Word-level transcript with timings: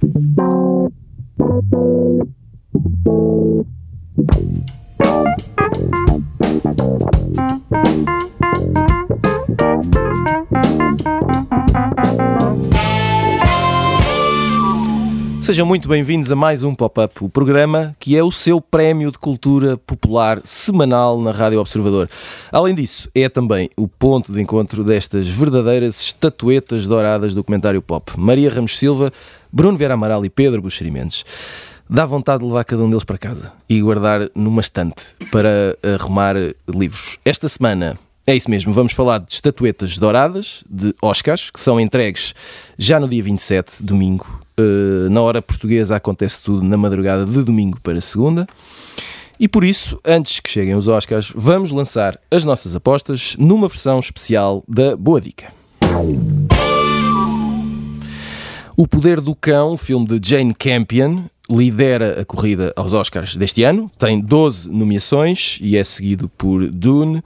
Thank 0.00 0.38
you. 3.06 3.69
Sejam 15.50 15.66
muito 15.66 15.88
bem-vindos 15.88 16.30
a 16.30 16.36
mais 16.36 16.62
um 16.62 16.76
Pop-Up, 16.76 17.24
o 17.24 17.28
programa 17.28 17.92
que 17.98 18.16
é 18.16 18.22
o 18.22 18.30
seu 18.30 18.60
prémio 18.60 19.10
de 19.10 19.18
cultura 19.18 19.76
popular 19.76 20.40
semanal 20.44 21.20
na 21.20 21.32
Rádio 21.32 21.58
Observador. 21.58 22.08
Além 22.52 22.72
disso, 22.72 23.10
é 23.12 23.28
também 23.28 23.68
o 23.76 23.88
ponto 23.88 24.32
de 24.32 24.40
encontro 24.40 24.84
destas 24.84 25.26
verdadeiras 25.26 26.00
estatuetas 26.00 26.86
douradas 26.86 27.34
do 27.34 27.42
comentário 27.42 27.82
pop. 27.82 28.12
Maria 28.16 28.48
Ramos 28.48 28.78
Silva, 28.78 29.12
Bruno 29.50 29.76
Vera 29.76 29.94
Amaral 29.94 30.24
e 30.24 30.30
Pedro 30.30 30.62
Buxerimentos. 30.62 31.24
Dá 31.88 32.06
vontade 32.06 32.44
de 32.44 32.46
levar 32.46 32.62
cada 32.62 32.84
um 32.84 32.88
deles 32.88 33.02
para 33.02 33.18
casa 33.18 33.52
e 33.68 33.80
guardar 33.80 34.30
numa 34.36 34.60
estante 34.60 35.02
para 35.32 35.76
arrumar 35.96 36.36
livros. 36.68 37.18
Esta 37.24 37.48
semana 37.48 37.98
é 38.24 38.36
isso 38.36 38.48
mesmo, 38.48 38.72
vamos 38.72 38.92
falar 38.92 39.18
de 39.18 39.32
estatuetas 39.32 39.98
douradas, 39.98 40.62
de 40.70 40.94
Oscars, 41.02 41.50
que 41.50 41.60
são 41.60 41.80
entregues 41.80 42.36
já 42.78 43.00
no 43.00 43.08
dia 43.08 43.20
27, 43.24 43.82
domingo. 43.82 44.39
Uh, 44.60 45.08
na 45.08 45.22
hora 45.22 45.40
portuguesa 45.40 45.96
acontece 45.96 46.42
tudo 46.42 46.62
na 46.62 46.76
madrugada 46.76 47.24
de 47.24 47.42
domingo 47.42 47.80
para 47.80 48.00
segunda. 48.00 48.46
E 49.38 49.48
por 49.48 49.64
isso, 49.64 49.98
antes 50.04 50.38
que 50.38 50.50
cheguem 50.50 50.74
os 50.74 50.86
Oscars, 50.86 51.32
vamos 51.34 51.72
lançar 51.72 52.20
as 52.30 52.44
nossas 52.44 52.76
apostas 52.76 53.36
numa 53.38 53.68
versão 53.68 53.98
especial 53.98 54.62
da 54.68 54.94
Boa 54.94 55.18
Dica. 55.18 55.50
O 58.76 58.86
Poder 58.86 59.20
do 59.20 59.34
Cão, 59.34 59.78
filme 59.78 60.06
de 60.06 60.28
Jane 60.28 60.54
Campion, 60.54 61.24
lidera 61.50 62.20
a 62.20 62.24
corrida 62.24 62.72
aos 62.76 62.92
Oscars 62.92 63.34
deste 63.34 63.62
ano, 63.62 63.90
tem 63.98 64.20
12 64.20 64.68
nomeações 64.68 65.58
e 65.62 65.76
é 65.76 65.84
seguido 65.84 66.28
por 66.28 66.68
Dune, 66.70 67.22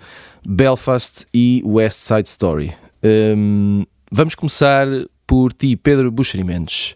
Belfast 0.47 1.27
e 1.35 1.63
West 1.67 1.99
Side 1.99 2.29
Story. 2.29 2.73
Um, 3.05 3.85
vamos 4.11 4.35
começar 4.35 4.87
por 5.27 5.53
ti, 5.53 5.77
Pedro 5.77 6.11
Buxerimentos, 6.11 6.95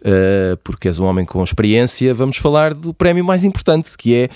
uh, 0.00 0.56
porque 0.64 0.88
és 0.88 0.98
um 0.98 1.04
homem 1.04 1.24
com 1.24 1.42
experiência. 1.42 2.12
Vamos 2.14 2.36
falar 2.36 2.74
do 2.74 2.92
prémio 2.94 3.24
mais 3.24 3.44
importante, 3.44 3.96
que 3.96 4.14
é 4.14 4.28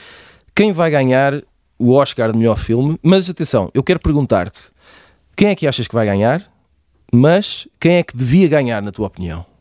quem 0.54 0.72
vai 0.72 0.90
ganhar 0.90 1.42
o 1.78 1.92
Oscar 1.92 2.32
de 2.32 2.38
melhor 2.38 2.58
filme. 2.58 2.98
Mas 3.02 3.28
atenção, 3.28 3.70
eu 3.74 3.82
quero 3.82 4.00
perguntar-te 4.00 4.70
quem 5.36 5.48
é 5.48 5.54
que 5.54 5.66
achas 5.66 5.88
que 5.88 5.94
vai 5.94 6.06
ganhar, 6.06 6.50
mas 7.12 7.66
quem 7.80 7.96
é 7.96 8.02
que 8.02 8.16
devia 8.16 8.48
ganhar, 8.48 8.82
na 8.82 8.92
tua 8.92 9.06
opinião? 9.06 9.51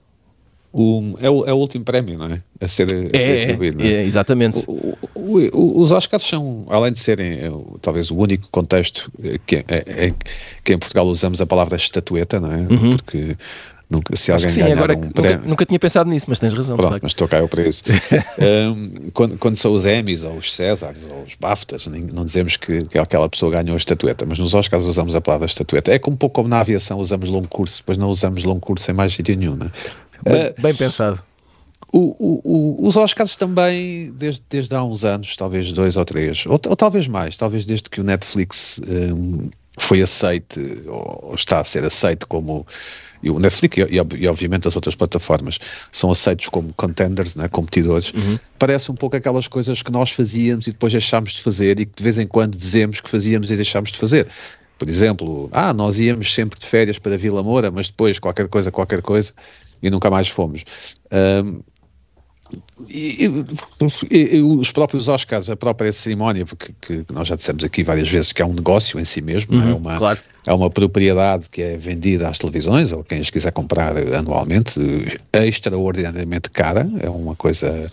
O, 0.73 1.15
é, 1.19 1.29
o, 1.29 1.45
é 1.45 1.53
o 1.53 1.57
último 1.57 1.83
prémio, 1.83 2.17
não 2.17 2.27
é? 2.27 2.41
A 2.61 2.67
ser, 2.67 2.85
a 2.85 3.19
ser 3.19 3.29
É, 3.39 3.43
atribuído. 3.43 3.81
é, 3.81 3.83
não 3.83 3.89
é? 3.91 3.93
é, 3.93 4.05
exatamente. 4.05 4.63
O- 4.67 5.81
os 5.81 5.91
Oscars 5.91 6.23
são, 6.23 6.65
além 6.69 6.93
de 6.93 6.99
serem 6.99 7.33
eh, 7.33 7.51
talvez 7.81 8.09
o 8.09 8.15
único 8.17 8.47
contexto 8.51 9.11
eh, 9.23 9.37
que, 9.45 9.57
é- 9.67 10.13
que 10.63 10.73
em 10.73 10.77
Portugal 10.77 11.05
usamos 11.07 11.41
a 11.41 11.45
palavra 11.45 11.75
estatueta, 11.75 12.39
não 12.39 12.51
é? 12.51 12.63
Porque 12.89 13.35
nunca, 13.89 14.15
se 14.15 14.31
Uhum. 14.31 14.35
Acho 14.37 14.45
alguém 14.45 14.49
sim, 14.55 14.61
ganhar 14.61 14.77
agora 14.77 14.97
um 14.97 15.01
nunca, 15.01 15.21
prémio. 15.21 15.47
nunca 15.49 15.65
tinha 15.65 15.79
pensado 15.79 16.09
nisso, 16.09 16.25
mas 16.29 16.39
tens 16.39 16.53
razão, 16.53 16.77
Pronto, 16.77 16.99
mas 17.01 17.11
estou 17.11 17.27
cá 17.27 17.39
eu 17.39 17.47
para 17.49 17.67
isso. 17.67 17.83
Um, 18.39 19.09
quando, 19.13 19.37
quando 19.37 19.55
são 19.57 19.73
os 19.73 19.85
Emmys 19.85 20.23
ou 20.23 20.37
os 20.37 20.53
Césars 20.53 21.07
ou 21.11 21.23
os 21.23 21.35
BAFTAs, 21.35 21.87
nem- 21.87 22.03
não 22.13 22.23
dizemos 22.25 22.55
que, 22.57 22.83
que 22.85 22.97
aquela 22.97 23.27
pessoa 23.29 23.51
ganhou 23.51 23.73
a 23.73 23.77
estatueta, 23.77 24.25
mas 24.25 24.39
nos 24.39 24.53
Oscars 24.53 24.85
usamos 24.85 25.15
a 25.15 25.21
palavra 25.21 25.45
estatueta. 25.47 25.91
É 25.91 25.99
como 25.99 26.13
um 26.15 26.17
pouco 26.17 26.35
como 26.35 26.47
na 26.47 26.59
aviação 26.61 26.97
usamos 26.99 27.27
longo 27.29 27.47
curso, 27.49 27.79
depois 27.79 27.97
não 27.97 28.09
usamos 28.09 28.43
longo 28.45 28.61
curso 28.61 28.89
em 28.89 28.93
mais 28.93 29.13
sítio 29.13 29.35
nenhum. 29.35 29.55
É? 29.55 30.00
Bem, 30.23 30.53
bem 30.59 30.75
pensado. 30.75 31.21
O- 31.93 32.15
o- 32.19 32.41
o- 32.43 32.87
os 32.87 32.95
Oscars 32.95 33.35
também, 33.35 34.11
desde, 34.13 34.41
desde 34.49 34.73
há 34.73 34.83
uns 34.83 35.03
anos, 35.03 35.35
talvez 35.35 35.71
dois 35.73 35.97
ou 35.97 36.05
três, 36.05 36.45
ou, 36.45 36.53
ou 36.53 36.75
talvez 36.75 37.05
mais, 37.07 37.35
talvez 37.35 37.65
desde 37.65 37.89
que 37.89 37.99
o 37.99 38.03
Netflix 38.03 38.79
hum, 38.87 39.49
foi 39.77 40.01
aceite, 40.01 40.59
ou, 40.87 41.19
ou 41.29 41.35
está 41.35 41.59
a 41.59 41.63
ser 41.63 41.83
aceito 41.83 42.27
como. 42.27 42.65
E 43.23 43.29
o 43.29 43.37
Netflix 43.39 43.77
e, 43.77 43.81
e, 43.81 44.23
e, 44.23 44.27
obviamente 44.27 44.67
as 44.67 44.75
outras 44.75 44.95
plataformas 44.95 45.59
são 45.91 46.09
aceitos 46.09 46.49
como 46.49 46.73
contenders, 46.73 47.35
né, 47.35 47.47
competidores, 47.49 48.11
parece 48.57 48.89
um 48.91 48.95
pouco 48.95 49.15
aquelas 49.15 49.47
coisas 49.47 49.83
que 49.83 49.91
nós 49.91 50.09
fazíamos 50.09 50.65
e 50.65 50.71
depois 50.71 50.91
deixámos 50.91 51.33
de 51.33 51.41
fazer 51.41 51.79
e 51.79 51.85
que 51.85 51.95
de 51.97 52.03
vez 52.03 52.17
em 52.17 52.25
quando 52.25 52.57
dizemos 52.57 52.99
que 52.99 53.07
fazíamos 53.09 53.51
e 53.51 53.55
deixámos 53.55 53.91
de 53.91 53.97
fazer. 53.99 54.27
Por 54.81 54.89
exemplo, 54.89 55.47
ah, 55.51 55.71
nós 55.75 55.99
íamos 55.99 56.33
sempre 56.33 56.59
de 56.59 56.65
férias 56.65 56.97
para 56.97 57.15
Vila 57.15 57.43
Moura, 57.43 57.69
mas 57.69 57.85
depois 57.85 58.17
qualquer 58.17 58.47
coisa, 58.47 58.71
qualquer 58.71 58.99
coisa, 58.99 59.31
e 59.79 59.91
nunca 59.91 60.09
mais 60.09 60.27
fomos. 60.27 60.65
Hum, 61.45 61.59
e, 62.89 63.27
e- 64.09 64.37
e 64.37 64.41
os 64.41 64.71
próprios 64.71 65.07
Oscars, 65.07 65.51
a 65.51 65.55
própria 65.55 65.93
cerimónia, 65.93 66.47
porque 66.47 66.73
que 66.81 67.05
nós 67.13 67.27
já 67.27 67.35
dissemos 67.35 67.63
aqui 67.63 67.83
várias 67.83 68.09
vezes 68.09 68.33
que 68.33 68.41
é 68.41 68.45
um 68.45 68.55
negócio 68.55 68.99
em 68.99 69.05
si 69.05 69.21
mesmo, 69.21 69.55
não 69.55 69.69
é? 69.69 69.73
uma, 69.75 69.97
claro. 69.99 70.19
é 70.47 70.51
uma 70.51 70.69
propriedade 70.71 71.47
que 71.47 71.61
é 71.61 71.77
vendida 71.77 72.27
às 72.27 72.39
televisões 72.39 72.91
ou 72.91 73.03
quem 73.03 73.19
as 73.19 73.29
quiser 73.29 73.51
comprar 73.51 73.95
anualmente, 74.15 74.79
é 75.31 75.45
extraordinariamente 75.45 76.49
cara, 76.49 76.89
é 77.01 77.07
uma 77.07 77.35
coisa 77.35 77.91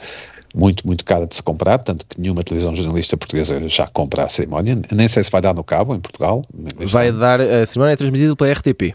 muito, 0.54 0.86
muito 0.86 1.04
cara 1.04 1.26
de 1.26 1.34
se 1.34 1.42
comprar, 1.42 1.78
tanto 1.78 2.06
que 2.06 2.20
nenhuma 2.20 2.42
televisão 2.42 2.74
jornalista 2.74 3.16
portuguesa 3.16 3.68
já 3.68 3.86
compra 3.86 4.24
a 4.24 4.28
cerimónia, 4.28 4.78
nem 4.92 5.08
sei 5.08 5.22
se 5.22 5.30
vai 5.30 5.40
dar 5.40 5.54
no 5.54 5.64
cabo 5.64 5.94
em 5.94 6.00
Portugal. 6.00 6.44
Vai 6.86 7.12
dar, 7.12 7.40
a 7.40 7.66
cerimónia 7.66 7.92
é 7.92 7.96
transmitida 7.96 8.34
pela 8.34 8.52
RTP. 8.52 8.94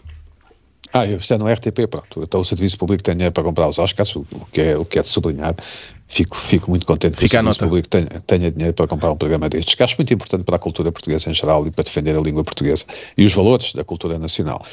Ah, 0.92 1.04
eu 1.06 1.16
está 1.16 1.36
no 1.36 1.52
RTP, 1.52 1.88
pronto. 1.90 2.22
Então 2.22 2.40
o 2.40 2.44
Serviço 2.44 2.78
Público 2.78 3.02
tem 3.02 3.14
dinheiro 3.14 3.32
para 3.32 3.42
comprar 3.42 3.68
os 3.68 3.80
Oscars, 3.80 4.14
o, 4.14 4.24
que, 4.52 4.60
é, 4.60 4.78
o 4.78 4.84
que 4.84 5.00
é 5.00 5.02
de 5.02 5.08
sublinhar. 5.08 5.56
Fico, 6.06 6.36
fico 6.36 6.70
muito 6.70 6.86
contente 6.86 7.16
que 7.16 7.22
Fica 7.22 7.38
a 7.38 7.40
o 7.40 7.52
Serviço 7.52 7.60
nota. 7.62 7.68
Público 7.68 7.88
tenha, 7.88 8.22
tenha 8.24 8.50
dinheiro 8.52 8.74
para 8.74 8.86
comprar 8.86 9.10
um 9.10 9.16
programa 9.16 9.48
destes, 9.48 9.74
que 9.74 9.82
acho 9.82 9.96
muito 9.98 10.14
importante 10.14 10.44
para 10.44 10.54
a 10.54 10.58
cultura 10.58 10.92
portuguesa 10.92 11.28
em 11.28 11.34
geral 11.34 11.66
e 11.66 11.70
para 11.72 11.82
defender 11.82 12.16
a 12.16 12.20
língua 12.20 12.44
portuguesa 12.44 12.84
e 13.18 13.24
os 13.24 13.34
valores 13.34 13.72
da 13.72 13.82
cultura 13.82 14.20
nacional. 14.20 14.64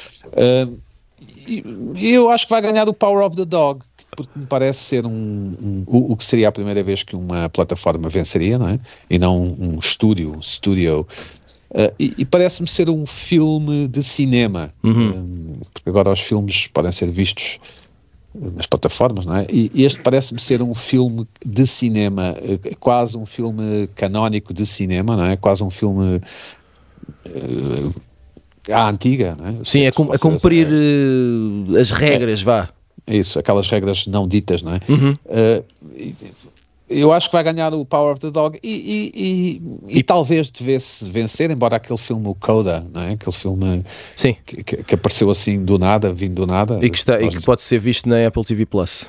E 1.46 2.14
eu 2.14 2.30
acho 2.30 2.46
que 2.46 2.52
vai 2.52 2.62
ganhar 2.62 2.88
o 2.88 2.94
Power 2.94 3.26
of 3.26 3.36
the 3.36 3.44
Dog, 3.44 3.80
porque 4.14 4.38
me 4.38 4.46
parece 4.46 4.80
ser 4.80 5.06
um, 5.06 5.10
um- 5.10 5.84
o, 5.86 6.12
o 6.12 6.16
que 6.16 6.24
seria 6.24 6.48
a 6.48 6.52
primeira 6.52 6.82
vez 6.82 7.02
que 7.02 7.16
uma 7.16 7.48
plataforma 7.48 8.08
venceria, 8.08 8.58
não 8.58 8.68
é? 8.68 8.78
E 9.08 9.18
não 9.18 9.40
um 9.58 9.78
estúdio, 9.78 10.34
um 10.36 10.40
estúdio. 10.40 11.06
Ah, 11.74 11.90
e 11.98 12.12
e 12.18 12.24
parece-me 12.24 12.68
ser 12.68 12.90
um 12.90 13.06
filme 13.06 13.88
de 13.88 14.02
cinema, 14.02 14.72
Um, 14.84 15.56
porque 15.72 15.88
agora 15.88 16.10
os 16.10 16.20
filmes 16.20 16.66
podem 16.66 16.92
ser 16.92 17.10
vistos 17.10 17.58
nas 18.34 18.66
plataformas, 18.66 19.24
não 19.26 19.36
é? 19.36 19.46
E 19.50 19.82
este 19.84 20.00
parece-me 20.00 20.40
ser 20.40 20.62
um 20.62 20.74
filme 20.74 21.26
de 21.44 21.66
cinema, 21.66 22.34
eh, 22.38 22.74
quase 22.80 23.16
um 23.16 23.24
filme 23.26 23.88
canónico 23.94 24.52
de 24.54 24.64
cinema, 24.66 25.16
não 25.16 25.24
é? 25.24 25.36
Quase 25.36 25.62
um 25.64 25.70
filme 25.70 26.20
eh, 27.26 28.72
à 28.72 28.88
antiga, 28.88 29.36
não 29.38 29.48
é? 29.48 29.54
Sim, 29.64 29.80
é, 29.82 29.92
cum- 29.92 30.04
a 30.04 30.06
Vocês- 30.08 30.20
cumprir 30.20 30.66
eh, 30.70 31.80
as 31.80 31.90
regras, 31.90 32.42
vá. 32.42 32.68
É 33.06 33.16
isso, 33.16 33.38
aquelas 33.38 33.68
regras 33.68 34.06
não 34.06 34.26
ditas, 34.28 34.62
não 34.62 34.74
é? 34.74 34.80
Uhum. 34.88 35.14
E- 35.96 36.14
eu 36.88 37.10
acho 37.10 37.28
que 37.30 37.32
vai 37.34 37.42
ganhar 37.42 37.72
o 37.72 37.86
Power 37.86 38.12
of 38.12 38.20
the 38.20 38.30
Dog 38.30 38.58
e, 38.62 38.68
e, 38.68 39.62
e, 39.88 39.98
e 39.98 40.02
talvez 40.02 40.50
devesse 40.50 41.08
vencer, 41.08 41.50
embora 41.50 41.76
aquele 41.76 41.98
filme, 41.98 42.28
o 42.28 42.34
Coda, 42.34 42.86
não 42.92 43.02
é? 43.02 43.12
Aquele 43.12 43.34
filme 43.34 43.82
que, 44.44 44.62
que- 44.84 44.94
apareceu 44.94 45.30
assim 45.30 45.62
do 45.62 45.78
nada, 45.78 46.12
vindo 46.12 46.34
do 46.34 46.46
nada. 46.46 46.78
E 46.82 46.90
que, 46.90 46.98
está, 46.98 47.20
e 47.20 47.28
que 47.30 47.40
pode 47.42 47.62
ser 47.62 47.78
visto 47.78 48.06
na 48.08 48.26
Apple 48.26 48.44
TV 48.44 48.66
Plus. 48.66 49.06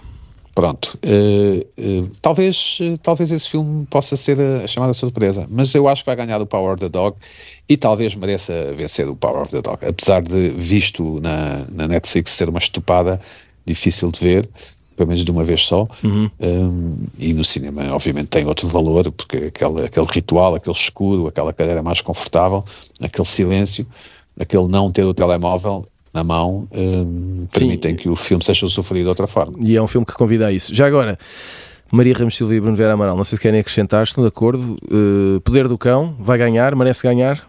Pronto, 0.56 0.98
eh, 1.02 1.66
eh, 1.78 2.04
talvez, 2.22 2.78
eh, 2.80 2.96
talvez 3.02 3.32
esse 3.32 3.50
filme 3.50 3.88
possa 3.88 4.16
ser 4.16 4.40
a, 4.40 4.64
a 4.64 4.68
chamada 4.68 4.94
surpresa, 4.94 5.48
mas 5.50 5.74
eu 5.74 5.88
acho 5.88 6.04
que 6.04 6.06
vai 6.06 6.16
ganhar 6.16 6.40
o 6.40 6.46
Power 6.46 6.74
of 6.76 6.80
the 6.80 6.88
Dog 6.90 7.18
e 7.68 7.76
talvez 7.76 8.14
mereça 8.14 8.72
vencer 8.78 9.10
o 9.10 9.16
Power 9.16 9.42
of 9.42 9.50
the 9.52 9.62
Dog, 9.64 9.84
apesar 9.84 10.22
de 10.22 10.50
visto 10.52 11.20
na, 11.22 11.66
na 11.72 11.88
Netflix 11.88 12.34
ser 12.34 12.50
uma 12.50 12.60
estupada 12.60 13.20
difícil 13.66 14.12
de 14.12 14.20
ver, 14.20 14.50
pelo 14.96 15.08
menos 15.08 15.24
de 15.26 15.32
uma 15.32 15.44
vez 15.44 15.62
só, 15.66 15.88
Um, 16.04 16.96
e 17.18 17.34
no 17.34 17.44
cinema 17.44 17.84
obviamente 17.94 18.28
tem 18.28 18.46
outro 18.46 18.68
valor, 18.68 19.12
porque 19.12 19.38
aquele, 19.38 19.86
aquele 19.86 20.08
ritual, 20.12 20.56
aquele 20.56 20.76
escuro, 20.76 21.28
aquela 21.28 21.52
cadeira 21.54 21.82
mais 21.82 22.02
confortável, 22.02 22.64
aquele 23.02 23.28
silêncio, 23.28 23.88
aquele 24.40 24.68
não 24.68 24.92
ter 24.92 25.04
o 25.04 25.14
telemóvel 25.14 25.86
na 26.14 26.24
mão, 26.24 26.68
um, 26.72 27.48
permitem 27.52 27.96
que 27.96 28.08
o 28.08 28.16
filme 28.16 28.44
seja 28.44 28.68
sofrido 28.68 29.04
de 29.04 29.10
outra 29.10 29.26
forma. 29.26 29.56
E 29.60 29.76
é 29.76 29.82
um 29.82 29.88
filme 29.88 30.06
que 30.06 30.14
convida 30.14 30.48
a 30.48 30.52
isso. 30.52 30.74
Já 30.74 30.86
agora, 30.86 31.18
Maria 31.92 32.14
Ramos 32.14 32.36
Silva 32.36 32.54
e 32.54 32.60
Bruno 32.60 32.76
Vera 32.76 32.94
Amaral, 32.94 33.16
não 33.16 33.24
sei 33.24 33.38
se 33.38 33.42
querem 33.42 33.60
acrescentar, 33.60 34.04
estão 34.04 34.24
de 34.24 34.28
acordo. 34.28 34.78
Eh, 34.86 35.40
Poder 35.44 35.68
do 35.68 35.78
Cão, 35.78 36.16
vai 36.20 36.38
ganhar, 36.38 36.76
merece 36.76 37.02
ganhar. 37.04 37.48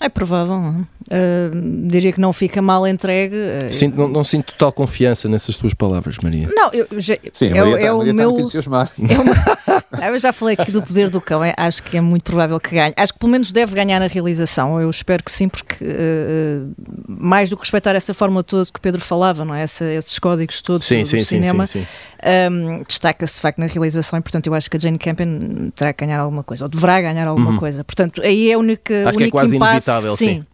É 0.00 0.08
provável. 0.08 0.58
não 0.58 0.68
é? 0.80 1.00
Uh, 1.12 1.88
diria 1.88 2.12
que 2.12 2.20
não 2.20 2.32
fica 2.32 2.62
mal 2.62 2.86
entregue. 2.86 3.34
Uh, 3.36 3.74
Sinto- 3.74 3.96
não, 3.98 4.08
não 4.08 4.24
sinto 4.24 4.52
total 4.52 4.72
confiança 4.72 5.28
nessas 5.28 5.56
tuas 5.56 5.74
palavras, 5.74 6.16
Maria. 6.22 6.48
Não, 6.54 6.70
eu 6.72 6.86
já, 7.00 7.16
Sim, 7.32 7.48
é, 7.48 7.62
o- 7.62 7.70
Maria, 7.70 7.76
é 7.76 7.80
tá, 7.86 7.90
a 7.90 7.94
o 7.94 7.98
tá 7.98 8.04
meu. 8.12 8.30
é 8.30 9.18
o 9.18 9.24
meu- 9.24 9.34
eu 10.14 10.18
já 10.18 10.32
falei 10.32 10.56
aqui 10.58 10.70
do 10.70 10.82
poder 10.82 11.10
do 11.10 11.20
cão, 11.20 11.42
é- 11.44 11.52
acho 11.56 11.82
que 11.82 11.96
é 11.96 12.00
muito 12.00 12.22
provável 12.22 12.58
que 12.60 12.74
ganhe. 12.74 12.94
Acho 12.96 13.12
que 13.12 13.18
pelo 13.18 13.32
menos 13.32 13.50
deve 13.52 13.74
ganhar 13.74 13.98
na 14.00 14.06
realização, 14.06 14.80
eu 14.80 14.88
espero 14.88 15.22
que 15.22 15.32
sim, 15.32 15.48
porque 15.48 15.84
uh, 15.84 16.72
mais 17.08 17.50
do 17.50 17.56
que 17.56 17.62
respeitar 17.62 17.94
essa 17.94 18.14
fórmula 18.14 18.42
toda 18.44 18.64
que 18.72 18.80
Pedro 18.80 19.00
falava, 19.00 19.44
não 19.44 19.54
é? 19.54 19.62
Essa- 19.62 19.84
esses 19.84 20.18
códigos 20.18 20.60
todos 20.62 20.86
Sim, 20.86 21.02
do 21.02 21.06
sim, 21.08 21.18
sim, 21.18 21.24
cinema, 21.24 21.66
sim, 21.66 21.80
sim. 21.80 21.86
Um, 22.22 22.82
Destaca-se 22.86 23.36
de 23.36 23.40
facto 23.40 23.58
na 23.58 23.66
realização 23.66 24.18
e, 24.18 24.22
portanto, 24.22 24.46
eu 24.46 24.54
acho 24.54 24.70
que 24.70 24.76
a 24.76 24.80
Jane 24.80 24.98
Campion 24.98 25.70
terá 25.74 25.92
que 25.92 26.04
ganhar 26.04 26.20
alguma 26.20 26.42
coisa, 26.42 26.64
ou 26.64 26.68
deverá 26.68 27.00
ganhar 27.00 27.26
alguma 27.26 27.52
Uhum. 27.52 27.56
coisa. 27.58 27.82
Portanto, 27.84 28.20
aí 28.22 28.50
é 28.50 28.54
a 28.54 28.58
única. 28.58 29.08
Acho 29.08 29.16
que 29.16 29.24
é 29.24 29.26
único 29.26 29.36
quase 29.38 29.56
impasse, 29.56 29.90
inevitável, 29.90 30.16
sim. 30.16 30.44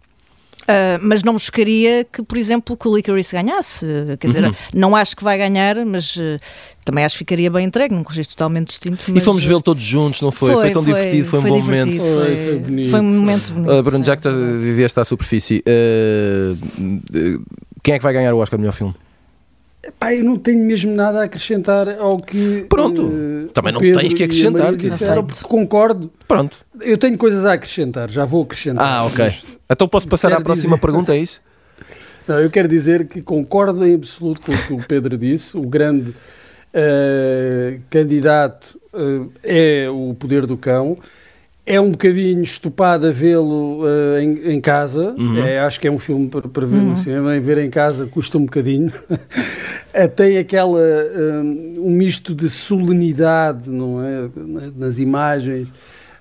Uh, 0.63 0.99
mas 1.01 1.23
não 1.23 1.39
chocaria 1.39 2.05
que, 2.05 2.25
por 2.25 2.37
exemplo, 2.37 2.77
que 2.77 2.89
o 2.89 2.97
Licorice 2.97 3.37
ganhasse. 3.37 3.87
Quer 4.19 4.27
dizer, 4.27 4.45
Uhum. 4.45 4.53
não 4.75 4.97
acho 4.97 5.17
que 5.17 5.23
vai 5.23 5.39
ganhar, 5.39 5.77
mas 5.87 6.17
uh, 6.17 6.41
também 6.85 7.05
acho 7.05 7.15
que 7.15 7.19
ficaria 7.21 7.49
bem 7.49 7.67
entregue, 7.67 7.95
num 7.95 8.03
registro 8.03 8.37
totalmente 8.37 8.69
distinto. 8.69 8.99
E 9.09 9.12
mas, 9.12 9.25
fomos 9.25 9.45
uh, 9.45 9.49
vê-lo 9.49 9.62
todos 9.62 9.83
juntos, 9.85 10.21
não 10.23 10.33
foi? 10.33 10.53
Foi, 10.55 10.71
tão 10.73 10.83
divertido, 10.83 11.29
foi 11.29 11.39
um 11.39 11.43
bom 11.45 11.61
momento. 11.61 11.89
divertido, 11.91 12.05
Foi, 12.05 12.25
Foi, 12.37 12.47
foi 12.47 12.59
bonito, 12.59 12.91
foi 12.91 13.01
um 13.01 13.09
foi. 13.09 13.19
momento 13.19 13.53
bonito. 13.53 13.73
Uh, 13.73 13.83
Bruno, 13.83 14.05
já 14.05 14.17
que 14.17 14.23
sim. 14.25 14.59
viveste 14.59 14.99
à 14.99 15.05
superfície, 15.05 15.62
uh, 15.69 16.53
uh, 16.55 17.45
quem 17.83 17.95
é 17.95 17.99
que 17.99 18.03
vai 18.03 18.12
ganhar 18.12 18.35
o 18.35 18.39
Oscar 18.39 18.57
de 18.59 18.62
melhor 18.62 18.73
filme? 18.73 18.95
Pá, 19.99 20.12
eu 20.15 20.25
não 20.25 20.37
tenho 20.37 20.65
mesmo 20.67 20.94
nada 20.94 21.21
a 21.21 21.25
acrescentar 21.25 21.88
ao 21.99 22.19
que. 22.19 22.67
Pronto. 22.69 23.03
eh, 23.03 23.49
Também 23.55 23.73
não 23.73 23.81
Pedro 23.81 24.00
tens 24.00 24.15
que 24.15 24.23
acrescentar, 24.25 24.73
que- 24.77 24.88
disseram, 24.88 25.23
Perfeito. 25.25 25.27
porque 25.27 25.44
concordo. 25.49 26.11
Pronto. 26.27 26.59
Eu 26.81 26.99
tenho 26.99 27.17
coisas 27.17 27.44
a 27.47 27.53
acrescentar, 27.55 28.11
já 28.11 28.25
vou 28.25 28.43
acrescentar. 28.43 28.85
Ah, 28.87 29.05
ok. 29.06 29.31
Então 29.71 29.88
posso 29.88 30.09
passar 30.09 30.33
à 30.33 30.41
próxima 30.41 30.77
dizer- 30.77 30.81
pergunta, 30.81 31.15
é 31.15 31.19
isso? 31.19 31.41
não, 32.27 32.41
eu 32.41 32.50
quero 32.50 32.69
dizer 32.69 33.06
que 33.09 33.23
concordo 33.23 33.87
em 33.87 33.94
absoluto 33.94 34.41
com 34.43 34.53
o 34.53 34.59
que 34.67 34.73
o 34.73 34.79
Pedro 34.87 35.17
disse. 35.17 35.56
O 35.56 35.62
grande 35.62 36.15
eh, 36.75 37.79
candidato 37.91 38.79
eh, 39.43 39.85
é 39.85 39.91
o 39.91 40.15
Poder 40.15 40.47
do 40.47 40.56
Cão. 40.56 40.99
É 41.69 41.81
um 41.81 41.91
bocadinho 41.91 42.43
estupado 42.45 43.09
a 43.09 43.11
vê-lo 43.11 43.81
eh, 43.89 44.23
em, 44.23 44.53
em 44.55 44.61
casa. 44.61 45.15
Uhum. 45.19 45.37
É, 45.45 45.59
acho 45.59 45.81
que 45.81 45.89
é 45.89 45.91
um 45.91 45.99
filme 45.99 46.29
para, 46.29 46.47
para 46.49 46.65
ver 46.65 46.77
Uhum. 46.77 46.91
no 46.91 46.97
cinema. 46.97 47.35
E 47.37 47.41
ver 47.41 47.59
em 47.59 47.69
casa 47.71 48.07
custa 48.07 48.39
um 48.39 48.45
bocadinho. 48.45 48.93
Eh, 49.99 50.09
Tem 50.09 50.37
aquela 50.37 50.79
eh, 50.79 51.41
um 51.79 51.91
misto 51.91 52.35
de 52.35 52.51
solenidade, 52.51 53.71
não 53.71 54.05
é? 54.05 54.29
Na- 54.37 54.73
Nas 54.87 54.99
imagens 54.99 55.69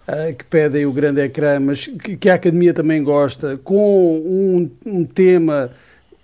eh, 0.07 0.31
que 0.31 0.45
pedem 0.45 0.86
o 0.86 0.94
grande 0.94 1.19
ecrã, 1.19 1.59
mas 1.59 1.86
que, 1.86 2.15
que 2.15 2.30
a 2.30 2.36
Academia 2.36 2.74
também 2.74 3.03
gosta, 3.03 3.59
com 3.62 4.15
um, 4.18 4.71
um 4.86 5.03
tema 5.03 5.69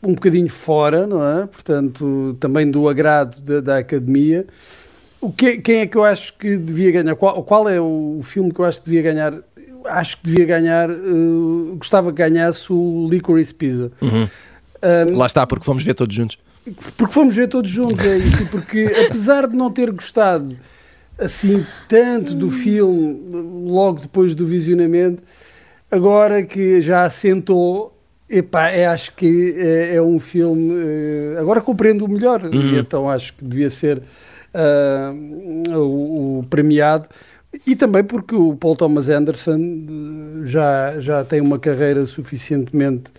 um 0.02 0.14
bocadinho 0.14 0.48
fora, 0.50 1.06
não 1.06 1.22
é? 1.42 1.46
Portanto, 1.46 2.38
também 2.40 2.72
do 2.72 2.88
agrado 2.88 3.42
da, 3.42 3.60
da 3.60 3.78
Academia. 3.80 4.46
O 5.22 5.32
que, 5.32 5.58
quem 5.58 5.82
é 5.82 5.86
que 5.86 5.96
eu 5.96 6.04
acho 6.04 6.36
que 6.36 6.58
devia 6.58 6.92
ganhar? 6.92 7.16
Qual, 7.16 7.44
qual 7.44 7.70
é 7.70 7.80
o 7.80 8.20
filme 8.24 8.52
que 8.52 8.60
eu 8.60 8.66
acho 8.66 8.80
que 8.82 8.90
devia 8.90 9.04
ganhar? 9.04 9.34
Eu 9.34 9.86
acho 9.86 10.18
que 10.18 10.24
devia 10.24 10.46
ganhar, 10.46 10.90
eh, 10.90 11.76
gostava 11.78 12.12
que 12.12 12.18
ganhasse 12.18 12.74
o 12.74 13.08
Licorice 13.08 13.54
Pizza. 13.54 13.92
Uhum. 14.02 14.28
Um, 14.84 15.18
Lá 15.18 15.28
está, 15.28 15.46
porque 15.46 15.64
fomos 15.64 15.84
ver 15.84 15.94
todos 15.94 16.16
juntos. 16.16 16.40
porque 16.98 17.14
fomos 17.14 17.36
ver 17.36 17.48
todos 17.48 17.70
juntos, 17.70 18.04
é 18.04 18.18
isso. 18.18 18.48
Porque 18.48 18.92
apesar 19.08 19.48
de 19.48 19.56
não 19.56 19.70
ter 19.72 19.92
gostado 19.92 20.58
assim 21.20 21.64
tanto 21.88 22.34
do 22.34 22.50
filme 22.50 23.16
logo 23.70 24.02
depois 24.02 24.34
do 24.34 24.46
visionamento, 24.48 25.22
agora 25.92 26.42
que 26.42 26.82
já 26.82 27.04
assentou, 27.04 27.96
epá, 28.28 28.70
é, 28.70 28.88
acho 28.88 29.14
que 29.14 29.54
é, 29.56 29.98
é 29.98 30.02
um 30.02 30.20
filme. 30.20 30.74
eh, 30.84 31.36
agora 31.40 31.62
compreendo 31.62 32.06
o 32.06 32.08
melhor, 32.08 32.50
e 32.52 32.76
então 32.80 33.08
acho 33.08 33.34
que 33.36 33.46
devia 33.46 33.70
ser 33.70 34.02
ah, 34.54 35.14
o, 35.78 36.40
o 36.40 36.44
premiado. 36.50 37.10
E 37.68 37.76
também 37.76 38.04
porque 38.04 38.34
o 38.34 38.56
Paul 38.56 38.76
Thomas 38.78 39.10
Anderson 39.10 39.58
eh, 39.60 40.46
já, 40.46 41.00
já 41.00 41.24
tem 41.26 41.42
uma 41.42 41.60
carreira 41.60 42.06
suficientemente 42.06 43.12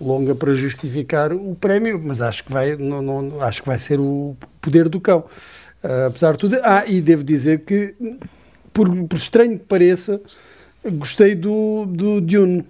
longa 0.00 0.34
para 0.34 0.54
justificar 0.54 1.32
o 1.32 1.54
prémio, 1.56 2.00
mas 2.02 2.22
acho 2.22 2.44
que 2.44 2.52
vai, 2.52 2.76
não, 2.76 3.02
não- 3.02 3.42
acho 3.42 3.62
que 3.62 3.68
vai 3.68 3.78
ser 3.78 3.98
o 4.00 4.36
poder 4.60 4.88
do 4.88 5.00
cão. 5.00 5.24
Ah, 5.82 6.06
apesar 6.06 6.32
de 6.32 6.38
tudo. 6.38 6.56
Ah, 6.62 6.84
e 6.86 7.00
devo 7.00 7.24
dizer 7.24 7.60
que, 7.64 7.94
por, 8.72 8.88
por 9.06 9.16
estranho 9.16 9.58
que 9.58 9.64
pareça, 9.64 10.20
gostei 10.84 11.34
do, 11.34 11.86
do 11.86 12.20
Dune. 12.20 12.64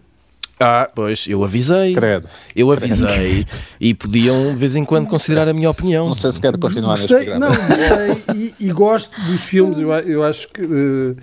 Ah, 0.62 0.88
pois, 0.94 1.26
eu 1.26 1.42
avisei. 1.42 1.94
Credo. 1.94 2.28
Eu 2.54 2.70
avisei. 2.70 3.46
E 3.80 3.94
podiam, 3.94 4.52
de 4.52 4.56
vez 4.60 4.76
em 4.76 4.84
quando, 4.84 5.08
considerar 5.08 5.48
a 5.48 5.54
minha 5.54 5.70
opinião. 5.70 6.06
Não 6.06 6.14
sei 6.14 6.30
se 6.32 6.38
quero 6.38 6.58
continuar 6.58 6.98
neste 6.98 7.08
programa. 7.08 7.48
não, 7.48 7.56
gostei 7.56 8.54
e, 8.60 8.66
e 8.68 8.72
gosto 8.72 9.18
dos 9.22 9.40
filmes. 9.42 9.78
Eu, 9.78 9.90
eu 9.90 10.22
acho 10.22 10.48
que 10.48 10.60
eh, 10.60 11.14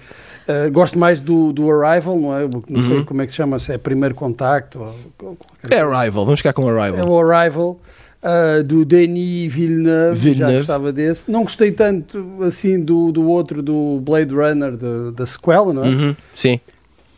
eh, 0.48 0.70
gosto 0.72 0.98
mais 0.98 1.22
do, 1.22 1.54
do 1.54 1.70
Arrival, 1.72 2.20
não 2.20 2.36
é? 2.36 2.50
Não 2.68 2.82
sei 2.82 3.04
como 3.04 3.22
é 3.22 3.26
que 3.28 3.32
se 3.32 3.38
chama, 3.38 3.60
se 3.60 3.72
é 3.72 3.78
Primeiro 3.78 4.16
Contacto 4.16 4.80
ou, 4.80 4.96
ou 5.30 5.36
qualquer 5.36 5.72
É 5.78 5.82
Arrival, 5.82 6.26
vamos 6.26 6.40
ficar 6.40 6.54
com 6.54 6.68
É 6.68 6.72
Arrival. 6.72 7.08
o 7.08 7.20
Arrival 7.32 7.80
ah, 8.24 8.64
do 8.66 8.84
Denis 8.84 9.54
Villeneuve, 9.54 10.16
já 10.16 10.22
Villeneuve. 10.24 10.58
gostava 10.58 10.92
desse. 10.92 11.30
Não 11.32 11.44
gostei 11.44 11.72
tanto 11.72 12.40
assim 12.42 12.84
do, 12.84 13.12
do 13.12 13.30
outro, 13.30 13.62
do 13.62 14.02
Blade 14.02 14.34
Runner, 14.34 14.76
da, 14.76 15.12
da 15.12 15.26
sequela, 15.28 15.72
não 15.72 15.86
é? 15.86 15.90
Uhum, 15.90 16.16
Sim. 16.34 16.60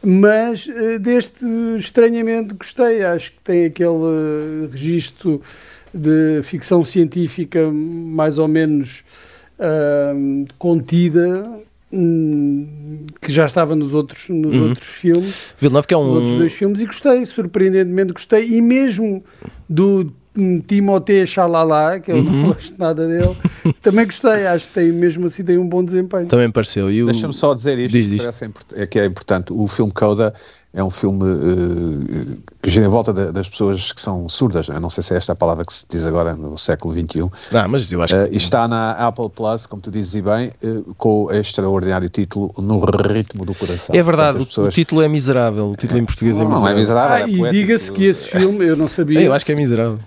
Mas 0.01 0.67
eh, 0.67 0.97
deste 0.99 1.43
estranhamente 1.77 2.53
gostei. 2.53 3.03
Acho 3.03 3.31
que 3.31 3.39
tem 3.43 3.65
aquele 3.65 3.89
eh, 3.89 4.69
registro 4.71 5.41
de 5.93 6.41
ficção 6.43 6.85
científica 6.85 7.69
mais 7.71 8.37
ou 8.37 8.47
menos 8.47 9.03
ah, 9.59 10.13
contida. 10.57 11.49
hum, 11.91 12.67
que 13.19 13.31
já 13.31 13.45
estava 13.47 13.75
nos 13.75 13.93
outros, 13.95 14.29
nos 14.29 14.55
Uhum. 14.55 14.69
outros 14.69 14.87
filmes 14.87 15.33
Villeneuve 15.59 15.87
que 15.87 15.93
é 15.95 15.97
os 15.97 16.11
outros 16.11 16.33
um... 16.35 16.37
dois 16.37 16.53
filmes 16.53 16.79
e 16.79 16.85
gostei, 16.85 17.25
surpreendentemente 17.25 18.13
gostei, 18.13 18.45
e 18.45 18.61
mesmo 18.61 19.23
do 19.67 20.11
Timothée 20.67 21.25
Chalalat, 21.25 22.01
que 22.01 22.11
eu 22.11 22.17
Uhum. 22.17 22.23
não 22.23 22.47
gosto 22.49 22.75
nada 22.77 23.07
dele, 23.07 23.35
também 23.81 24.05
gostei, 24.05 24.47
acho 24.47 24.67
que 24.67 24.73
tem 24.75 24.91
mesmo 24.91 25.25
assim 25.25 25.43
tem 25.43 25.57
um 25.57 25.67
bom 25.67 25.83
desempenho. 25.83 26.27
Também 26.27 26.49
pareceu. 26.51 26.87
O... 26.87 27.05
Deixa-me 27.05 27.33
só 27.33 27.53
dizer 27.53 27.77
isto, 27.79 27.91
Diz, 27.93 28.05
que 28.07 28.17
diz. 28.27 28.41
import- 28.41 28.73
é 28.73 28.85
que 28.85 28.99
é 28.99 29.05
importante. 29.05 29.51
O 29.51 29.67
filme 29.67 29.91
Coda 29.91 30.33
é 30.71 30.83
um 30.83 30.89
filme 30.91 31.23
eh, 31.25 32.37
que 32.61 32.69
gira 32.69 32.85
em 32.85 32.89
volta 32.89 33.11
da- 33.11 33.31
das 33.31 33.49
pessoas 33.49 33.91
que 33.91 33.99
são 33.99 34.29
surdas. 34.29 34.67
Eu 34.67 34.79
não 34.79 34.89
sei 34.89 35.01
se 35.03 35.13
é 35.13 35.17
esta 35.17 35.33
a 35.33 35.35
palavra 35.35 35.65
que 35.65 35.73
se 35.73 35.85
diz 35.89 36.05
agora 36.05 36.35
no 36.35 36.57
século 36.59 36.93
XXI. 36.93 37.27
Ah, 37.55 37.67
mas 37.67 37.91
eu 37.91 38.01
acho 38.03 38.15
Eh, 38.15 38.27
que... 38.27 38.33
e 38.35 38.37
está 38.37 38.67
na 38.67 38.91
Apple 38.91 39.29
Plus, 39.31 39.65
como 39.65 39.81
tu 39.81 39.89
dizes 39.89 40.13
e 40.15 40.21
bem, 40.21 40.51
eh, 40.63 40.81
com 40.97 41.23
o 41.25 41.31
extraordinário 41.31 42.07
título 42.07 42.53
No 42.59 42.79
Ritmo 42.85 43.45
do 43.45 43.55
Coração. 43.55 43.95
É 43.95 44.03
verdade, 44.03 44.33
Portanto, 44.37 44.47
pessoas- 44.49 44.73
o 44.73 44.75
título 44.75 45.01
é 45.01 45.07
miserável. 45.07 45.71
O 45.71 45.75
título 45.75 45.99
em 45.99 46.05
português 46.05 46.37
é 46.37 46.39
Não, 46.43 46.45
miserável. 46.49 46.69
não 46.69 46.77
é 46.77 46.79
miserável. 46.79 47.15
Ah, 47.15 47.21
é 47.21 47.29
e 47.29 47.51
diga-se 47.51 47.91
que 47.91 48.03
esse 48.05 48.27
filme, 48.29 48.65
eu 48.67 48.75
não 48.77 48.87
sabia, 48.87 49.21
Eu 49.21 49.33
acho 49.33 49.45
que 49.45 49.51
é 49.51 49.55
miserável. 49.55 49.99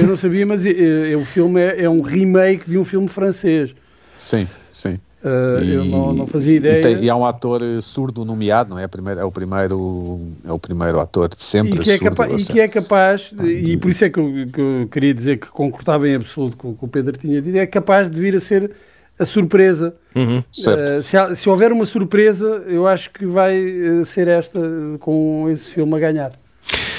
eu 0.00 0.06
não 0.08 0.16
sabia, 0.16 0.44
mas 0.44 0.64
o 0.64 1.24
filme 1.24 1.60
é, 1.60 1.84
é 1.84 1.88
um 1.88 2.00
remake 2.02 2.68
de 2.68 2.76
um 2.76 2.84
filme 2.84 3.06
francês. 3.06 3.72
Sim, 4.16 4.48
sim. 4.68 4.98
Eh, 5.24 5.28
eu 5.76 5.84
E- 5.84 5.90
não, 5.90 6.12
não 6.12 6.26
fazia 6.26 6.52
E, 6.54 6.56
ideia. 6.56 6.82
tem- 6.82 7.04
e 7.04 7.08
há 7.08 7.14
um 7.14 7.24
ator 7.24 7.62
eh, 7.62 7.80
surdo 7.80 8.24
nomeado, 8.24 8.70
não 8.74 8.78
é? 8.80 8.88
Primeiro, 8.88 9.20
é, 9.20 9.24
o 9.24 9.30
primeiro, 9.30 10.20
é 10.44 10.52
o 10.52 10.58
primeiro 10.58 10.98
ator 10.98 11.28
de 11.28 11.42
sempre 11.42 11.78
E 11.78 11.78
que, 11.78 11.90
é 11.92 11.96
surdo. 11.98 12.16
capa- 12.16 12.28
e 12.34 12.40
seja, 12.40 12.52
que 12.52 12.60
é 12.60 12.68
capaz, 12.68 13.32
e 13.40 13.76
por 13.76 13.90
isso 13.90 14.04
é 14.04 14.10
que 14.10 14.18
eu, 14.18 14.32
que 14.52 14.60
eu 14.60 14.88
queria 14.90 15.14
dizer 15.14 15.38
que 15.38 15.46
concordava 15.48 16.08
em 16.08 16.14
absoluto 16.16 16.56
com 16.56 16.70
o 16.70 16.74
que 16.76 16.84
o 16.84 16.88
Pedro 16.88 17.16
tinha 17.16 17.40
dito, 17.40 17.56
é 17.56 17.66
capaz 17.66 18.10
de 18.10 18.18
vir 18.20 18.34
a 18.34 18.40
ser 18.40 18.72
a 19.18 19.24
surpresa 19.24 19.94
Uhum. 20.16 20.42
certo. 20.52 20.98
Uh, 20.98 21.02
se, 21.02 21.16
há- 21.16 21.34
se 21.36 21.48
houver 21.48 21.70
uma 21.70 21.86
surpresa, 21.86 22.64
eu 22.66 22.86
acho 22.88 23.10
que 23.12 23.24
vai 23.24 23.56
uh, 24.00 24.04
ser 24.04 24.26
esta 24.26 24.58
uh, 24.58 24.98
com 24.98 25.48
esse 25.50 25.72
filme 25.74 25.94
a 25.94 25.98
ganhar. 26.00 26.41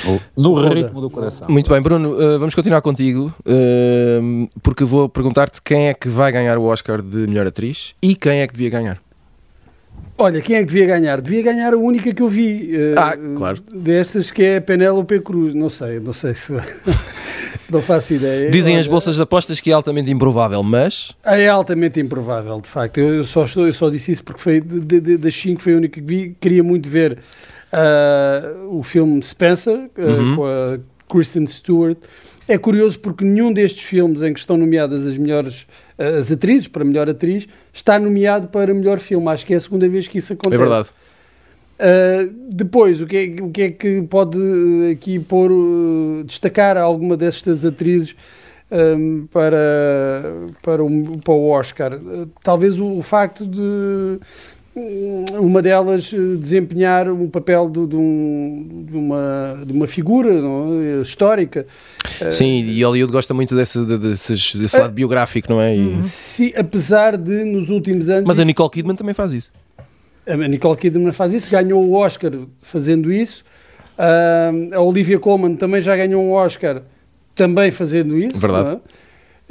O- 0.07 0.19
no 0.35 0.55
ritmo 0.69 0.99
do 1.01 1.09
coração. 1.09 1.47
Muito 1.49 1.69
bem, 1.69 1.81
Bruno, 1.81 2.13
uh, 2.13 2.39
vamos 2.39 2.53
continuar 2.55 2.81
contigo, 2.81 3.33
uh, 3.45 4.49
porque 4.61 4.83
vou 4.83 5.07
perguntar-te 5.09 5.61
quem 5.61 5.87
é 5.87 5.93
que 5.93 6.07
vai 6.09 6.31
ganhar 6.31 6.57
o 6.57 6.63
Oscar 6.63 7.01
de 7.01 7.27
melhor 7.27 7.47
atriz 7.47 7.93
e 8.01 8.15
quem 8.15 8.39
é 8.41 8.47
que 8.47 8.53
devia 8.53 8.69
ganhar. 8.69 9.01
Olha, 10.17 10.41
quem 10.41 10.55
é 10.57 10.59
que 10.59 10.65
devia 10.67 10.85
ganhar? 10.85 11.19
Devia 11.21 11.41
ganhar 11.41 11.73
a 11.73 11.77
única 11.77 12.13
que 12.13 12.21
eu 12.21 12.29
vi. 12.29 12.71
uh, 12.75 12.95
Ah, 12.99 13.17
claro. 13.35 13.63
Destas 13.73 14.29
que 14.31 14.43
é 14.43 14.57
a 14.57 14.61
Penélope 14.61 15.19
Cruz. 15.21 15.53
Não 15.55 15.69
sei, 15.69 15.99
não 15.99 16.13
sei 16.13 16.35
se. 16.35 16.53
não 17.69 17.81
faço 17.81 18.13
ideia. 18.13 18.51
Dizem 18.51 18.77
as 18.77 18.85
bolsas 18.87 19.15
de 19.15 19.21
apostas 19.23 19.59
que 19.59 19.71
é 19.71 19.73
altamente 19.73 20.11
improvável, 20.11 20.61
mas 20.61 21.13
É 21.25 21.47
altamente 21.49 21.99
improvável, 21.99 22.61
de 22.61 22.67
facto. 22.67 22.99
Eu, 22.99 23.15
eu 23.15 23.23
só, 23.23 23.45
estou, 23.45 23.65
eu 23.65 23.73
só 23.73 23.89
disse 23.89 24.11
isso 24.11 24.23
porque 24.23 24.39
foi 24.39 24.61
de- 24.61 24.99
de- 25.01 25.17
das 25.17 25.33
5 25.35 25.61
foi 25.61 25.73
a 25.73 25.77
única 25.77 25.99
que 25.99 26.05
vi. 26.05 26.35
Queria 26.39 26.63
muito 26.63 26.87
ver 26.89 27.17
uh, 27.73 28.77
o 28.77 28.83
filme 28.83 29.21
Spencer 29.23 29.89
uh, 29.97 30.01
Uhum. 30.01 30.35
com 30.35 30.45
a 30.45 30.79
Kristen 31.09 31.45
Stewart. 31.47 31.97
É 32.47 32.57
curioso 32.57 32.99
porque 32.99 33.23
nenhum 33.23 33.53
destes 33.53 33.83
filmes 33.83 34.21
em 34.21 34.33
que 34.33 34.39
estão 34.39 34.57
nomeadas 34.57 35.05
as 35.07 35.17
melhores 35.17 35.61
uh, 35.97 36.17
as 36.17 36.31
atrizes 36.31 36.67
para 36.67 36.83
melhor 36.85 37.09
atriz 37.09 37.47
está 37.71 37.99
nomeado 37.99 38.47
para 38.47 38.73
melhor 38.73 38.99
filme. 38.99 39.27
Acho 39.29 39.45
que 39.45 39.53
é 39.53 39.57
a 39.57 39.61
segunda 39.61 39.87
vez 39.89 40.07
que 40.07 40.17
isso 40.17 40.33
é 40.33 40.35
acontece. 40.35 40.59
verdade. 40.59 40.89
Uh, 41.73 42.33
depois, 42.49 43.01
o 43.01 43.07
que, 43.07 43.17
é, 43.17 43.43
o 43.43 43.49
que 43.49 43.61
é 43.63 43.71
que 43.71 44.01
pode 44.03 44.37
aqui 44.91 45.19
pôr, 45.19 45.51
destacar 46.25 46.77
alguma 46.77 47.17
destas 47.17 47.65
atrizes 47.65 48.15
um, 48.71 49.27
para, 49.27 49.57
para, 50.61 50.83
o, 50.83 51.17
para 51.19 51.33
o 51.33 51.49
Oscar? 51.49 51.99
Talvez 52.43 52.79
o, 52.79 52.97
o 52.97 53.01
facto 53.01 53.45
de, 53.45 54.19
uma 54.75 55.61
delas 55.61 56.11
eh, 56.13 56.35
desempenhar 56.37 57.07
um 57.09 57.29
papel 57.29 57.69
de, 57.69 57.85
de, 57.85 57.95
um, 57.95 58.85
de 58.89 58.97
uma, 58.97 59.63
de 59.65 59.71
uma 59.71 59.87
figura 59.87 60.29
é? 60.29 61.01
histórica. 61.01 61.65
Sim, 62.31 62.63
e 62.63 62.83
Hollywood 62.83 63.13
gosta 63.13 63.33
muito 63.33 63.55
desse, 63.55 63.83
desse, 63.85 64.57
desse 64.57 64.77
lado 64.77 64.93
biográfico, 64.93 65.53
não 65.53 65.61
é? 65.61 65.75
E... 65.75 66.01
Se, 66.01 66.53
apesar 66.57 67.17
de 67.17 67.43
nos 67.43 67.69
últimos 67.69 68.09
anos. 68.09 68.25
Mas 68.25 68.39
a 68.39 68.43
Nicole 68.43 68.69
Kidman 68.69 68.95
também 68.95 69.13
faz 69.13 69.31
isso. 69.33 69.51
A 70.25 70.35
Nicole 70.35 70.77
Kidman 70.77 71.11
faz 71.11 71.33
isso, 71.33 71.49
ganhou 71.51 71.83
o 71.83 71.93
Oscar 71.93 72.31
fazendo 72.61 73.11
isso. 73.11 73.43
Uh, 73.97 74.73
a 74.73 74.81
Olivia 74.81 75.19
Colman 75.19 75.55
também 75.55 75.81
já 75.81 75.95
ganhou 75.95 76.23
um 76.23 76.31
Oscar 76.31 76.81
também 77.35 77.69
fazendo 77.69 78.17
isso. 78.17 78.39
Verdade. 78.39 78.79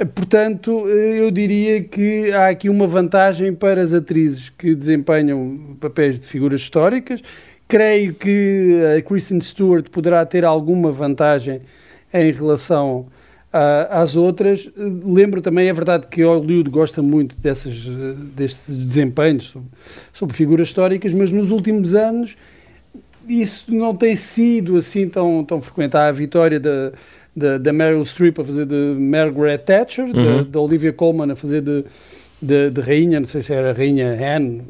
Portanto, 0.05 0.87
eu 0.87 1.29
diria 1.31 1.83
que 1.83 2.31
há 2.33 2.49
aqui 2.49 2.69
uma 2.69 2.87
vantagem 2.87 3.53
para 3.53 3.81
as 3.81 3.93
atrizes 3.93 4.49
que 4.49 4.73
desempenham 4.75 5.77
papéis 5.79 6.19
de 6.19 6.27
figuras 6.27 6.61
históricas. 6.61 7.21
Creio 7.67 8.13
que 8.13 8.81
a 8.97 9.01
Kristen 9.01 9.39
Stewart 9.39 9.89
poderá 9.89 10.25
ter 10.25 10.45
alguma 10.45 10.91
vantagem 10.91 11.61
em 12.13 12.31
relação 12.31 13.07
uh, 13.53 13.87
às 13.89 14.15
outras. 14.15 14.69
Lembro 14.75 15.41
também, 15.41 15.67
é 15.67 15.73
verdade 15.73 16.07
que 16.07 16.23
Hollywood 16.23 16.69
gosta 16.69 17.01
muito 17.01 17.39
dessas, 17.39 17.85
destes 18.35 18.75
desempenhos 18.75 19.45
sobre, 19.45 19.69
sobre 20.11 20.35
figuras 20.35 20.67
históricas, 20.67 21.13
mas 21.13 21.31
nos 21.31 21.51
últimos 21.51 21.95
anos 21.95 22.35
isso 23.27 23.73
não 23.73 23.95
tem 23.95 24.15
sido 24.15 24.75
assim 24.77 25.07
tão, 25.07 25.43
tão 25.43 25.61
frequente. 25.61 25.95
Há 25.95 26.07
a 26.07 26.11
vitória 26.11 26.59
da, 26.59 26.91
da, 27.35 27.57
da 27.57 27.73
Meryl 27.73 28.05
Streep 28.05 28.39
a 28.39 28.45
fazer 28.45 28.65
de 28.65 28.95
Margaret 28.97 29.59
Thatcher, 29.59 30.05
uhum. 30.05 30.43
da 30.43 30.59
Olivia 30.59 30.93
Colman 30.93 31.31
a 31.31 31.35
fazer 31.35 31.61
de, 31.61 31.83
de, 32.41 32.69
de, 32.69 32.81
rainha, 32.81 33.19
não 33.19 33.27
sei 33.27 33.41
se 33.41 33.53
era 33.53 33.73
rainha 33.73 34.17
Anne. 34.35 34.63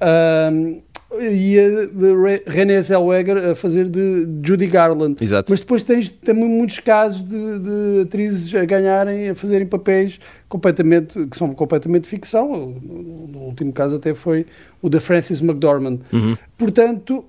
Um, 0.00 0.82
e 1.20 1.56
a 1.58 2.50
Renée 2.50 2.82
Zellweger 2.82 3.52
a 3.52 3.54
fazer 3.54 3.88
de 3.88 4.28
Judy 4.42 4.66
Garland. 4.66 5.16
Exato. 5.22 5.50
Mas 5.50 5.60
depois 5.60 5.82
tens 5.84 6.10
também 6.10 6.44
muitos 6.44 6.80
casos 6.80 7.22
de, 7.22 7.58
de, 7.60 8.00
atrizes 8.02 8.52
a 8.54 8.64
ganharem, 8.64 9.30
a 9.30 9.34
fazerem 9.34 9.66
papéis 9.66 10.18
completamente, 10.48 11.26
que 11.26 11.36
são 11.36 11.52
completamente 11.54 12.08
ficção. 12.08 12.74
No, 12.82 13.38
último 13.38 13.72
caso 13.72 13.96
até 13.96 14.12
foi 14.14 14.46
o 14.82 14.90
da 14.90 15.00
Frances 15.00 15.40
McDormand. 15.40 16.00
Uhum. 16.12 16.36
Portanto, 16.58 17.24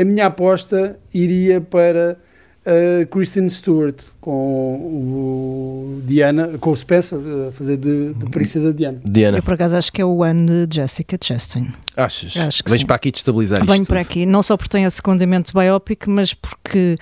a 0.00 0.04
minha 0.04 0.26
aposta 0.26 0.98
iria 1.12 1.60
para 1.60 2.18
a 2.64 3.06
Kristen 3.10 3.50
Stewart 3.50 4.12
com 4.22 4.74
o 4.76 6.00
Diana, 6.04 6.56
com 6.60 6.70
o 6.70 6.76
Spencer 6.76 7.18
a 7.48 7.52
fazer 7.52 7.76
de, 7.76 8.14
de 8.14 8.26
Princesa 8.30 8.72
Diana. 8.72 9.00
Diana. 9.04 9.38
Eu 9.38 9.42
por 9.42 9.54
acaso 9.54 9.76
acho 9.76 9.92
que 9.92 10.00
é 10.00 10.04
o 10.04 10.22
ano 10.22 10.66
de 10.66 10.76
Jessica 10.76 11.18
Chastain. 11.22 11.72
Achas? 11.96 12.34
Acho 12.36 12.62
que 12.64 12.70
Vens 12.70 12.80
sim. 12.80 12.86
para 12.86 12.96
aqui 12.96 13.10
destabilizar 13.10 13.60
isto. 13.60 13.70
Venho 13.70 13.84
para 13.84 14.00
aqui, 14.00 14.24
não 14.24 14.42
só 14.42 14.56
porque 14.56 14.70
tem 14.70 14.84
esse 14.84 15.02
condimento 15.02 15.52
biopic, 15.52 16.06
mas 16.06 16.32
porque 16.32 16.96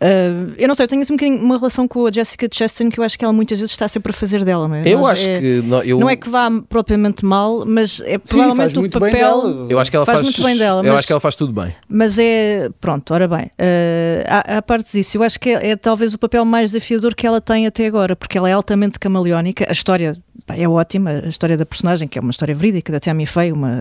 uh, 0.00 0.52
eu 0.58 0.66
não 0.68 0.74
sei, 0.74 0.84
eu 0.84 0.88
tenho 0.88 1.02
assim 1.02 1.12
um 1.12 1.16
bocadinho 1.16 1.40
uma 1.42 1.56
relação 1.56 1.86
com 1.88 2.04
a 2.06 2.10
Jessica 2.10 2.48
Chastain 2.52 2.90
que 2.90 2.98
eu 3.00 3.04
acho 3.04 3.16
que 3.16 3.24
ela 3.24 3.32
muitas 3.32 3.58
vezes 3.60 3.70
está 3.72 3.86
sempre 3.88 4.10
a 4.10 4.12
fazer 4.12 4.44
dela, 4.44 4.66
não 4.68 4.74
é? 4.74 4.82
Eu 4.86 5.06
acho 5.06 5.28
é- 5.28 5.40
que. 5.40 5.62
Não, 5.64 5.82
eu, 5.84 6.00
Não 6.00 6.10
é 6.10 6.16
que 6.16 6.28
vá 6.28 6.50
propriamente 6.68 7.24
mal, 7.24 7.64
mas 7.64 8.00
é 8.04 8.14
Sim, 8.14 8.18
provavelmente 8.18 8.56
faz 8.58 8.76
o 8.76 8.80
muito 8.80 8.98
bem 9.00 9.12
papel. 9.12 9.42
dela. 9.42 9.66
eu 9.70 9.78
acho 9.78 9.90
que 9.90 9.96
ela 9.96 10.04
faz 10.04 10.18
faz, 10.18 10.26
muito 10.26 10.42
bem 10.42 10.58
dela, 10.58 10.80
Eu 10.82 10.88
mas- 10.90 10.98
acho 10.98 11.06
que 11.06 11.12
ela 11.12 11.20
faz 11.20 11.34
tudo 11.36 11.52
bem. 11.52 11.74
Mas 11.88 12.18
é. 12.18 12.68
Pronto, 12.80 13.14
ora 13.14 13.28
bem. 13.28 13.44
Uh, 13.58 14.24
à, 14.26 14.56
à 14.58 14.62
parte 14.62 14.90
disso, 14.92 15.16
eu 15.16 15.22
acho 15.22 15.38
que 15.38 15.50
é, 15.50 15.70
é 15.70 15.76
talvez 15.76 16.12
o 16.12 16.18
papel 16.18 16.44
mais 16.44 16.55
desafiador 16.64 17.14
que 17.14 17.26
ela 17.26 17.40
tem 17.40 17.66
até 17.66 17.86
agora, 17.86 18.16
porque 18.16 18.36
ela 18.38 18.48
é 18.48 18.52
altamente 18.52 18.98
camaleónica. 18.98 19.66
A 19.68 19.72
história 19.72 20.16
pá, 20.46 20.56
é 20.56 20.68
ótima, 20.68 21.10
a 21.24 21.28
história 21.28 21.56
da 21.56 21.66
personagem, 21.66 22.08
que 22.08 22.18
é 22.18 22.20
uma 22.22 22.30
história 22.30 22.54
verídica 22.54 22.92
da 22.92 23.00
Tammy 23.00 23.26
Faye, 23.26 23.52
uma 23.52 23.80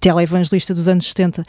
televangelista 0.00 0.74
dos 0.74 0.88
anos 0.88 1.06
70, 1.06 1.44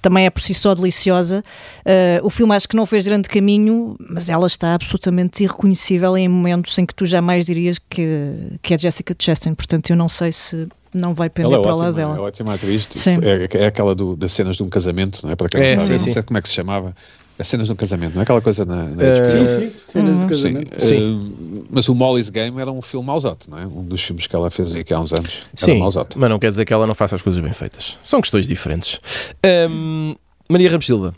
também 0.00 0.26
é 0.26 0.30
por 0.30 0.42
si 0.42 0.54
só 0.54 0.74
deliciosa. 0.74 1.44
Uh, 1.80 2.24
o 2.26 2.30
filme 2.30 2.54
acho 2.54 2.68
que 2.68 2.76
não 2.76 2.86
fez 2.86 3.04
grande 3.04 3.28
caminho, 3.28 3.96
mas 3.98 4.28
ela 4.28 4.46
está 4.46 4.74
absolutamente 4.74 5.42
irreconhecível 5.44 6.16
em 6.16 6.28
momentos 6.28 6.76
em 6.78 6.86
que 6.86 6.94
tu 6.94 7.06
jamais 7.06 7.46
dirias 7.46 7.78
que, 7.90 8.32
que 8.62 8.74
é 8.74 8.78
Jessica 8.78 9.14
Chastain. 9.18 9.54
Portanto, 9.54 9.90
eu 9.90 9.96
não 9.96 10.08
sei 10.08 10.32
se 10.32 10.68
não 10.94 11.14
vai 11.14 11.30
pender 11.30 11.52
Ela 11.52 11.60
é 11.60 11.62
para 11.62 11.74
o 11.74 11.78
ótima, 11.78 11.88
é 11.88 11.92
dela. 11.92 12.20
ótima 12.20 12.54
atriz. 12.54 12.88
É, 13.06 13.62
é 13.62 13.66
aquela 13.66 13.94
do, 13.94 14.14
das 14.14 14.32
cenas 14.32 14.56
de 14.56 14.62
um 14.62 14.68
casamento, 14.68 15.20
não 15.24 15.32
é? 15.32 15.36
Para 15.36 15.48
quem 15.48 15.60
não 15.60 15.66
É, 15.66 15.70
está 15.70 15.82
a 15.82 15.86
sim, 15.86 15.92
ver, 15.92 16.00
não 16.00 16.08
sei 16.08 16.22
como 16.22 16.38
é 16.38 16.42
que 16.42 16.48
se 16.48 16.54
chamava. 16.54 16.94
As 17.38 17.48
cenas 17.48 17.70
um 17.70 17.74
casamento, 17.74 18.12
não 18.14 18.20
é 18.20 18.22
aquela 18.24 18.40
coisa 18.40 18.64
na, 18.64 18.84
na 18.84 19.02
Eh, 19.02 19.12
HBO? 19.20 19.26
Sim, 19.26 19.46
sim, 19.46 19.72
cenas 19.88 20.18
Uhum. 20.18 20.26
de 20.26 20.36
Sim, 20.36 20.42
casamento. 20.52 20.84
Sim. 20.84 21.62
eh, 21.62 21.64
mas 21.70 21.88
o 21.88 21.94
Molly's 21.94 22.28
Game 22.30 22.60
era 22.60 22.70
um 22.70 22.82
filme 22.82 23.06
mausote, 23.06 23.50
não 23.50 23.58
é? 23.58 23.66
Um 23.66 23.82
dos 23.84 24.02
filmes 24.02 24.26
que 24.26 24.36
ela 24.36 24.50
fez 24.50 24.76
aqui 24.76 24.92
há 24.92 25.00
uns 25.00 25.12
anos. 25.12 25.44
Era 25.60 25.72
Sim, 25.72 25.80
mas 26.18 26.30
não 26.30 26.38
quer 26.38 26.50
dizer 26.50 26.64
que 26.64 26.72
ela 26.72 26.86
não 26.86 26.94
faça 26.94 27.16
as 27.16 27.22
coisas 27.22 27.42
bem 27.42 27.52
feitas. 27.52 27.96
São 28.04 28.20
questões 28.20 28.46
diferentes. 28.46 29.00
Ahm, 29.44 30.14
Maria 30.48 30.70
Ramos 30.70 30.84
Silva, 30.86 31.14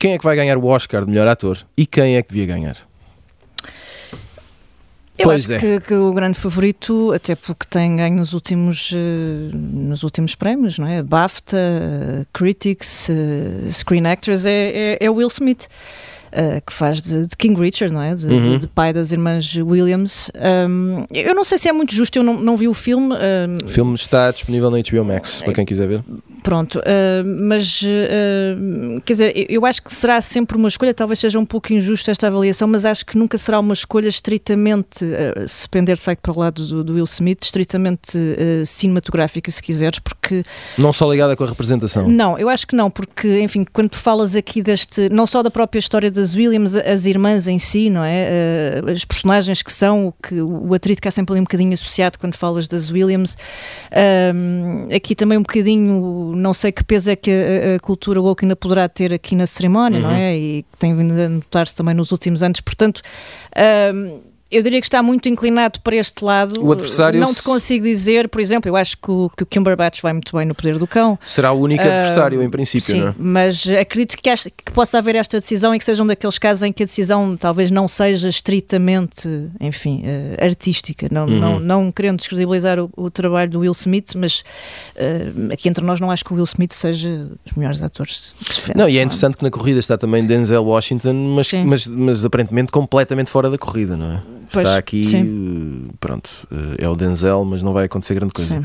quem 0.00 0.12
é 0.12 0.18
que 0.18 0.24
vai 0.24 0.34
ganhar 0.36 0.58
o 0.58 0.64
Oscar 0.66 1.04
de 1.04 1.10
melhor 1.10 1.26
ator 1.28 1.58
e 1.76 1.86
quem 1.86 2.16
é 2.16 2.22
que 2.22 2.30
devia 2.32 2.46
ganhar? 2.46 2.76
Eu 5.18 5.24
Pois 5.24 5.50
acho 5.50 5.52
é. 5.54 5.58
que, 5.58 5.80
que 5.88 5.94
o 5.94 6.12
grande 6.12 6.38
favorito, 6.38 7.12
até 7.12 7.34
porque 7.34 7.66
tem 7.68 7.96
ganho 7.96 8.14
nos 8.16 8.32
últimos, 8.32 8.90
eh, 8.94 9.50
nos 9.52 10.04
últimos 10.04 10.34
prémios, 10.36 10.78
não 10.78 10.86
é? 10.86 11.02
BAFTA, 11.02 11.56
eh, 11.58 12.24
Critics, 12.32 13.10
eh, 13.10 13.68
Screen 13.72 14.06
Actors, 14.06 14.46
é, 14.46 14.96
é, 14.96 14.98
é 15.00 15.10
Will 15.10 15.28
Smith. 15.28 15.66
eh, 16.30 16.60
que 16.64 16.74
faz 16.74 17.00
de, 17.00 17.26
de 17.26 17.34
King 17.38 17.58
Richard, 17.58 17.92
não 17.92 18.02
é? 18.02 18.14
De, 18.14 18.26
Uhum. 18.26 18.50
de- 18.52 18.58
de 18.58 18.66
pai 18.66 18.92
das 18.92 19.10
irmãs 19.12 19.54
Williams. 19.56 20.30
Um, 20.68 21.06
eu 21.14 21.34
não 21.34 21.42
sei 21.42 21.56
se 21.56 21.70
é 21.70 21.72
muito 21.72 21.94
justo, 21.94 22.16
eu 22.18 22.22
não, 22.22 22.38
não 22.38 22.54
vi 22.54 22.68
o 22.68 22.74
filme. 22.74 23.14
um, 23.14 23.66
O 23.66 23.70
filme 23.70 23.94
está 23.94 24.30
disponível 24.30 24.70
na 24.70 24.76
HBO 24.78 25.04
Max, 25.06 25.40
para 25.40 25.54
quem 25.54 25.64
quiser 25.64 25.88
ver. 25.88 26.04
Pronto, 26.42 26.78
uh, 26.78 26.82
mas 27.24 27.82
uh, 27.82 29.00
quer 29.04 29.12
dizer, 29.12 29.46
eu- 29.50 29.66
acho 29.66 29.82
que 29.82 29.92
será 29.94 30.20
sempre 30.20 30.56
uma 30.56 30.68
escolha, 30.68 30.94
talvez 30.94 31.18
seja 31.18 31.38
um 31.38 31.44
pouco 31.44 31.72
injusta 31.72 32.10
esta 32.10 32.26
avaliação, 32.28 32.66
mas 32.68 32.84
acho 32.86 33.04
que 33.04 33.18
nunca 33.18 33.36
será 33.36 33.58
uma 33.60 33.74
escolha 33.74 34.08
estritamente, 34.08 35.04
uh, 35.04 35.46
se 35.48 35.68
pender 35.68 35.96
de 35.96 36.02
facto 36.02 36.22
para 36.22 36.32
o 36.32 36.38
lado 36.38 36.66
do, 36.66 36.84
do 36.84 36.94
Will 36.94 37.04
Smith, 37.04 37.42
estritamente 37.42 38.16
cinematográfica, 38.64 39.50
se 39.50 39.62
quiseres, 39.62 39.98
porque 39.98 40.42
Não 40.76 40.92
só 40.92 41.10
ligada 41.10 41.36
com 41.36 41.44
a 41.44 41.48
representação. 41.48 42.08
não, 42.08 42.38
eu 42.38 42.48
acho 42.48 42.66
que 42.66 42.74
não, 42.76 42.90
porque, 42.90 43.40
enfim, 43.40 43.64
quando 43.72 43.90
tu 43.90 43.98
falas 43.98 44.34
aqui 44.36 44.62
deste, 44.62 45.08
não 45.10 45.26
só 45.26 45.42
da 45.42 45.50
própria 45.50 45.78
história 45.78 46.10
das 46.10 46.34
Williams, 46.34 46.74
as 46.74 47.04
irmãs 47.06 47.46
em 47.48 47.58
si, 47.58 47.90
não 47.90 48.02
é? 48.04 48.80
As 48.90 49.04
personagens 49.04 49.62
que 49.62 49.72
são, 49.72 50.08
o 50.08 50.12
que 50.12 50.40
o 50.40 50.72
atrito 50.74 51.02
que 51.02 51.08
há 51.08 51.10
sempre 51.10 51.32
ali 51.34 51.40
um 51.40 51.44
bocadinho 51.44 51.74
associado 51.74 52.18
quando 52.18 52.34
falas 52.36 52.66
das 52.68 52.90
Williams. 52.90 53.36
Aqui 54.94 55.14
também 55.14 55.36
um 55.38 55.42
bocadinho, 55.42 56.27
não 56.34 56.52
sei 56.54 56.72
que 56.72 56.82
peso 56.84 57.10
é 57.10 57.16
que 57.16 57.30
a, 57.30 57.76
a 57.76 57.80
cultura 57.80 58.20
woke 58.20 58.44
ainda 58.44 58.56
poderá 58.56 58.88
ter 58.88 59.12
aqui 59.12 59.34
na 59.36 59.46
cerimónia, 59.46 60.00
não 60.00 60.10
Uhum. 60.10 60.14
é? 60.16 60.36
E 60.36 60.62
que 60.62 60.78
tem 60.78 60.94
vindo 60.96 61.12
a 61.12 61.28
notar-se 61.28 61.74
também 61.74 61.94
nos 61.94 62.10
últimos 62.12 62.42
anos, 62.42 62.60
portanto. 62.60 63.00
um, 63.94 64.20
eu 64.50 64.62
diria 64.62 64.80
que 64.80 64.86
está 64.86 65.02
muito 65.02 65.28
inclinado 65.28 65.80
para 65.80 65.96
este 65.96 66.24
lado. 66.24 66.64
O 66.64 66.72
adversário 66.72 67.20
Não 67.20 67.34
te 67.34 67.42
consigo 67.42 67.84
dizer, 67.84 68.28
por 68.28 68.40
exemplo, 68.40 68.68
eu 68.68 68.76
acho 68.76 68.96
que 68.96 69.10
o, 69.10 69.30
que 69.36 69.42
o 69.42 69.46
Cumberbatch 69.46 70.00
vai 70.00 70.12
muito 70.12 70.34
bem 70.36 70.46
no 70.46 70.54
Poder 70.54 70.78
do 70.78 70.86
Cão. 70.86 71.18
Será 71.24 71.52
o 71.52 71.60
único 71.60 71.82
Ah, 71.82 71.86
adversário, 71.86 72.42
em 72.42 72.48
princípio, 72.50 72.86
Sim, 72.86 73.00
não 73.00 73.08
é? 73.08 73.14
mas 73.18 73.66
acredito 73.68 74.16
que, 74.16 74.22
que 74.64 74.72
possa 74.72 74.98
haver 74.98 75.14
esta 75.16 75.38
decisão 75.38 75.74
e 75.74 75.78
que 75.78 75.84
sejam 75.84 76.06
daqueles 76.06 76.38
casos 76.38 76.62
em 76.62 76.72
que 76.72 76.82
a 76.82 76.86
decisão 76.86 77.36
talvez 77.36 77.70
não 77.70 77.86
seja 77.88 78.28
estritamente, 78.28 79.28
enfim, 79.60 80.02
eh, 80.04 80.36
artística. 80.44 81.08
Não, 81.10 81.26
Uhum. 81.26 81.38
não, 81.38 81.60
não 81.60 81.92
querendo 81.92 82.16
descredibilizar 82.18 82.78
o, 82.78 82.90
o 82.96 83.10
trabalho 83.10 83.50
do 83.50 83.60
Will 83.60 83.72
Smith, 83.72 84.12
mas 84.16 84.42
eh, 84.96 85.26
aqui 85.52 85.68
entre 85.68 85.84
nós 85.84 86.00
não 86.00 86.10
acho 86.10 86.24
que 86.24 86.32
o 86.32 86.36
Will 86.36 86.44
Smith 86.44 86.72
seja 86.72 87.26
dos 87.44 87.54
melhores 87.56 87.82
atores. 87.82 88.34
que 88.44 88.54
se 88.54 88.60
fez, 88.60 88.76
Não, 88.76 88.88
e 88.88 88.96
é 88.96 89.00
é? 89.00 89.04
interessante 89.04 89.36
que 89.36 89.42
na 89.44 89.50
corrida 89.50 89.78
está 89.78 89.98
também 89.98 90.24
Denzel 90.26 90.64
Washington, 90.64 91.12
mas, 91.34 91.52
mas, 91.52 91.86
mas 91.86 92.24
aparentemente 92.24 92.72
completamente 92.72 93.30
fora 93.30 93.50
da 93.50 93.58
corrida, 93.58 93.96
não 93.96 94.12
é? 94.12 94.37
Pois, 94.52 94.66
está 94.66 94.78
aqui, 94.78 95.04
sim. 95.06 95.88
eh, 95.90 95.94
pronto, 96.00 96.30
eh, 96.50 96.84
é 96.84 96.88
o 96.88 96.94
Denzel, 96.96 97.44
mas 97.44 97.62
não 97.62 97.72
vai 97.72 97.84
acontecer 97.86 98.14
grande 98.14 98.32
coisa. 98.32 98.62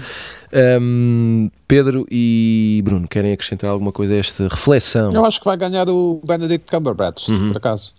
Ahm, 0.53 1.49
Pedro 1.67 2.05
e 2.09 2.81
Bruno, 2.85 3.07
querem 3.07 3.33
acrescentar 3.33 3.69
alguma 3.69 3.91
coisa 3.91 4.13
a 4.13 4.17
esta 4.17 4.47
reflexão? 4.47 5.11
Eu 5.11 5.25
acho 5.25 5.39
que 5.39 5.45
vai 5.45 5.57
ganhar 5.57 5.89
o 5.89 6.21
Benedict 6.25 6.69
Cumberbatch, 6.69 7.29
Uhum. 7.29 7.47
por 7.49 7.57
acaso. 7.57 7.93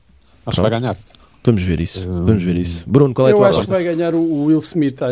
Acho 0.46 0.56
Pronto. 0.56 0.66
que 0.66 0.70
vai 0.70 0.80
ganhar. 0.80 0.96
Vamos 1.46 1.62
ver 1.62 1.78
isso, 1.78 2.08
Hum. 2.08 2.24
vamos 2.24 2.42
ver 2.42 2.56
isso. 2.56 2.84
Bruno, 2.86 3.12
qual 3.12 3.28
é 3.28 3.30
a 3.30 3.34
Eu 3.34 3.36
tua 3.36 3.46
acho 3.48 3.58
que 3.58 3.64
aposta? 3.64 3.72
vai 3.74 3.84
ganhar 3.94 4.14
o 4.14 4.44
Will 4.44 4.58
Smith. 4.60 5.02
ah, 5.02 5.08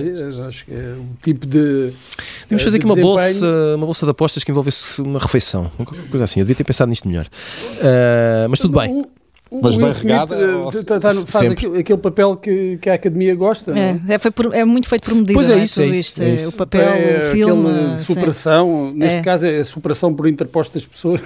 Acho 0.49 0.65
que 0.65 0.73
é 0.73 0.95
o 0.99 1.05
tipo 1.23 1.47
de. 1.47 1.93
Eh, 2.51 2.57
fazer 2.59 2.71
de 2.71 2.77
aqui 2.79 2.87
uma 2.87 2.95
desempenho. 2.95 3.03
bolsa, 3.05 3.47
uma 3.77 3.85
bolsa 3.87 4.07
de 4.07 4.11
apostas 4.13 4.43
que 4.45 4.51
envolvesse 4.51 5.03
uma 5.03 5.19
refeição, 5.19 5.71
uma 5.79 5.85
coisa 5.85 6.25
assim. 6.25 6.41
Eu 6.41 6.47
devia 6.47 6.57
ter 6.57 6.65
pensado 6.65 6.89
nisto 6.89 7.07
melhor. 7.07 7.27
Ah, 7.83 8.47
mas 8.49 8.61
tudo 8.61 8.79
bem. 8.79 8.91
O, 8.91 9.07
Mas 9.63 9.77
o 9.77 9.81
bem 9.81 9.91
Smith 9.91 10.05
regada, 10.13 10.37
tá- 10.87 11.01
tá- 11.01 11.11
faz 11.27 11.51
aquele, 11.51 11.79
aquele 11.81 11.99
papel 11.99 12.37
que, 12.37 12.79
que 12.79 12.89
a 12.89 12.95
academia 12.95 13.35
gosta. 13.35 13.73
não 13.73 13.79
é? 13.81 14.01
É, 14.09 14.15
é, 14.15 14.19
foi 14.19 14.31
por- 14.31 14.55
é 14.55 14.65
muito 14.65 14.89
feito 14.89 15.05
por 15.05 15.15
medida, 15.15 15.35
Pois 15.35 15.51
é 15.51 15.59
é? 15.59 15.65
isso, 15.65 15.81
é 15.81 15.87
isso, 15.87 15.99
isto, 16.01 16.23
é 16.23 16.31
é 16.31 16.35
isso. 16.37 16.49
o 16.49 16.53
papel, 16.53 16.89
é 16.89 17.29
o 17.29 17.31
filme. 17.33 17.69
aquele 17.71 17.97
sim. 17.97 18.05
superação, 18.05 18.93
neste 18.95 19.19
É. 19.19 19.23
caso 19.23 19.47
é 19.47 19.65
superação 19.65 20.15
por 20.15 20.27
interpostas 20.29 20.87
pessoas. 20.87 21.21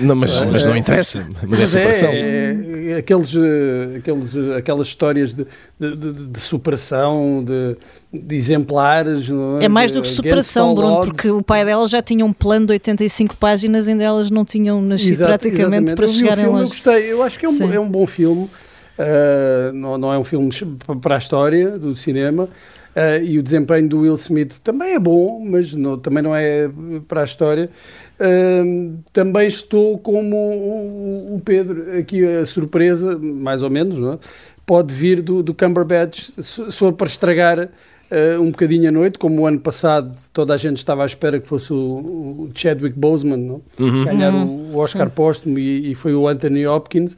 Não, 0.00 0.14
mas, 0.14 0.42
mas 0.42 0.64
não 0.64 0.74
É. 0.74 0.78
interessa. 0.78 1.26
Mas 1.46 1.60
é 1.60 1.66
superação. 1.66 2.08
é, 2.10 2.90
é 2.90 2.96
aqueles, 2.96 3.34
eh, 3.34 3.96
aqueles, 3.98 4.34
eh, 4.34 4.56
aquelas 4.58 4.86
histórias 4.86 5.32
de, 5.34 5.46
de, 5.78 5.96
de- 5.96 6.26
de 6.26 6.40
superação, 6.40 7.42
de, 7.44 7.76
de 8.22 8.36
exemplares. 8.36 9.28
não 9.28 9.60
É 9.60 9.68
mais 9.68 9.90
do 9.90 10.02
que 10.02 10.08
superação, 10.08 10.74
Bruno, 10.74 10.94
odds. 10.94 11.10
porque 11.10 11.30
o 11.30 11.42
pai 11.42 11.64
dela 11.64 11.86
já 11.88 12.00
tinha 12.02 12.24
um 12.24 12.32
plano 12.32 12.66
de 12.66 12.72
85 12.72 13.36
páginas, 13.36 13.88
ainda 13.88 14.04
elas 14.04 14.30
não 14.30 14.44
tinham 14.44 14.80
nascido 14.80 15.10
Exato, 15.10 15.30
praticamente 15.30 15.92
exatamente. 15.92 15.94
para 15.94 16.06
chegarem 16.06 16.44
filme, 16.44 16.58
lá. 16.58 16.64
Eu 16.64 16.68
gostei, 16.68 17.12
eu 17.12 17.22
acho 17.22 17.38
que 17.38 17.46
é 17.46 17.48
um, 17.48 17.72
é 17.72 17.80
um 17.80 17.88
bom 17.90 18.06
filme. 18.06 18.48
Uh, 18.96 19.72
não, 19.72 19.98
não 19.98 20.12
é 20.12 20.18
um 20.18 20.24
filme 20.24 20.48
para 21.02 21.16
a 21.16 21.18
história 21.18 21.78
do 21.78 21.94
cinema. 21.96 22.44
uh, 22.44 23.24
e 23.24 23.38
o 23.38 23.42
desempenho 23.42 23.88
do 23.88 24.00
Will 24.00 24.14
Smith 24.14 24.58
também 24.62 24.94
é 24.94 24.98
bom, 25.00 25.44
mas 25.44 25.74
não- 25.74 25.98
também 25.98 26.22
não 26.22 26.34
é 26.34 26.70
para 27.08 27.22
a 27.22 27.24
história. 27.24 27.68
Uh, 28.20 28.96
também 29.12 29.48
estou 29.48 29.98
como 29.98 30.36
o, 30.36 31.34
o 31.34 31.40
Pedro, 31.44 31.98
aqui 31.98 32.24
a 32.24 32.46
surpresa, 32.46 33.18
mais 33.18 33.62
ou 33.64 33.70
menos, 33.70 33.98
não 33.98 34.12
é? 34.12 34.18
pode 34.66 34.94
vir 34.94 35.20
do, 35.20 35.42
do 35.42 35.52
Cumberbatch, 35.52 36.30
for 36.70 36.92
para 36.94 37.06
estragar 37.06 37.68
uh, 38.10 38.40
um 38.40 38.50
bocadinho 38.50 38.88
a 38.88 38.92
noite, 38.92 39.18
como 39.18 39.42
o 39.42 39.46
ano 39.46 39.60
passado 39.60 40.08
toda 40.32 40.54
a 40.54 40.56
gente 40.56 40.78
estava 40.78 41.02
à 41.02 41.06
espera 41.06 41.38
que 41.40 41.46
fosse 41.48 41.72
o, 41.72 41.76
o 41.76 42.50
Chadwick 42.54 42.98
Boseman 42.98 43.36
não? 43.36 43.62
Uhum. 43.78 44.04
ganhar 44.04 44.32
Uhum. 44.34 44.72
o, 44.74 44.78
Oscar 44.78 45.08
póstumo 45.10 45.58
e, 45.58 45.92
e 45.92 45.94
foi 45.94 46.14
o 46.14 46.26
Anthony 46.28 46.66
Hopkins. 46.66 47.14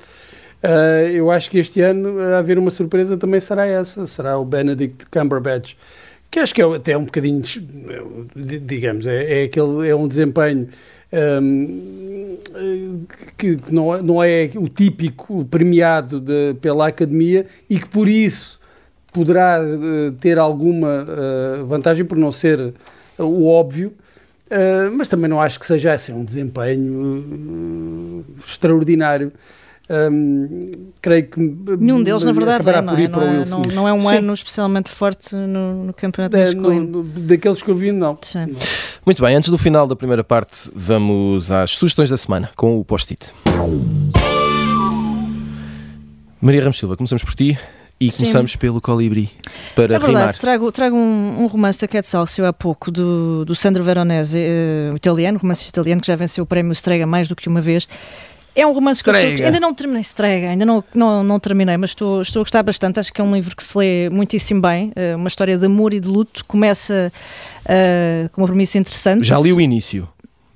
Uh, 0.62 1.08
eu 1.14 1.30
acho 1.30 1.50
que 1.50 1.58
este 1.58 1.80
ano 1.80 2.18
a 2.18 2.38
haver 2.38 2.58
uma 2.58 2.70
surpresa 2.70 3.16
também 3.16 3.38
será 3.40 3.66
essa, 3.66 4.06
será 4.06 4.38
o 4.38 4.44
Benedict 4.44 5.06
Cumberbatch, 5.10 5.74
que 6.30 6.40
acho 6.40 6.54
que 6.54 6.60
é 6.62 6.64
até 6.64 6.96
um 6.96 7.04
bocadinho, 7.04 7.40
di- 8.34 8.58
digamos, 8.58 9.06
é, 9.06 9.42
é, 9.42 9.44
aquele, 9.44 9.88
é 9.88 9.94
um 9.94 10.08
desempenho 10.08 10.68
um, 11.12 12.38
que, 13.36 13.56
que 13.56 13.72
não, 13.74 13.94
é- 13.94 14.02
não 14.02 14.22
é 14.22 14.50
o 14.56 14.68
típico 14.68 15.44
premiado 15.44 16.20
de- 16.20 16.54
pela 16.60 16.88
Academia 16.88 17.46
e 17.70 17.78
que 17.78 17.88
por 17.88 18.08
isso 18.08 18.58
poderá 19.16 19.58
eh, 19.62 20.12
ter 20.20 20.38
alguma 20.38 21.06
eh, 21.08 21.62
vantagem 21.64 22.04
por 22.04 22.18
não 22.18 22.30
ser 22.30 22.60
eh, 23.18 23.22
o 23.22 23.46
óbvio, 23.46 23.92
mas 24.92 25.08
também 25.08 25.28
não 25.28 25.40
acho 25.42 25.58
que 25.58 25.66
seja 25.66 25.92
assim 25.92 26.12
um 26.12 26.24
desempenho 26.24 28.24
extraordinário. 28.46 29.32
Hum, 29.88 30.88
creio 31.00 31.28
que 31.28 31.38
Nenhum 31.78 32.02
deles, 32.02 32.22
na 32.24 32.32
verdade, 32.32 32.56
acabará 32.56 32.78
é, 32.78 32.82
não, 32.82 32.92
por 32.92 32.98
é, 32.98 33.02
ir 33.02 33.08
não, 33.08 33.12
para 33.12 33.22
o 33.22 33.28
é, 33.28 33.38
Will 33.38 33.46
não, 33.48 33.62
não 33.74 33.88
é 33.88 33.92
um 33.92 34.00
Sim. 34.02 34.16
ano 34.16 34.34
especialmente 34.34 34.90
forte 34.90 35.34
no, 35.34 35.84
no 35.86 35.94
campeonato 35.94 36.36
É, 36.36 36.52
no- 36.52 36.62
masculino. 36.62 37.02
no- 37.02 37.20
daqueles 37.20 37.62
que 37.62 37.70
eu 37.70 37.74
vi, 37.76 37.92
não. 37.92 38.18
Sim. 38.22 38.56
Muito 39.04 39.22
bem, 39.22 39.34
antes 39.36 39.48
do 39.48 39.56
final 39.58 39.86
da 39.86 39.94
primeira 39.96 40.22
parte, 40.24 40.70
vamos 40.74 41.50
às 41.52 41.70
sugestões 41.72 42.10
da 42.10 42.16
semana 42.16 42.50
com 42.56 42.78
o 42.80 42.84
post-it. 42.84 43.32
Maria 46.40 46.60
Ramos 46.60 46.78
Silva, 46.78 46.96
começamos 46.96 47.24
por 47.24 47.34
ti 47.34 47.58
e 47.98 48.10
Sim. 48.10 48.18
começamos 48.18 48.56
pelo 48.56 48.80
colibri 48.80 49.30
para 49.74 49.94
É 49.94 49.98
rimar. 49.98 50.12
verdade, 50.12 50.40
trago, 50.40 50.70
trago 50.72 50.96
um, 50.96 51.42
um 51.42 51.46
romance 51.46 51.80
da 51.80 51.88
Quetzal, 51.88 52.26
saiu 52.26 52.46
há 52.46 52.52
pouco, 52.52 52.90
do, 52.90 53.44
do 53.44 53.54
Sandro 53.56 53.82
Veronese, 53.82 54.38
eh, 54.38 54.90
italiano, 54.94 55.38
romance 55.38 55.66
italiano, 55.68 56.00
que 56.00 56.06
já 56.06 56.14
venceu 56.16 56.44
o 56.44 56.46
prémio 56.46 56.72
Strega 56.72 57.06
mais 57.06 57.26
do 57.28 57.34
que 57.34 57.48
uma 57.48 57.60
vez. 57.60 57.88
É 58.54 58.66
um 58.66 58.72
romance 58.72 59.04
que 59.04 59.10
estou, 59.10 59.44
ainda 59.46 59.60
não 59.60 59.74
terminei, 59.74 60.00
Strega, 60.02 60.48
ainda 60.48 60.64
não, 60.64 60.82
não, 60.94 61.22
não 61.22 61.38
terminei, 61.40 61.76
mas 61.76 61.90
estou, 61.90 62.22
estou 62.22 62.40
a 62.40 62.42
gostar 62.44 62.62
bastante. 62.62 62.98
Acho 63.00 63.12
que 63.12 63.20
é 63.20 63.24
um 63.24 63.34
livro 63.34 63.54
que 63.54 63.62
se 63.62 63.76
lê 63.76 64.08
muitíssimo 64.10 64.60
bem, 64.62 64.92
eh, 64.96 65.14
uma 65.14 65.28
história 65.28 65.56
de 65.58 65.66
amor 65.66 65.92
e 65.92 66.00
de 66.00 66.08
luto. 66.08 66.42
Começa 66.46 67.12
eh, 67.66 68.28
com 68.32 68.40
uma 68.42 68.46
premissa 68.48 68.78
interessante. 68.78 69.26
Já 69.26 69.38
li 69.38 69.52
o 69.52 69.60
início. 69.60 70.08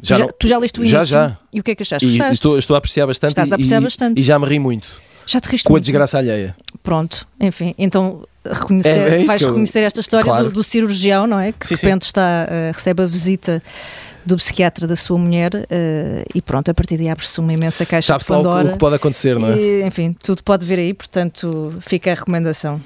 Já 0.02 0.16
tu, 0.16 0.20
já, 0.22 0.28
tu 0.32 0.48
já 0.48 0.58
leste 0.58 0.80
o 0.80 0.84
Já, 0.84 0.98
início? 0.98 1.12
já. 1.12 1.36
E 1.52 1.60
o 1.60 1.62
que 1.62 1.72
é 1.72 1.74
que 1.74 1.82
achaste? 1.82 2.06
Gostaste? 2.06 2.34
estou, 2.34 2.56
estou 2.58 2.74
a 2.74 2.78
apreciar 2.78 3.06
bastante, 3.06 3.32
Estás 3.32 3.52
a 3.52 3.54
apreciar 3.56 3.80
e- 3.80 3.84
bastante. 3.84 4.18
e 4.20 4.22
já 4.22 4.38
me 4.38 4.46
ri 4.46 4.58
muito 4.58 4.88
Já 5.26 5.40
te 5.40 5.48
riste 5.48 5.64
com 5.64 5.72
a 5.72 5.74
muito? 5.74 5.84
desgraça 5.84 6.18
alheia. 6.18 6.56
Pronto, 6.82 7.26
enfim, 7.40 7.74
então 7.78 8.26
reconhecer, 8.44 8.88
É- 8.98 9.22
é 9.22 9.24
vais 9.26 9.40
eu- 9.42 9.48
reconhecer 9.48 9.80
esta 9.80 10.00
história 10.00 10.24
Claro. 10.24 10.44
do, 10.46 10.50
do 10.52 10.64
cirurgião, 10.64 11.26
não 11.26 11.38
é? 11.38 11.52
Que 11.52 11.66
Sim, 11.66 11.74
de 11.74 11.80
sim. 11.80 11.86
repente 11.86 12.02
está, 12.06 12.46
eh, 12.50 12.70
recebe 12.74 13.02
a 13.02 13.06
visita 13.06 13.62
do 14.24 14.36
psiquiatra 14.36 14.86
da 14.86 14.96
sua 14.96 15.18
mulher 15.18 15.66
eh, 15.70 16.24
e 16.34 16.42
pronto, 16.42 16.70
a 16.70 16.74
partir 16.74 16.96
daí 16.98 17.08
abre-se 17.08 17.38
uma 17.40 17.52
imensa 17.52 17.86
caixa 17.86 18.16
de 18.16 18.24
Sabe-se 18.24 18.30
lá 18.32 18.38
o 18.38 18.42
que- 18.42 18.48
Pandora. 18.48 18.68
o 18.68 18.72
que 18.72 18.78
pode 18.78 18.96
acontecer, 18.96 19.38
não 19.38 19.48
é? 19.48 19.56
E, 19.58 19.82
enfim, 19.86 20.14
tudo 20.22 20.42
pode 20.42 20.64
vir 20.66 20.78
aí, 20.78 20.92
portanto, 20.94 21.74
fica 21.80 22.10
a 22.12 22.14
recomendação. 22.14 22.80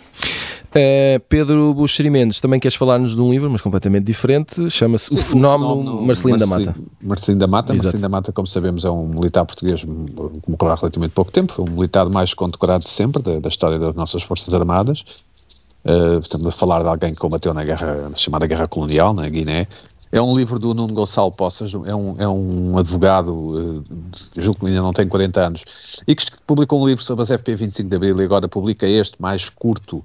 Eh, 0.77 1.21
Pedro 1.29 1.73
Buxeri 1.73 2.11
Mendes, 2.11 2.41
também 2.41 2.59
queres 2.59 2.75
falar-nos 2.77 3.15
de 3.15 3.23
um 3.23 3.31
livro, 3.31 3.49
mas 3.49 3.61
completamente 3.61 4.05
diferente, 4.05 4.69
chama-se 4.71 5.15
O 5.15 5.19
Fenómeno 5.19 6.03
Marcelino 6.03 6.39
da 6.39 6.47
Mata. 6.47 6.75
Marcelino 7.01 7.39
da 7.41 7.47
Mata. 7.47 7.73
Exato. 7.73 7.85
Marcelino 7.85 8.03
da 8.03 8.09
Mata, 8.09 8.33
como 8.33 8.47
sabemos, 8.47 8.85
é 8.85 8.91
um 8.91 9.07
militar 9.07 9.45
português 9.45 9.83
que 9.85 9.87
morreu 9.89 10.73
há 10.73 10.75
relativamente 10.75 11.13
pouco 11.13 11.31
tempo, 11.31 11.53
foi 11.53 11.65
o 11.65 11.71
militar 11.71 12.09
mais 12.09 12.35
condecorado 12.35 12.85
de 12.85 12.91
sempre 12.91 13.23
da, 13.23 13.39
da 13.39 13.49
história 13.49 13.79
das 13.79 13.95
nossas 13.95 14.23
Forças 14.25 14.53
Armadas. 14.53 15.05
Uh, 15.85 16.19
estamos 16.19 16.47
a 16.49 16.51
falar 16.51 16.83
de 16.83 16.89
alguém 16.89 17.11
que 17.13 17.19
combateu 17.19 17.53
na 17.53 17.63
guerra, 17.63 18.09
na 18.09 18.17
chamada 18.17 18.47
Guerra 18.47 18.67
Colonial, 18.67 19.13
na 19.13 19.29
Guiné. 19.29 19.69
É 20.15 20.23
um 20.23 20.37
livro 20.37 20.61
do 20.61 20.73
Nuno 20.73 20.95
Gonçalo 20.95 21.33
Poças, 21.33 21.75
é 21.75 21.93
um, 21.93 22.15
é 22.21 22.29
um 22.29 22.79
advogado, 22.79 23.85
de- 24.35 24.41
julgo 24.41 24.61
que 24.61 24.67
ainda 24.67 24.81
não 24.81 24.93
tem 24.93 25.09
40 25.09 25.41
anos, 25.45 25.65
e 26.07 26.15
que 26.15 26.25
publicou 26.47 26.81
um 26.81 26.87
livro 26.87 27.03
sobre 27.03 27.25
as 27.25 27.31
FP 27.33 27.57
25 27.57 27.89
de 27.91 27.97
Abril 27.97 28.21
e 28.21 28.25
agora 28.25 28.49
publica 28.49 28.87
este, 28.87 29.21
mais 29.21 29.51
curto, 29.51 30.05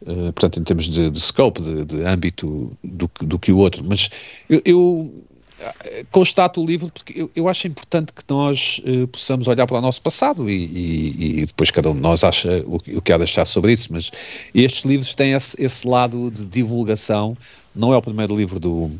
Uh, 0.00 0.32
portanto, 0.32 0.60
em 0.60 0.62
termos 0.62 0.88
de, 0.88 1.10
de 1.10 1.20
scope, 1.20 1.60
de, 1.60 1.84
de 1.84 2.02
âmbito 2.04 2.68
do, 2.84 3.10
do 3.20 3.36
que 3.36 3.50
o 3.50 3.58
outro. 3.58 3.84
Mas 3.84 4.08
eu, 4.48 4.62
eu 4.64 5.12
eh, 5.58 6.06
constato 6.12 6.62
o 6.62 6.64
livro 6.64 6.88
porque 6.88 7.20
eu, 7.20 7.28
eu 7.34 7.48
acho 7.48 7.66
importante 7.66 8.12
que 8.12 8.22
nós 8.28 8.80
eh, 8.84 9.08
possamos 9.08 9.48
olhar 9.48 9.66
para 9.66 9.76
o 9.78 9.80
nosso 9.80 10.00
passado 10.00 10.48
e, 10.48 10.54
e- 10.54 11.40
e 11.40 11.46
depois 11.46 11.72
cada 11.72 11.90
um 11.90 11.94
de 11.94 12.00
nós 12.00 12.22
acha 12.22 12.62
o, 12.64 12.76
o 12.76 13.02
que 13.02 13.12
há 13.12 13.16
de 13.18 13.24
achar 13.24 13.44
sobre 13.44 13.72
isso, 13.72 13.88
mas 13.92 14.08
estes 14.54 14.84
livros 14.84 15.12
têm 15.16 15.32
esse, 15.32 15.60
esse 15.60 15.84
lado 15.86 16.30
de 16.30 16.46
divulgação. 16.46 17.36
Não 17.74 17.92
é 17.92 17.96
o 17.96 18.00
primeiro 18.02 18.36
livro 18.36 18.60
do, 18.60 18.92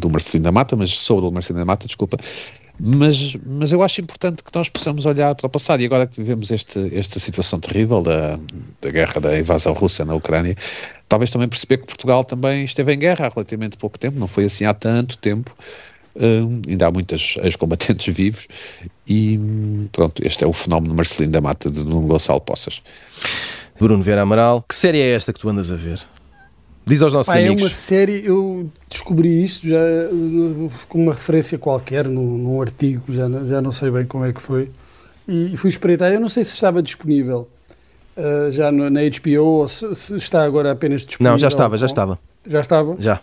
do 0.00 0.10
Marcelino 0.10 0.44
da 0.44 0.52
Mata, 0.52 0.76
mas 0.76 0.90
sobre 0.90 1.26
o 1.26 1.30
Marcelino 1.30 1.60
da 1.60 1.64
Mata, 1.64 1.86
desculpa. 1.86 2.16
Mas, 2.78 3.36
mas 3.44 3.72
eu 3.72 3.82
acho 3.82 4.00
importante 4.00 4.42
que 4.42 4.50
nós 4.54 4.68
possamos 4.70 5.04
olhar 5.04 5.34
para 5.34 5.46
o 5.46 5.50
passado 5.50 5.82
e 5.82 5.86
agora 5.86 6.06
que 6.06 6.16
vivemos 6.16 6.50
este, 6.50 6.96
esta 6.96 7.18
situação 7.20 7.60
terrível 7.60 8.02
da, 8.02 8.38
da 8.80 8.90
guerra 8.90 9.20
da 9.20 9.38
invasão 9.38 9.74
russa 9.74 10.04
na 10.04 10.14
Ucrânia, 10.14 10.56
talvez 11.06 11.30
também 11.30 11.46
perceber 11.46 11.78
que 11.78 11.86
Portugal 11.86 12.24
também 12.24 12.64
esteve 12.64 12.94
em 12.94 12.98
guerra 12.98 13.26
há 13.26 13.28
relativamente 13.28 13.76
pouco 13.76 13.98
tempo, 13.98 14.18
não 14.18 14.26
foi 14.26 14.44
assim 14.46 14.64
há 14.64 14.72
tanto 14.72 15.18
tempo, 15.18 15.54
Hum, 16.16 16.60
ainda 16.68 16.88
há 16.88 16.90
muitas 16.90 17.36
ex-combatentes 17.42 18.12
vivos 18.14 18.48
e 19.06 19.38
pronto, 19.92 20.20
este 20.26 20.42
é 20.42 20.46
o 20.46 20.52
fenómeno 20.52 20.94
Marcelino 20.94 21.32
da 21.32 21.40
Mata 21.40 21.70
de 21.70 21.84
Nuno 21.84 22.06
Gonçalo 22.08 22.40
Poças. 22.40 22.82
Bruno 23.78 24.02
Vieira 24.02 24.22
Amaral, 24.22 24.64
que 24.68 24.74
série 24.74 25.00
é 25.00 25.14
esta 25.14 25.32
que 25.32 25.38
tu 25.38 25.48
andas 25.48 25.70
a 25.70 25.76
ver? 25.76 26.00
Diz 26.86 27.02
aos 27.02 27.12
nossos 27.12 27.32
Pá, 27.32 27.38
é 27.38 27.46
amigos. 27.46 27.62
uma 27.64 27.70
série, 27.70 28.24
eu 28.24 28.68
descobri 28.88 29.44
isto 29.44 29.68
já 29.68 29.78
uh, 30.12 30.70
com 30.88 31.02
uma 31.02 31.12
referência 31.12 31.56
qualquer 31.58 32.08
num, 32.08 32.38
num 32.38 32.60
artigo, 32.62 33.02
já, 33.12 33.28
não- 33.28 33.46
já 33.46 33.60
não 33.62 33.70
sei 33.70 33.90
bem 33.90 34.04
como 34.06 34.24
é 34.24 34.32
que 34.32 34.40
foi, 34.40 34.70
e, 35.28 35.52
e 35.52 35.56
fui 35.56 35.70
espreitar. 35.70 36.12
Eu 36.12 36.20
não 36.20 36.28
sei 36.28 36.42
se 36.42 36.54
estava 36.54 36.82
disponível 36.82 37.48
uh, 38.16 38.50
já 38.50 38.72
no- 38.72 38.90
na 38.90 39.00
HBO 39.02 39.44
ou 39.44 39.68
se, 39.68 39.94
se 39.94 40.16
está 40.16 40.42
agora 40.42 40.72
apenas 40.72 41.02
disponível. 41.06 41.32
Não, 41.32 41.38
já 41.38 41.48
estava, 41.48 41.78
já 41.78 41.86
estava. 41.86 42.18
Já 42.46 42.60
estava? 42.60 42.96
Já. 42.98 43.20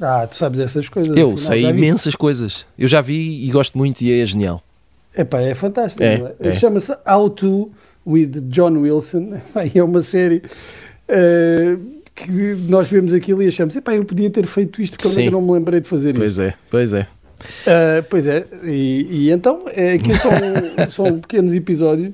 Ah, 0.00 0.26
tu 0.28 0.36
sabes 0.36 0.60
essas 0.60 0.88
coisas. 0.88 1.16
Eu 1.16 1.32
afinal, 1.32 1.38
sei 1.38 1.64
imensas 1.66 2.14
coisas. 2.14 2.64
Eu 2.78 2.86
já 2.86 3.00
vi 3.00 3.44
e 3.44 3.50
gosto 3.50 3.76
muito 3.76 4.00
e 4.02 4.12
é 4.20 4.24
genial. 4.26 4.62
Epá, 5.16 5.40
é 5.40 5.54
fantástico. 5.54 6.04
É, 6.04 6.18
não 6.18 6.30
é. 6.38 6.52
Chama-se 6.52 6.94
How 7.04 7.28
To 7.30 7.72
with 8.06 8.42
John 8.48 8.74
Wilson. 8.78 9.40
É 9.74 9.82
uma 9.82 10.00
série 10.02 10.42
uh, 11.08 11.97
que 12.22 12.54
nós 12.68 12.90
vemos 12.90 13.12
aquilo 13.12 13.42
e 13.42 13.48
achamos, 13.48 13.74
epá, 13.76 13.94
eu 13.94 14.04
podia 14.04 14.30
ter 14.30 14.46
feito 14.46 14.80
isto, 14.82 14.98
como 14.98 15.12
é 15.12 15.14
Sim. 15.14 15.22
que 15.22 15.28
eu 15.28 15.32
não 15.32 15.42
me 15.42 15.52
lembrei 15.52 15.80
de 15.80 15.88
fazer 15.88 16.10
isto? 16.10 16.18
Pois 16.18 16.38
é, 16.38 16.54
pois 16.70 16.92
é. 16.92 17.06
Uh, 17.40 18.02
pois 18.10 18.26
é, 18.26 18.44
e, 18.64 19.06
e 19.10 19.30
então 19.30 19.64
é, 19.68 19.92
aquilo 19.92 20.16
são, 20.18 20.32
são 20.90 21.20
pequenos 21.20 21.54
episódios 21.54 22.12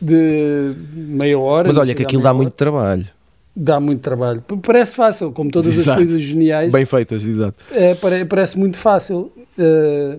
de 0.00 0.74
meia 0.94 1.38
hora. 1.38 1.68
Mas 1.68 1.76
olha 1.76 1.94
que 1.94 2.02
aquilo 2.02 2.22
dá 2.22 2.34
muito 2.34 2.48
hora. 2.48 2.56
trabalho. 2.56 3.06
Dá 3.54 3.78
muito 3.78 4.00
trabalho. 4.00 4.42
Parece 4.62 4.96
fácil, 4.96 5.30
como 5.30 5.50
todas 5.50 5.76
Exato. 5.76 5.90
as 5.90 5.96
coisas 5.96 6.20
geniais. 6.22 6.72
Bem 6.72 6.84
feitas, 6.86 7.24
exato. 7.24 7.54
É, 7.70 7.94
pare- 7.94 8.24
parece 8.24 8.58
muito 8.58 8.76
fácil. 8.78 9.30
Uh, 9.58 10.18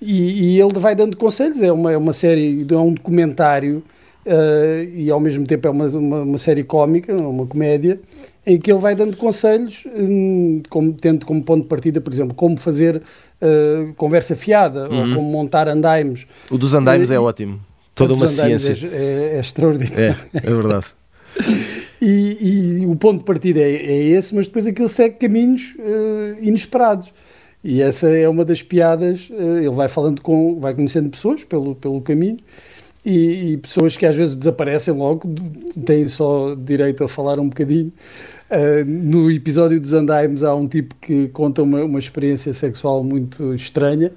e, 0.00 0.54
e 0.54 0.60
ele 0.60 0.78
vai 0.78 0.94
dando 0.94 1.16
conselhos. 1.16 1.60
É 1.60 1.72
uma, 1.72 1.92
é 1.92 1.96
uma 1.96 2.12
série, 2.12 2.64
é 2.70 2.76
um 2.76 2.94
documentário 2.94 3.82
uh, 4.28 4.84
e 4.94 5.10
ao 5.10 5.18
mesmo 5.18 5.46
tempo 5.46 5.66
é 5.66 5.70
uma, 5.70 5.86
uma, 5.86 6.22
uma 6.22 6.38
série 6.38 6.62
cómica, 6.62 7.14
uma 7.16 7.46
comédia, 7.46 7.98
em 8.46 8.58
que 8.58 8.70
ele 8.70 8.78
vai 8.80 8.94
dando 8.94 9.16
conselhos, 9.16 9.84
hum, 9.94 10.62
como, 10.68 10.92
tendo 10.92 11.26
como 11.26 11.42
ponto 11.42 11.62
de 11.62 11.68
partida, 11.68 12.00
por 12.00 12.12
exemplo, 12.12 12.34
como 12.34 12.56
fazer 12.56 12.96
uh, 12.96 13.92
conversa 13.94 14.36
fiada 14.36 14.84
ou 14.84 15.14
como 15.14 15.22
montar 15.22 15.68
andaimes. 15.68 16.26
O 16.50 16.56
dos 16.56 16.74
andaimes 16.74 17.10
E- 17.10 17.14
é 17.14 17.20
ótimo. 17.20 17.60
Toda 17.94 18.14
uma 18.14 18.28
ciência. 18.28 18.78
É, 18.92 18.96
é, 19.34 19.36
é 19.36 19.40
extraordinário. 19.40 19.98
É, 19.98 20.16
é 20.34 20.40
verdade. 20.40 20.86
E, 22.00 22.78
e 22.82 22.86
o 22.86 22.94
ponto 22.94 23.18
de 23.18 23.24
partida 23.24 23.58
é, 23.58 23.74
é 23.74 24.02
esse, 24.10 24.32
mas 24.32 24.46
depois 24.46 24.68
aquilo 24.68 24.88
segue 24.88 25.16
caminhos 25.16 25.74
eh, 25.80 26.36
inesperados. 26.42 27.12
E 27.62 27.82
essa 27.82 28.08
é 28.08 28.28
uma 28.28 28.44
das 28.44 28.62
piadas. 28.62 29.28
eh, 29.32 29.58
ele 29.64 29.70
vai 29.70 29.88
falando 29.88 30.22
com, 30.22 30.60
vai 30.60 30.72
conhecendo 30.74 31.10
pessoas 31.10 31.42
pelo, 31.42 31.74
pelo 31.74 32.00
caminho 32.00 32.36
e, 33.10 33.52
e 33.52 33.56
pessoas 33.58 33.96
que 33.96 34.04
às 34.06 34.14
vezes 34.14 34.36
desaparecem 34.36 34.92
logo, 34.94 35.32
têm 35.84 36.06
só 36.08 36.54
direito 36.54 37.04
a 37.04 37.08
falar 37.08 37.38
um 37.40 37.48
bocadinho. 37.48 37.92
Eh, 38.50 38.84
no 38.84 39.30
episódio 39.30 39.80
dos 39.80 39.92
Andaimes 39.92 40.42
há 40.42 40.54
um 40.54 40.66
tipo 40.66 40.94
que 41.00 41.28
conta 41.28 41.62
uma, 41.62 41.82
uma 41.84 41.98
experiência 41.98 42.52
sexual 42.54 43.02
muito 43.04 43.54
estranha 43.54 44.10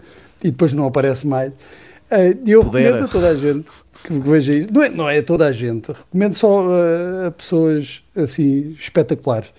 e 0.44 0.52
depois 0.52 0.74
não 0.74 0.86
aparece 0.86 1.26
mais. 1.28 1.52
E 2.46 2.52
eu 2.52 2.64
Pudera. 2.64 2.98
recomendo 2.98 3.06
a 3.06 3.08
toda 3.08 3.30
a 3.30 3.36
gente 3.36 3.66
que 4.04 4.14
veja 4.20 4.54
isso. 4.54 4.70
Não 4.74 4.84
é, 4.84 4.90
não 4.90 5.10
é 5.10 5.22
toda 5.22 5.46
a 5.48 5.52
gente, 5.52 5.92
recomendo 5.92 6.34
só 6.34 6.64
eh, 6.70 7.28
a 7.28 7.32
pessoas 7.32 8.02
assim 8.16 8.76
espetaculares. 8.80 9.50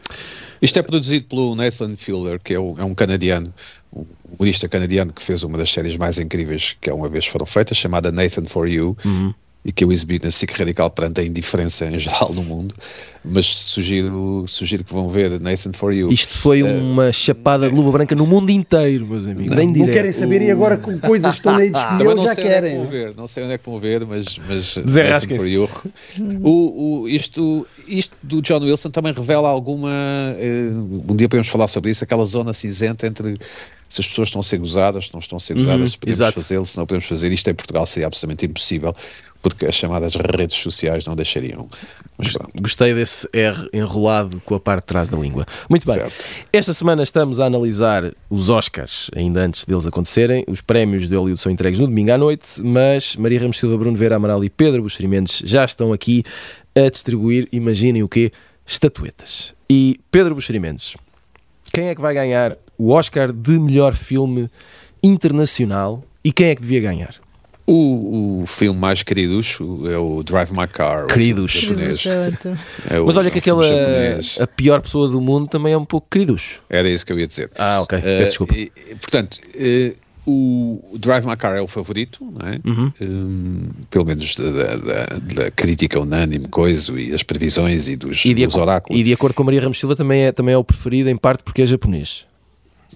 Isto 0.60 0.78
é 0.78 0.82
produzido 0.82 1.26
pelo 1.26 1.54
Nathan 1.54 1.96
Fielder, 1.96 2.38
que 2.42 2.54
é, 2.54 2.58
o- 2.58 2.74
é 2.78 2.84
um 2.84 2.94
canadiano, 2.94 3.52
humorista 4.38 4.68
canadiano 4.68 5.12
que 5.12 5.22
fez 5.22 5.42
uma 5.42 5.58
das 5.58 5.70
séries 5.70 5.96
mais 5.96 6.18
incríveis 6.18 6.76
que 6.80 6.90
uma 6.90 7.08
vez 7.08 7.26
foram 7.26 7.46
feitas, 7.46 7.76
chamada 7.76 8.10
Nathan 8.12 8.44
for 8.44 8.68
You, 8.68 8.96
e 9.64 9.70
que 9.70 9.84
eu 9.84 9.92
exibi 9.92 10.18
na 10.20 10.28
SIC 10.28 10.50
Radical 10.58 10.90
perante 10.90 11.20
a 11.20 11.24
indiferença 11.24 11.86
em 11.86 11.96
geral 11.96 12.32
no 12.34 12.42
mundo. 12.42 12.74
Mas 13.24 13.46
sugiro, 13.46 14.44
sugiro 14.48 14.82
que 14.82 14.92
vão 14.92 15.08
ver 15.08 15.38
Nathan 15.38 15.72
for 15.72 15.92
You. 15.94 16.10
Isto 16.12 16.36
foi 16.38 16.62
Eh, 16.62 16.64
uma 16.64 17.12
chapada 17.12 17.68
de 17.68 17.74
luva 17.76 17.92
branca 17.92 18.12
no 18.16 18.26
mundo 18.26 18.50
inteiro, 18.50 19.06
meus 19.06 19.24
amigos. 19.28 19.56
Não 19.56 19.72
direto. 19.72 19.92
querem 19.92 20.10
saber 20.10 20.42
e 20.42 20.50
agora 20.50 20.76
com 20.76 20.98
coisas 20.98 21.38
que 21.38 21.48
estão 21.48 21.54
HBO 21.54 22.14
não 22.16 22.26
já 22.26 22.34
sei 22.34 22.42
onde 22.42 22.42
é 22.42 22.42
que 22.42 22.42
querem. 22.42 22.76
vão 22.78 22.86
ver, 22.88 23.16
não 23.16 23.26
sei 23.28 23.44
onde 23.44 23.52
é 23.52 23.58
que 23.58 23.64
vão 23.70 23.78
ver, 23.78 24.04
mas, 24.04 24.40
mas. 24.48 24.76
Nathan 24.78 25.36
for 25.38 25.48
You. 25.48 25.68
O, 26.42 27.02
o, 27.02 27.08
isto, 27.08 27.64
isto 27.86 28.16
do 28.20 28.42
John 28.42 28.58
Wilson 28.64 28.90
também 28.90 29.12
revela 29.12 29.48
alguma. 29.48 29.90
eh, 30.38 30.70
um 31.08 31.14
dia 31.14 31.28
podemos 31.28 31.46
falar 31.46 31.68
sobre 31.68 31.92
isso, 31.92 32.02
aquela 32.02 32.24
zona 32.24 32.52
cinzenta 32.52 33.06
entre 33.06 33.38
se 33.92 34.00
as 34.00 34.08
pessoas 34.08 34.28
estão 34.28 34.40
a 34.40 34.42
ser 34.42 34.56
gozadas, 34.56 35.06
se 35.06 35.12
não 35.12 35.20
estão 35.20 35.36
a 35.36 35.40
ser 35.40 35.54
gozadas, 35.54 35.80
Uhum, 35.80 35.86
se 35.86 35.98
podemos 35.98 36.34
fazê-lo, 36.34 36.64
se 36.64 36.78
não 36.78 36.86
podemos 36.86 37.06
fazer. 37.06 37.30
Isto 37.30 37.50
em 37.50 37.54
Portugal 37.54 37.84
seria 37.84 38.06
absolutamente 38.06 38.46
impossível, 38.46 38.94
porque 39.42 39.66
as 39.66 39.74
chamadas 39.74 40.14
redes 40.14 40.56
sociais 40.56 41.04
não 41.04 41.14
deixariam. 41.14 41.68
Mas 42.16 42.32
pronto. 42.32 42.50
Gostei 42.62 42.94
desse 42.94 43.28
R 43.34 43.68
enrolado 43.70 44.40
com 44.46 44.54
a 44.54 44.60
parte 44.60 44.84
de 44.84 44.86
trás 44.86 45.10
da 45.10 45.18
língua. 45.18 45.44
Muito 45.68 45.86
bem. 45.86 45.96
Certo. 45.96 46.26
Esta 46.50 46.72
semana 46.72 47.02
estamos 47.02 47.38
a 47.38 47.44
analisar 47.44 48.12
os 48.30 48.48
Oscars, 48.48 49.10
ainda 49.14 49.40
antes 49.40 49.66
deles 49.66 49.84
acontecerem. 49.84 50.42
Os 50.48 50.62
prémios 50.62 51.06
de 51.06 51.14
Hollywood 51.14 51.40
são 51.40 51.52
entregues 51.52 51.78
no 51.78 51.86
domingo 51.86 52.12
à 52.12 52.16
noite, 52.16 52.62
mas 52.62 53.14
Maria 53.16 53.40
Ramos 53.40 53.58
Silva, 53.58 53.76
Bruno 53.76 53.96
Vera 53.96 54.16
Amaral 54.16 54.42
e 54.42 54.48
Pedro 54.48 54.82
Buxeri 54.82 55.06
Mendes 55.06 55.42
já 55.44 55.66
estão 55.66 55.92
aqui 55.92 56.24
a 56.74 56.88
distribuir, 56.88 57.46
imaginem 57.52 58.02
o 58.02 58.08
quê? 58.08 58.32
Estatuetas. 58.66 59.54
E 59.68 60.00
Pedro 60.10 60.34
Buxeri 60.34 60.58
Mendes, 60.58 60.94
quem 61.72 61.88
é 61.88 61.94
que 61.94 62.00
vai 62.00 62.14
ganhar 62.14 62.56
o 62.78 62.90
Oscar 62.90 63.32
de 63.32 63.58
melhor 63.58 63.94
filme 63.94 64.48
internacional 65.02 66.02
e 66.24 66.32
quem 66.32 66.48
é 66.48 66.54
que 66.54 66.62
devia 66.62 66.80
ganhar? 66.80 67.14
O, 67.64 68.42
o 68.42 68.46
filme 68.46 68.78
mais 68.78 69.02
queriducho 69.04 69.82
é 69.88 69.96
o 69.96 70.22
Drive 70.24 70.50
My 70.50 70.66
Car. 70.66 71.06
Queridos. 71.06 71.54
É 72.90 73.00
o- 73.00 73.06
Mas 73.06 73.16
olha 73.16 73.28
é 73.28 73.30
que 73.30 73.38
aquela 73.38 73.62
japonês. 73.62 74.38
a 74.40 74.46
pior 74.48 74.80
pessoa 74.82 75.08
do 75.08 75.20
mundo 75.20 75.46
também 75.48 75.72
é 75.72 75.78
um 75.78 75.84
pouco 75.84 76.08
queridos. 76.10 76.60
Era 76.68 76.88
isso 76.88 77.06
que 77.06 77.12
eu 77.12 77.20
ia 77.20 77.26
dizer. 77.26 77.50
Ah, 77.56 77.80
ok. 77.82 77.98
Eh, 77.98 78.02
Peço 78.02 78.24
desculpa. 78.30 78.54
e- 78.56 78.70
portanto, 79.00 79.38
eh, 79.54 79.94
o 80.26 80.96
Drive 80.98 81.26
My 81.26 81.36
Car 81.36 81.56
é 81.56 81.60
o 81.60 81.66
favorito, 81.66 82.24
não 82.24 82.48
é? 82.48 82.60
Uhum. 82.64 82.92
Hum, 83.00 83.68
pelo 83.90 84.04
menos 84.04 84.36
da, 84.36 84.50
da- 84.50 84.76
da- 84.76 85.18
da 85.44 85.50
crítica 85.50 85.98
unânime, 85.98 86.46
coisa, 86.48 86.92
e 87.00 87.12
as 87.12 87.22
previsões 87.22 87.88
e 87.88 87.96
dos, 87.96 88.24
E 88.24 88.32
de, 88.34 88.46
dos 88.46 88.56
oráculos. 88.56 88.98
e 89.00 89.02
de 89.02 89.12
acordo 89.12 89.34
com 89.34 89.42
Maria 89.44 89.60
Ramos 89.60 89.78
Silva 89.78 89.96
também 89.96 90.22
é, 90.22 90.32
também 90.32 90.54
é 90.54 90.58
o 90.58 90.62
preferido 90.64 91.10
em 91.10 91.16
parte 91.16 91.42
porque 91.42 91.62
é 91.62 91.66
japonês. 91.66 92.24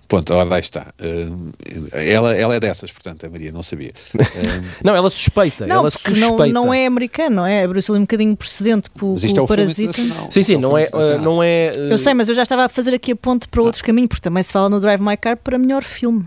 Ponto, 0.09 0.33
ora 0.35 0.49
lá 0.49 0.59
está. 0.61 0.93
Hum, 1.03 1.51
ela, 1.93 2.37
ela 2.37 2.55
é 2.55 2.61
dessas, 2.61 2.93
portanto, 2.93 3.27
a 3.27 3.31
Maria 3.31 3.51
não 3.51 3.63
sabia. 3.63 3.91
Não, 4.85 4.95
ela 4.95 5.09
suspeita, 5.11 5.67
Não, 5.67 5.77
ela 5.77 5.91
porque 5.91 6.11
não, 6.21 6.29
suspeita. 6.29 6.53
não 6.53 6.73
é 6.73 6.87
americano, 6.87 7.37
não 7.37 7.47
é? 7.47 7.63
É 7.63 7.67
Bruce 7.67 7.91
Lee 7.91 7.99
um 7.99 8.03
bocadinho 8.03 8.37
precedente 8.37 8.89
com, 8.91 9.15
mas 9.15 9.25
isto 9.25 9.35
com 9.35 9.41
é 9.41 9.45
o 9.45 9.49
Parasita. 9.49 9.93
Sim, 9.95 10.13
sim, 10.31 10.41
Isto 10.41 10.53
é 10.53 10.57
o 10.57 10.61
não 10.61 10.79
é, 10.79 10.89
não 11.21 11.43
é 11.43 11.73
uh, 11.75 11.79
Eu 11.91 11.99
sei, 11.99 12.13
mas 12.15 12.29
eu 12.29 12.35
já 12.37 12.43
estava 12.43 12.67
a 12.67 12.69
fazer 12.69 12.95
aqui 12.95 13.13
a 13.13 13.17
ponte 13.17 13.49
para 13.49 13.61
outro 13.63 13.83
caminho, 13.83 14.07
porque 14.07 14.21
também 14.23 14.43
se 14.43 14.53
fala 14.53 14.69
no 14.69 14.79
Drive 14.81 15.01
My 15.01 15.17
Car 15.17 15.39
para 15.39 15.59
melhor 15.59 15.83
filme. 15.83 16.27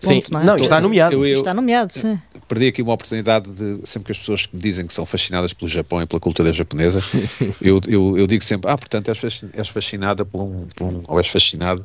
Sim, 0.00 0.20
Ponto, 0.20 0.32
não 0.32 0.40
é? 0.40 0.44
não, 0.44 0.54
isto 0.56 0.64
está 0.64 0.80
nomeado. 0.80 1.14
eu- 1.14 1.26
eu- 1.26 1.38
Está 1.38 1.54
nomeado, 1.54 1.92
sim. 1.92 2.18
perdi 2.48 2.66
aqui 2.68 2.82
uma 2.82 2.92
oportunidade 2.92 3.50
de 3.50 3.80
sempre 3.88 4.06
que 4.06 4.12
as 4.12 4.18
pessoas 4.18 4.48
me 4.52 4.60
dizem 4.60 4.86
que 4.86 4.92
são 4.92 5.06
fascinadas 5.06 5.52
pelo 5.52 5.68
Japão 5.70 6.02
e 6.02 6.06
pela 6.06 6.20
cultura 6.20 6.52
japonesa, 6.52 7.00
eu, 7.62 7.80
eu, 7.86 8.18
eu 8.18 8.26
digo 8.26 8.42
sempre, 8.44 8.70
ah, 8.70 8.76
portanto 8.76 9.08
és 9.10 9.68
fascinada 9.68 10.24
por 10.24 10.42
um, 10.42 10.66
por 10.76 10.84
um- 10.86 11.02
ou 11.08 11.18
és 11.18 11.26
fascinado, 11.28 11.84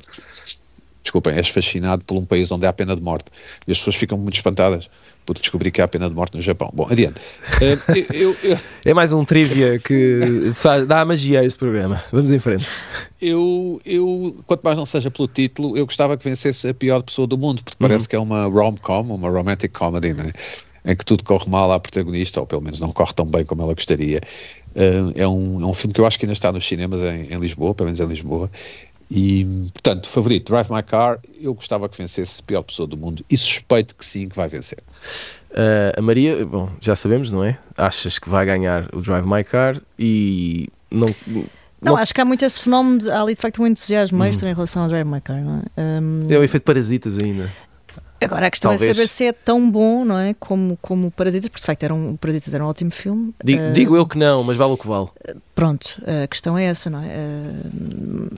desculpem, 1.03 1.33
és 1.35 1.47
fascinado 1.49 2.03
por 2.05 2.17
um 2.17 2.23
país 2.25 2.51
onde 2.51 2.65
há 2.65 2.73
pena 2.73 2.95
de 2.95 3.01
morte. 3.01 3.25
E 3.67 3.71
as 3.71 3.77
pessoas 3.79 3.95
ficam 3.95 4.17
muito 4.17 4.35
espantadas 4.35 4.89
por 5.25 5.37
descobrir 5.37 5.69
que 5.71 5.81
há 5.81 5.87
pena 5.87 6.09
de 6.09 6.15
morte 6.15 6.35
no 6.35 6.41
Japão. 6.41 6.69
Bom, 6.73 6.87
adiante. 6.89 7.21
Eh, 7.61 7.77
eu- 8.13 8.35
eu- 8.43 8.51
eu, 8.51 8.57
É 8.85 8.93
mais 8.93 9.13
um 9.13 9.23
trivia 9.23 9.77
que 9.79 10.51
faz, 10.55 10.87
dá 10.87 11.05
magia 11.05 11.41
a 11.41 11.45
este 11.45 11.57
programa. 11.59 12.03
Vamos 12.11 12.31
em 12.31 12.39
frente. 12.39 12.65
Eu, 13.21 13.79
eu, 13.85 14.37
quanto 14.47 14.61
mais 14.63 14.77
não 14.77 14.85
seja 14.85 15.11
pelo 15.11 15.27
título, 15.27 15.77
eu 15.77 15.85
gostava 15.85 16.17
que 16.17 16.23
vencesse 16.23 16.67
a 16.69 16.73
pior 16.73 17.03
pessoa 17.03 17.27
do 17.27 17.37
mundo, 17.37 17.61
porque 17.63 17.75
Uhum. 17.83 17.87
parece 17.89 18.07
que 18.09 18.15
é 18.15 18.19
uma 18.19 18.45
rom-com, 18.45 19.01
uma 19.01 19.29
romantic 19.29 19.71
comedy, 19.77 20.13
né? 20.13 20.31
em 20.85 20.95
que 20.95 21.03
tudo 21.05 21.23
corre 21.25 21.49
mal 21.49 21.71
à 21.73 21.79
protagonista, 21.79 22.39
ou 22.39 22.47
pelo 22.47 22.61
menos 22.61 22.79
não 22.79 22.91
corre 22.91 23.13
tão 23.13 23.25
bem 23.25 23.43
como 23.45 23.61
ela 23.61 23.73
gostaria. 23.73 24.21
Uh, 24.73 25.11
é, 25.13 25.27
um, 25.27 25.61
é 25.61 25.65
um 25.65 25.73
filme 25.73 25.93
que 25.93 25.99
eu 25.99 26.05
acho 26.05 26.17
que 26.17 26.25
ainda 26.25 26.33
está 26.33 26.51
nos 26.53 26.65
cinemas 26.65 27.01
em, 27.01 27.33
em 27.33 27.37
Lisboa, 27.39 27.75
pelo 27.75 27.87
menos 27.87 27.99
em 27.99 28.05
Lisboa. 28.05 28.49
E, 29.11 29.43
portanto, 29.73 30.07
favorito, 30.07 30.51
Drive 30.51 30.69
My 30.71 30.83
Car, 30.83 31.19
eu 31.41 31.53
gostava 31.53 31.89
que 31.89 31.97
vencesse 31.97 32.41
a 32.41 32.43
pior 32.43 32.61
pessoa 32.61 32.87
do 32.87 32.95
mundo 32.95 33.25
e 33.29 33.35
suspeito 33.37 33.95
que 33.95 34.05
sim, 34.05 34.29
que 34.29 34.35
vai 34.35 34.47
vencer. 34.47 34.77
Uh, 35.51 35.97
a 35.97 36.01
Maria, 36.01 36.45
bom, 36.45 36.69
já 36.79 36.95
sabemos, 36.95 37.31
não 37.31 37.43
é? 37.43 37.57
Achas 37.75 38.19
que 38.19 38.29
vai 38.29 38.45
ganhar 38.45 38.87
o 38.93 39.01
Drive 39.01 39.25
My 39.25 39.43
Car 39.43 39.81
e 39.97 40.67
não. 40.91 41.07
Não, 41.25 41.45
não- 41.81 41.97
acho 41.97 42.13
que 42.13 42.21
há 42.21 42.25
muito 42.25 42.45
esse 42.45 42.59
fenómeno, 42.59 42.99
de, 42.99 43.09
há 43.09 43.21
ali 43.21 43.33
de 43.33 43.41
facto 43.41 43.63
um 43.63 43.65
entusiasmo 43.67 44.23
extra 44.23 44.49
em 44.49 44.53
relação 44.53 44.83
ao 44.83 44.89
Drive 44.89 45.07
My 45.07 45.21
Car, 45.21 45.41
não 45.41 45.63
é? 45.75 45.81
Um, 45.81 46.19
É 46.29 46.37
o 46.37 46.43
efeito 46.43 46.63
parasitas 46.63 47.17
ainda. 47.17 47.51
Agora 48.21 48.47
a 48.47 48.51
questão 48.51 48.71
Talvez. 48.71 48.89
é 48.89 48.93
saber 48.93 49.07
se 49.07 49.25
é 49.25 49.31
tão 49.31 49.69
bom, 49.69 50.03
não 50.05 50.17
é? 50.17 50.33
Como, 50.39 50.77
como 50.81 51.09
Parasitas, 51.11 51.49
porque 51.49 51.61
de 51.61 51.65
facto 51.65 51.83
era 51.83 51.93
um, 51.93 52.15
Parasitas 52.17 52.53
era 52.53 52.63
um 52.63 52.67
ótimo 52.67 52.91
filme. 52.91 53.33
Digo, 53.43 53.63
Uh, 53.63 53.73
digo 53.73 53.95
eu 53.95 54.05
que 54.05 54.17
não, 54.17 54.43
mas 54.43 54.57
vale 54.57 54.73
o 54.73 54.77
que 54.77 54.87
vale. 54.87 55.07
Pronto, 55.55 56.01
a 56.23 56.27
questão 56.27 56.57
é 56.57 56.65
essa, 56.65 56.89
não 56.89 57.01
é? 57.03 57.07
Uh, 57.07 58.29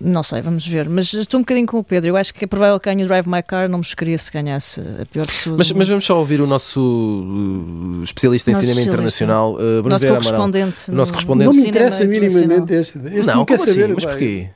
não 0.00 0.22
sei, 0.22 0.40
vamos 0.40 0.66
ver. 0.66 0.88
Mas 0.88 1.12
estou 1.12 1.38
um 1.38 1.42
bocadinho 1.42 1.66
com 1.66 1.78
o 1.78 1.84
Pedro. 1.84 2.08
Eu 2.10 2.16
acho 2.16 2.32
que 2.32 2.44
é 2.44 2.46
provável 2.48 2.78
que 2.78 2.88
ganhe 2.88 3.02
o 3.02 3.06
Drive 3.06 3.26
My 3.26 3.42
Car, 3.42 3.68
não 3.68 3.78
me 3.78 3.84
chocaria 3.84 4.16
se 4.16 4.30
ganhasse 4.30 4.80
a 4.80 5.04
pior 5.06 5.26
pessoa. 5.26 5.56
Mas, 5.58 5.70
mas 5.72 5.88
vamos 5.88 6.04
só 6.04 6.18
ouvir 6.18 6.40
o 6.40 6.46
nosso 6.46 6.80
uh, 6.80 8.02
especialista 8.04 8.50
em 8.50 8.54
Nosso 8.54 8.64
cinema 8.66 8.80
especialista. 8.80 8.88
internacional, 9.24 9.54
uh, 9.54 9.56
Bruno 9.56 9.88
nosso 9.90 10.02
Vera 10.04 10.14
Amaral. 10.18 10.30
correspondente. 10.32 10.90
O 10.90 10.94
nosso 10.94 11.10
no- 11.12 11.14
correspondente. 11.16 11.46
Não 11.56 11.62
me 11.62 11.68
interessa 11.68 12.04
minimamente 12.04 12.72
este. 12.74 12.98
este 12.98 13.26
Não, 13.26 13.36
não 13.36 13.44
quer 13.44 13.56
como 13.58 13.70
assim? 13.70 13.80
saber. 13.80 13.94
Mas 13.94 14.04
pá. 14.04 14.10
porquê? 14.10 14.48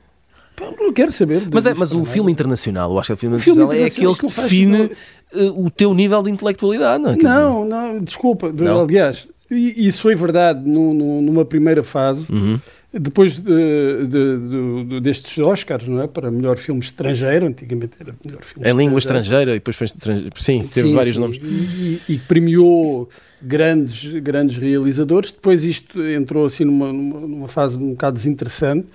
Não 0.59 0.93
quero 0.93 1.11
saber. 1.11 1.47
Mas, 1.51 1.65
é, 1.65 1.73
mas 1.73 1.93
o 1.93 2.05
filme 2.05 2.31
internacional, 2.31 2.91
eu 2.91 2.99
acho 2.99 3.07
que 3.07 3.13
o 3.13 3.17
filme 3.17 3.35
O 3.35 3.39
filme 3.39 3.63
internacional 3.63 3.85
é 3.85 4.13
aquele 4.13 4.15
que 4.15 4.41
define 4.41 4.91
uh, 5.33 5.65
o 5.65 5.69
teu 5.69 5.93
nível 5.93 6.21
de 6.23 6.31
intelectualidade, 6.31 7.01
não 7.03 7.11
é? 7.11 7.15
Não, 7.15 7.65
não, 7.65 7.99
desculpa. 7.99 8.51
Não? 8.51 8.81
Aliás, 8.81 9.27
isso 9.49 10.01
foi 10.01 10.15
verdade 10.15 10.67
nu- 10.67 10.93
nu- 10.93 11.21
numa 11.21 11.43
primeira 11.45 11.83
fase, 11.83 12.31
Uhum. 12.31 12.59
depois 12.91 13.39
de, 13.39 13.43
de- 14.07 14.07
de- 14.07 14.83
de- 14.85 14.99
destes 15.01 15.37
Oscars, 15.39 15.87
não 15.87 16.01
é? 16.01 16.07
Para 16.07 16.29
melhor 16.31 16.57
filme 16.57 16.81
estrangeiro, 16.81 17.47
antigamente 17.47 17.93
era 17.99 18.15
melhor 18.25 18.43
filme 18.43 18.67
Em 18.69 18.75
língua 18.75 18.99
estrangeira 18.99 19.51
e 19.51 19.55
depois 19.55 19.75
foi 19.75 19.85
estrangeiro. 19.85 20.31
Sim, 20.37 20.67
teve 20.71 20.87
Sim, 20.89 20.95
vários 20.95 21.15
sim. 21.15 21.21
nomes. 21.21 21.37
E, 21.41 22.01
e- 22.09 22.13
e 22.13 22.17
premiou 22.19 23.09
grandes, 23.41 24.05
grandes 24.21 24.57
realizadores. 24.57 25.31
Depois 25.31 25.63
isto 25.63 26.01
entrou 26.01 26.45
assim 26.45 26.63
numa, 26.65 26.91
numa, 26.93 27.19
numa 27.21 27.47
fase 27.47 27.77
um 27.77 27.91
bocado 27.91 28.15
desinteressante. 28.15 28.87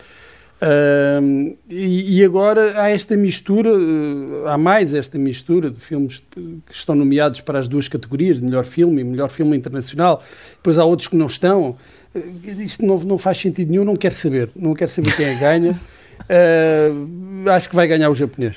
Ahm, 0.60 1.54
e, 1.70 2.18
e 2.18 2.24
agora 2.24 2.82
há 2.82 2.90
esta 2.90 3.16
mistura, 3.16 3.70
eh, 3.70 4.50
há 4.50 4.58
mais 4.58 4.92
esta 4.92 5.16
mistura 5.16 5.70
de 5.70 5.78
filmes 5.78 6.22
que 6.34 6.74
estão 6.74 6.96
nomeados 6.96 7.40
para 7.40 7.60
as 7.60 7.68
duas 7.68 7.86
categorias, 7.86 8.38
de 8.38 8.44
melhor 8.44 8.64
filme 8.64 9.00
e 9.00 9.04
melhor 9.04 9.28
filme 9.30 9.56
internacional. 9.56 10.22
Depois 10.56 10.78
há 10.78 10.84
outros 10.84 11.06
que 11.08 11.16
não 11.16 11.26
estão. 11.26 11.76
Eh, 12.14 12.50
Isto 12.58 12.84
não, 12.84 12.98
não 12.98 13.18
faz 13.18 13.38
sentido 13.38 13.70
nenhum, 13.70 13.84
não 13.84 13.96
quero 13.96 14.14
saber. 14.14 14.50
Não 14.56 14.74
quero 14.74 14.90
saber 14.90 15.14
quem 15.14 15.26
é 15.26 15.34
ganha. 15.34 15.80
Ah, 16.28 17.54
acho 17.54 17.68
que 17.68 17.76
vai 17.76 17.86
ganhar 17.86 18.10
o 18.10 18.14
japonês. 18.14 18.56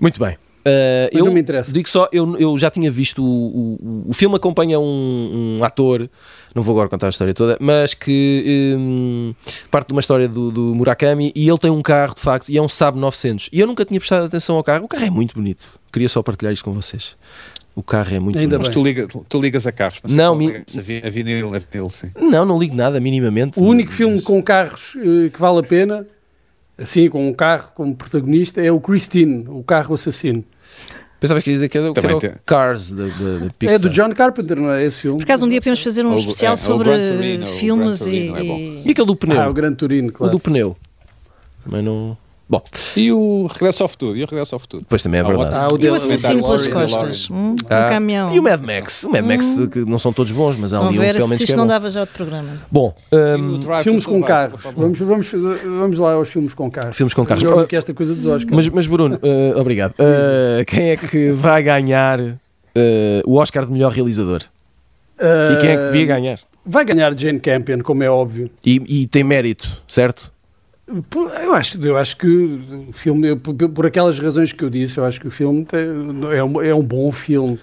Muito 0.00 0.18
bem. 0.18 0.38
Uh, 0.60 1.08
Mas 1.12 1.18
eu 1.20 1.24
não 1.24 1.32
me 1.32 1.40
interessa. 1.40 1.72
digo 1.72 1.88
só, 1.88 2.06
eu, 2.12 2.36
eu 2.36 2.58
já 2.58 2.70
tinha 2.70 2.90
visto 2.90 3.24
o, 3.24 3.78
o, 3.80 4.10
o 4.10 4.12
filme 4.12 4.36
acompanha 4.36 4.78
um, 4.78 5.56
um 5.58 5.64
ator, 5.64 6.08
não 6.54 6.62
vou 6.62 6.74
agora 6.74 6.88
contar 6.90 7.06
a 7.06 7.10
história 7.10 7.32
toda, 7.32 7.56
mas 7.58 7.94
que 7.94 8.74
hum, 8.78 9.34
parte 9.70 9.86
de 9.88 9.92
uma 9.94 10.00
história 10.00 10.28
do, 10.28 10.50
do 10.52 10.74
Murakami 10.74 11.32
e 11.34 11.48
ele 11.48 11.58
tem 11.58 11.70
um 11.70 11.80
carro 11.80 12.14
de 12.14 12.20
facto 12.20 12.48
e 12.50 12.58
é 12.58 12.62
um 12.62 12.68
Saab 12.68 12.98
900 12.98 13.48
e 13.50 13.58
eu 13.58 13.66
nunca 13.66 13.86
tinha 13.86 13.98
prestado 13.98 14.26
atenção 14.26 14.56
ao 14.56 14.62
carro, 14.62 14.84
o 14.84 14.88
carro 14.88 15.04
é 15.06 15.10
muito 15.10 15.34
bonito, 15.34 15.64
queria 15.90 16.08
só 16.10 16.22
partilhar 16.22 16.52
isto 16.52 16.64
com 16.64 16.72
vocês. 16.72 17.16
O 17.74 17.82
carro 17.82 18.14
é 18.14 18.18
muito 18.18 18.38
Ainda 18.38 18.58
bonito. 18.58 18.66
Mas 18.66 18.74
tu, 18.74 18.82
liga, 18.84 19.06
tu 19.28 19.40
ligas 19.40 19.66
a 19.66 19.72
carros. 19.72 20.00
mas 20.02 20.14
Não, 20.14 20.34
mi- 20.34 20.52
a 20.56 20.80
vi- 20.82 21.00
a 21.02 21.08
vinil, 21.08 21.54
a 21.54 21.58
vinil, 21.58 21.88
sim. 21.88 22.08
Não, 22.20 22.44
não 22.44 22.58
ligo 22.58 22.74
nada, 22.74 23.00
minimamente. 23.00 23.58
O 23.58 23.62
único 23.62 23.92
filme 23.92 24.20
com 24.20 24.42
carros 24.42 24.94
eh, 24.96 25.30
que 25.30 25.40
vale 25.40 25.60
a 25.60 25.62
pena, 25.62 26.04
assim, 26.80 27.08
com 27.08 27.28
um 27.28 27.32
carro 27.32 27.72
como 27.74 27.94
protagonista, 27.94 28.60
é 28.60 28.72
o 28.72 28.80
Christine, 28.80 29.44
o 29.48 29.62
carro 29.62 29.94
assassino. 29.94 30.44
Pensava 31.20 31.42
que 31.42 31.50
ia 31.50 31.54
dizer 31.56 31.68
que 31.68 31.76
era, 31.76 31.92
que 31.92 32.00
era 32.00 32.16
o 32.16 32.18
tem. 32.18 32.32
Cars 32.46 32.92
da, 32.92 33.04
da 33.04 33.50
Pixar. 33.58 33.74
É 33.74 33.78
do 33.78 33.90
John 33.90 34.10
Carpenter, 34.14 34.56
não 34.58 34.72
é 34.72 34.82
esse 34.82 35.00
filme? 35.00 35.18
Por 35.18 35.24
acaso 35.24 35.44
um 35.44 35.48
dia 35.50 35.60
podemos 35.60 35.82
fazer 35.82 36.06
um 36.06 36.12
Ou- 36.12 36.18
especial 36.18 36.54
é, 36.54 36.56
sobre 36.56 36.88
Gran 36.88 37.04
Torino, 37.04 37.44
o 37.44 37.46
filmes 37.46 38.00
e, 38.06 38.28
é 38.34 38.42
e- 38.42 38.90
aquele 38.90 39.06
do 39.06 39.14
pneu? 39.14 39.38
Ah, 39.40 39.48
o 39.50 39.52
Gran 39.52 39.74
Turino, 39.74 40.08
o 40.08 40.12
claro. 40.12 40.32
do 40.32 40.40
pneu. 40.40 40.74
Também 41.62 41.82
não. 41.82 42.16
Bom, 42.50 42.60
E 42.96 43.12
o 43.12 43.46
Regresso 43.46 43.84
ao 43.84 43.88
Futuro? 43.88 44.16
E 44.16 44.24
o 44.24 44.26
Regresso 44.26 44.56
ao 44.56 44.58
Futuro? 44.58 44.82
depois 44.82 45.00
também 45.04 45.20
é 45.20 45.22
Ah, 45.22 45.26
verdade. 45.28 45.54
Ah, 45.54 45.68
o 45.72 45.78
e 45.80 45.88
o 45.88 45.94
assassino 45.94 46.42
pelas 46.42 46.66
costas. 46.66 47.28
Hum, 47.30 47.54
Ah, 47.70 47.86
Um 47.86 47.88
caminhão. 47.90 48.34
E 48.34 48.40
o 48.40 48.42
Mad 48.42 48.60
Max? 48.66 49.04
O 49.04 49.10
Mad 49.10 49.24
Max, 49.24 49.46
que 49.72 49.78
não 49.84 50.00
são 50.00 50.12
todos 50.12 50.32
bons, 50.32 50.56
mas 50.56 50.72
há 50.72 50.78
ali 50.84 50.98
um 50.98 51.00
pelo 51.00 51.12
se 51.14 51.20
menos 51.20 51.36
que 51.38 51.44
isto 51.44 51.52
é 51.52 51.56
não 51.56 51.62
bom. 51.64 51.68
dava 51.68 51.88
já 51.88 52.00
outro 52.00 52.16
programa. 52.16 52.48
Bom, 52.68 52.92
hum, 53.12 53.60
Drive 53.60 53.84
Filmes 53.84 54.04
com 54.04 54.20
carros. 54.20 54.60
Vamos, 54.76 54.98
vamos, 54.98 55.30
vamos 55.30 55.98
lá 56.00 56.12
aos 56.14 56.28
filmes 56.28 56.52
com 56.52 56.68
carros. 56.68 56.96
filmes 56.96 57.14
com 57.14 57.24
carros. 57.24 57.44
Melhor 57.44 57.60
do 57.62 57.66
que 57.68 57.76
esta 57.76 57.94
coisa 57.94 58.16
dos 58.16 58.26
Oscars. 58.26 58.52
Mas, 58.52 58.68
mas 58.68 58.86
Bruno, 58.88 59.16
eh, 59.22 59.52
obrigado. 59.56 59.94
Eh, 59.98 60.64
quem 60.66 60.90
é 60.90 60.96
que 60.96 61.30
vai 61.30 61.62
ganhar 61.62 62.18
eh, 62.74 63.22
o 63.24 63.36
Oscar 63.36 63.64
de 63.64 63.70
melhor 63.70 63.92
realizador? 63.92 64.42
E 65.20 65.60
quem 65.60 65.70
é 65.70 65.76
que 65.76 65.84
devia 65.84 66.06
ganhar? 66.06 66.40
Vai 66.66 66.84
ganhar 66.84 67.16
Jane 67.16 67.38
Campion, 67.38 67.78
como 67.80 68.02
é 68.02 68.10
óbvio. 68.10 68.50
E, 68.64 68.82
e 69.02 69.06
tem 69.06 69.22
mérito, 69.22 69.68
certo? 69.86 70.32
Eu 71.42 71.54
acho, 71.54 71.84
eu 71.84 71.96
acho 71.96 72.16
que 72.16 72.26
o 72.26 72.92
filme, 72.92 73.28
eu, 73.28 73.36
por, 73.36 73.54
por 73.54 73.86
aquelas 73.86 74.18
razões 74.18 74.52
que 74.52 74.64
eu 74.64 74.70
disse, 74.70 74.98
eu 74.98 75.04
acho 75.04 75.20
que 75.20 75.28
o 75.28 75.30
filme 75.30 75.64
tem- 75.64 75.80
é, 76.36 76.42
um, 76.42 76.60
é 76.62 76.74
um 76.74 76.82
bom 76.82 77.10
filme. 77.12 77.58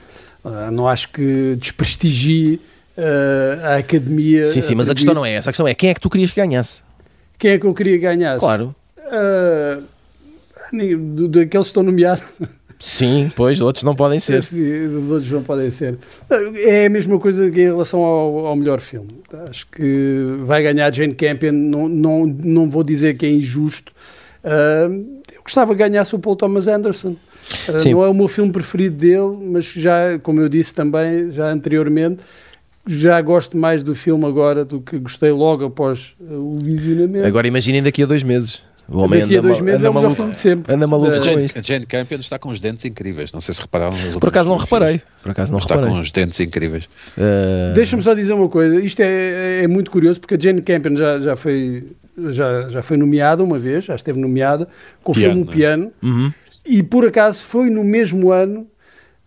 Ah, 0.45 0.69
não 0.71 0.87
acho 0.87 1.09
que 1.11 1.55
desprestigie 1.59 2.59
ah, 2.97 3.73
a 3.73 3.75
academia. 3.77 4.45
Sim, 4.45 4.61
sim, 4.61 4.75
mas 4.75 4.89
a 4.89 4.95
questão 4.95 5.13
não 5.13 5.25
é 5.25 5.33
essa. 5.33 5.49
A 5.49 5.53
questão 5.53 5.67
é 5.67 5.73
quem 5.75 5.89
é 5.89 5.93
que 5.93 5.99
tu 6.01 6.09
querias 6.09 6.31
que 6.31 6.39
ganhasse? 6.39 6.81
Quem 7.37 7.51
é 7.51 7.57
que 7.59 7.65
eu 7.65 7.73
queria 7.73 7.97
ganhar? 7.97 8.39
Claro. 8.39 8.73
Ah, 9.11 9.79
ninguém- 10.71 11.13
do- 11.15 11.27
daqueles 11.27 11.67
que 11.67 11.69
estão 11.69 11.83
nomeados, 11.83 12.23
Sim, 12.79 13.31
pois, 13.35 13.59
outros 13.59 13.83
não 13.83 13.95
podem 13.95 14.19
ser. 14.19 14.37
os 14.39 15.11
outros 15.11 15.31
não 15.31 15.41
podem 15.41 15.71
ser. 15.71 15.97
É 16.57 16.85
a 16.85 16.89
mesma 16.89 17.17
coisa 17.19 17.49
que 17.49 17.61
em 17.61 17.65
relação 17.65 18.01
ao, 18.01 18.45
ao 18.47 18.55
melhor 18.55 18.79
filme. 18.79 19.19
Acho 19.49 19.65
que 19.67 20.37
vai 20.39 20.61
ganhar 20.61 20.93
Jane 20.93 21.15
Campion, 21.15 21.51
não, 21.51 21.87
não, 21.87 22.27
não 22.27 22.69
vou 22.69 22.83
dizer 22.83 23.17
que 23.17 23.25
é 23.25 23.29
injusto. 23.29 23.91
Ah, 24.43 24.89
eu 25.33 25.43
gostava 25.43 25.73
que 25.73 25.79
ganhasse 25.79 26.15
o 26.15 26.19
Paul 26.19 26.35
Thomas 26.35 26.67
Anderson. 26.67 27.15
Sim. 27.79 27.93
não 27.93 28.03
é 28.03 28.09
o 28.09 28.13
meu 28.13 28.27
filme 28.27 28.51
preferido 28.51 28.97
dele, 28.97 29.37
mas 29.41 29.71
já, 29.71 30.19
como 30.19 30.41
eu 30.41 30.49
disse 30.49 30.75
também, 30.75 31.31
já 31.31 31.49
anteriormente, 31.49 32.21
já 32.85 33.21
gosto 33.21 33.57
mais 33.57 33.83
do 33.83 33.95
filme 33.95 34.25
agora 34.25 34.65
do 34.65 34.81
que 34.81 34.99
gostei 34.99 35.31
logo 35.31 35.65
após 35.65 36.13
ah, 36.21 36.33
o 36.33 36.53
visionamento. 36.55 37.25
Agora 37.25 37.47
imaginem 37.47 37.81
daqui 37.81 38.03
a 38.03 38.05
dois 38.05 38.23
meses. 38.23 38.61
O 38.89 38.99
homem 38.99 39.19
Daqui 39.19 39.37
a 39.37 39.41
dois 39.41 39.59
meses 39.59 39.83
é 39.83 39.89
o 39.89 39.93
melhor 39.93 40.15
filme 40.15 40.31
de 40.31 40.37
sempre. 40.37 40.73
Anda 40.73 40.87
maluco 40.87 41.11
com 41.11 41.21
Jane, 41.21 41.45
a 41.55 41.61
Jane 41.61 41.85
Campion 41.85 42.19
está 42.19 42.39
com 42.39 42.49
os 42.49 42.59
dentes 42.59 42.85
incríveis. 42.85 43.33
Não 43.33 43.41
sei 43.41 43.53
se 43.53 43.61
repararam. 43.61 43.95
Por 44.19 44.29
acaso 44.29 44.47
não 44.47 44.57
reparei. 44.57 45.01
Por 45.21 45.31
acaso 45.31 45.51
não 45.51 45.59
Está 45.59 45.75
reparei. 45.75 45.95
com 45.95 46.01
os 46.01 46.11
dentes 46.11 46.39
incríveis. 46.39 46.87
Eh, 47.17 47.73
Deixa-me 47.75 48.01
só 48.01 48.13
dizer 48.13 48.31
uma 48.31 48.47
coisa, 48.47 48.79
isto 48.79 49.01
é, 49.01 49.63
é 49.63 49.67
muito 49.67 49.91
curioso 49.91 50.21
porque 50.21 50.35
a 50.35 50.39
Jane 50.39 50.61
Campion 50.61 50.95
já, 50.95 51.19
já, 51.19 51.35
foi, 51.35 51.85
já, 52.29 52.69
já 52.69 52.81
foi 52.81 52.95
nomeada 52.95 53.43
uma 53.43 53.57
vez, 53.59 53.83
já 53.83 53.95
esteve 53.95 54.19
nomeada 54.19 54.69
com 55.03 55.11
o 55.11 55.15
Piano, 55.15 55.33
filme 55.33 55.43
não 55.43 55.51
é? 55.51 55.55
Piano 55.55 55.91
uhum. 56.01 56.31
e 56.65 56.81
por 56.81 57.05
acaso 57.05 57.43
foi 57.43 57.69
no 57.69 57.83
mesmo 57.83 58.31
ano 58.31 58.67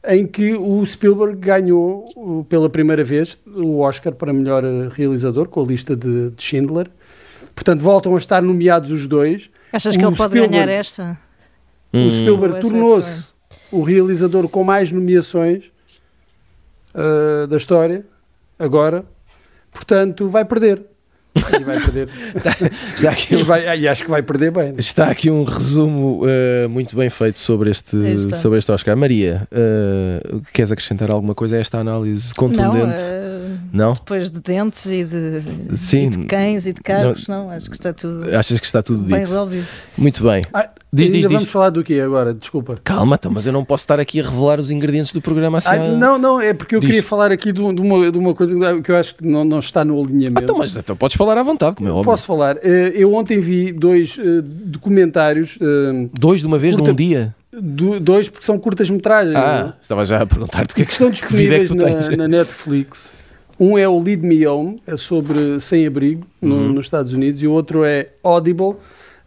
em 0.08 0.26
que 0.26 0.54
o 0.54 0.84
Spielberg 0.86 1.36
ganhou 1.36 2.08
uh, 2.16 2.44
pela 2.44 2.70
primeira 2.70 3.04
vez 3.04 3.38
o 3.46 3.80
Oscar 3.80 4.14
para 4.14 4.32
melhor 4.32 4.64
uh, 4.64 4.88
realizador 4.88 5.48
com 5.48 5.60
a 5.60 5.64
lista 5.64 5.94
de, 5.94 6.30
de 6.30 6.42
Schindler. 6.42 6.86
Portanto, 7.60 7.82
voltam 7.82 8.14
a 8.14 8.18
estar 8.18 8.40
nomeados 8.40 8.90
os 8.90 9.06
dois. 9.06 9.50
Achas 9.70 9.94
que 9.94 10.02
O 10.02 10.08
ele 10.08 10.16
pode 10.16 10.30
Spielberg- 10.30 10.50
ganhar 10.64 10.68
esta? 10.72 11.18
Hum. 11.92 12.06
O 12.06 12.10
Spielberg 12.10 12.54
Ou 12.54 12.58
essa 12.58 12.68
tornou-se 12.70 13.32
o 13.70 13.82
realizador 13.82 14.48
com 14.48 14.64
mais 14.64 14.90
nomeações 14.90 15.64
uh, 16.94 17.46
da 17.46 17.58
história, 17.58 18.02
agora. 18.58 19.04
Portanto, 19.70 20.26
vai 20.26 20.42
perder. 20.46 20.82
E 21.60 21.62
vai 21.62 21.78
perder. 21.80 22.08
Está 22.96 23.10
aqui 23.10 23.34
e, 23.34 23.42
vai- 23.44 23.78
e 23.78 23.86
acho 23.86 24.04
que 24.04 24.10
vai 24.10 24.22
perder 24.22 24.50
bem. 24.50 24.74
Está 24.78 25.08
aqui 25.10 25.30
um 25.30 25.44
resumo 25.44 26.22
eh, 26.26 26.66
muito 26.66 26.96
bem 26.96 27.08
feito 27.10 27.38
sobre 27.38 27.70
este, 27.70 27.94
está. 27.96 28.36
sobre 28.36 28.58
este 28.58 28.72
Oscar. 28.72 28.96
Maria, 28.96 29.46
eh, 29.52 30.20
queres 30.52 30.72
acrescentar 30.72 31.10
alguma 31.10 31.34
coisa 31.34 31.56
a 31.56 31.60
esta 31.60 31.78
análise 31.78 32.34
contundente? 32.34 33.00
Não, 33.00 33.39
Não? 33.72 33.92
depois 33.94 34.30
de 34.30 34.40
dentes 34.40 34.86
e 34.86 35.04
de, 35.04 35.76
Sim. 35.76 36.06
e 36.06 36.10
de 36.10 36.18
cães 36.26 36.66
e 36.66 36.72
de 36.72 36.80
carros, 36.80 37.28
não, 37.28 37.50
acho 37.50 37.68
que 37.70 37.76
está 37.76 37.92
tudo 37.92 38.28
Achas 38.36 38.58
que 38.60 38.66
está 38.66 38.82
tudo 38.82 38.98
bem 39.04 39.20
dito? 39.20 39.28
resolvido. 39.28 39.66
Muito 39.96 40.22
bem. 40.24 40.42
Ah, 40.52 40.68
Diz, 40.92 41.06
ainda 41.06 41.18
diz, 41.18 41.26
vamos 41.28 41.42
diz. 41.44 41.52
falar 41.52 41.70
do 41.70 41.84
quê 41.84 42.00
agora? 42.00 42.34
Desculpa. 42.34 42.76
Calma, 42.82 43.14
então, 43.14 43.30
mas 43.30 43.46
eu 43.46 43.52
não 43.52 43.64
posso 43.64 43.82
estar 43.84 44.00
aqui 44.00 44.18
a 44.20 44.24
revelar 44.24 44.58
os 44.58 44.72
ingredientes 44.72 45.12
do 45.12 45.22
programa 45.22 45.58
assim. 45.58 45.68
Ah, 45.68 45.74
a- 45.74 45.88
não, 45.92 46.18
não, 46.18 46.40
é 46.40 46.52
porque 46.52 46.74
eu 46.74 46.80
Diz. 46.80 46.88
queria 46.88 47.02
falar 47.04 47.30
aqui 47.30 47.52
de, 47.52 47.60
um- 47.62 47.72
de 47.72 47.80
uma, 47.80 48.10
de 48.10 48.18
uma 48.18 48.34
coisa 48.34 48.80
que 48.82 48.90
eu 48.90 48.96
acho 48.96 49.14
que 49.14 49.24
não, 49.24 49.44
não 49.44 49.60
está 49.60 49.84
no 49.84 50.00
alinhamento. 50.02 50.40
Ah, 50.40 50.42
então, 50.42 50.58
mas 50.58 50.76
então 50.76 50.96
podes 50.96 51.16
falar 51.16 51.38
à 51.38 51.44
vontade, 51.44 51.76
como 51.76 51.88
é 51.88 51.92
óbvio. 51.92 52.06
Posso 52.06 52.24
falar? 52.26 52.56
Eh, 52.60 52.92
Eu 52.96 53.14
ontem 53.14 53.38
vi 53.38 53.70
dois 53.72 54.18
eh, 54.18 54.42
documentários, 54.42 55.56
eh, 55.60 56.08
Dois 56.18 56.40
de 56.40 56.46
uma 56.48 56.58
vez 56.58 56.74
Curta- 56.74 56.90
num 56.90 56.96
dia? 56.96 57.34
do- 57.52 58.00
dois 58.00 58.28
porque 58.28 58.44
são 58.44 58.58
curtas-metragens. 58.58 59.34
não 59.34 59.40
é? 59.40 59.44
Ah, 59.44 59.74
estava 59.80 60.04
já 60.04 60.22
a 60.22 60.26
perguntar-te 60.26 60.72
o 60.72 60.74
que 60.74 60.82
é 60.82 60.84
que 60.84 60.88
que, 60.88 60.92
estão 60.92 61.10
que 61.28 61.36
vida 61.36 61.54
é 61.54 61.58
que 61.58 61.64
disponíveis 61.66 62.08
na, 62.08 62.16
na 62.16 62.28
Netflix. 62.28 63.12
Um 63.60 63.76
é 63.76 63.86
o 63.86 63.98
Lead 64.00 64.26
Me 64.26 64.46
Home, 64.46 64.80
é 64.86 64.96
sobre 64.96 65.60
sem-abrigo 65.60 66.26
no- 66.40 66.54
Uhum. 66.56 66.72
nos 66.72 66.86
Estados 66.86 67.12
Unidos, 67.12 67.42
e 67.42 67.46
o 67.46 67.52
outro 67.52 67.84
é 67.84 68.08
Audible, 68.24 68.76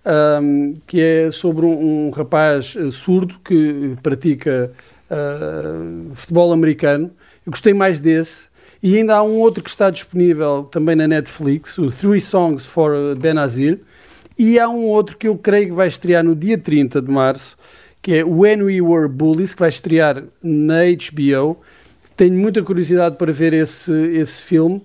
ahm, 0.04 0.74
que 0.88 1.00
é 1.00 1.30
sobre 1.32 1.66
um, 1.66 2.08
um 2.08 2.10
rapaz 2.10 2.76
eh, 2.76 2.90
surdo 2.90 3.36
que 3.46 3.96
pratica 4.02 4.72
ah, 5.10 6.12
futebol 6.16 6.52
americano. 6.52 7.12
Eu 7.46 7.52
gostei 7.52 7.74
mais 7.74 8.00
desse. 8.00 8.48
E 8.82 8.98
ainda 8.98 9.16
há 9.16 9.24
um 9.24 9.36
outro 9.40 9.64
que 9.64 9.70
está 9.70 9.90
disponível 9.92 10.64
também 10.72 10.96
na 10.96 11.08
Netflix, 11.08 11.78
o 11.78 11.88
Three 11.90 12.20
Songs 12.20 12.66
for 12.66 13.16
Benazir. 13.16 13.80
E 14.38 14.58
há 14.60 14.68
um 14.68 14.86
outro 14.86 15.16
que 15.18 15.28
eu 15.28 15.38
creio 15.38 15.68
que 15.68 15.74
vai 15.74 15.88
estrear 15.88 16.24
no 16.24 16.36
dia 16.36 16.58
30 16.58 17.00
de 17.02 17.10
março, 17.12 17.56
que 18.02 18.16
é 18.16 18.24
When 18.26 18.64
We 18.64 18.82
Were 18.82 19.08
Bullies, 19.08 19.54
que 19.54 19.60
vai 19.60 19.70
estrear 19.70 20.24
na 20.42 20.80
HBO. 20.86 21.58
Tenho 22.16 22.34
muita 22.38 22.62
curiosidade 22.62 23.16
para 23.18 23.32
ver 23.32 23.54
esse, 23.54 23.92
esse 23.92 24.42
filme, 24.42 24.82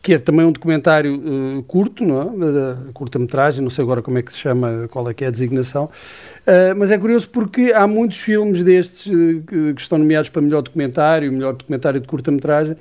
que 0.00 0.14
é 0.14 0.18
também 0.18 0.46
um 0.46 0.52
documentário 0.52 1.14
eh, 1.58 1.64
curto, 1.66 2.04
não 2.04 2.22
é? 2.22 2.52
Da 2.52 2.76
curta-metragem, 2.92 3.62
não 3.62 3.70
sei 3.70 3.82
agora 3.84 4.00
como 4.00 4.16
é 4.16 4.22
que 4.22 4.32
se 4.32 4.38
chama, 4.38 4.86
qual 4.90 5.10
é 5.10 5.14
que 5.14 5.24
é 5.24 5.26
a 5.28 5.30
designação. 5.30 5.90
Eh, 6.46 6.72
mas 6.74 6.90
é 6.90 6.98
curioso 6.98 7.28
porque 7.30 7.72
há 7.74 7.86
muitos 7.86 8.18
filmes 8.18 8.62
destes 8.62 9.12
eh, 9.12 9.40
que, 9.74 9.82
estão 9.82 9.98
nomeados 9.98 10.30
para 10.30 10.40
melhor 10.40 10.62
documentário, 10.62 11.32
melhor 11.32 11.52
documentário 11.54 11.98
de 12.00 12.06
curta-metragem, 12.06 12.76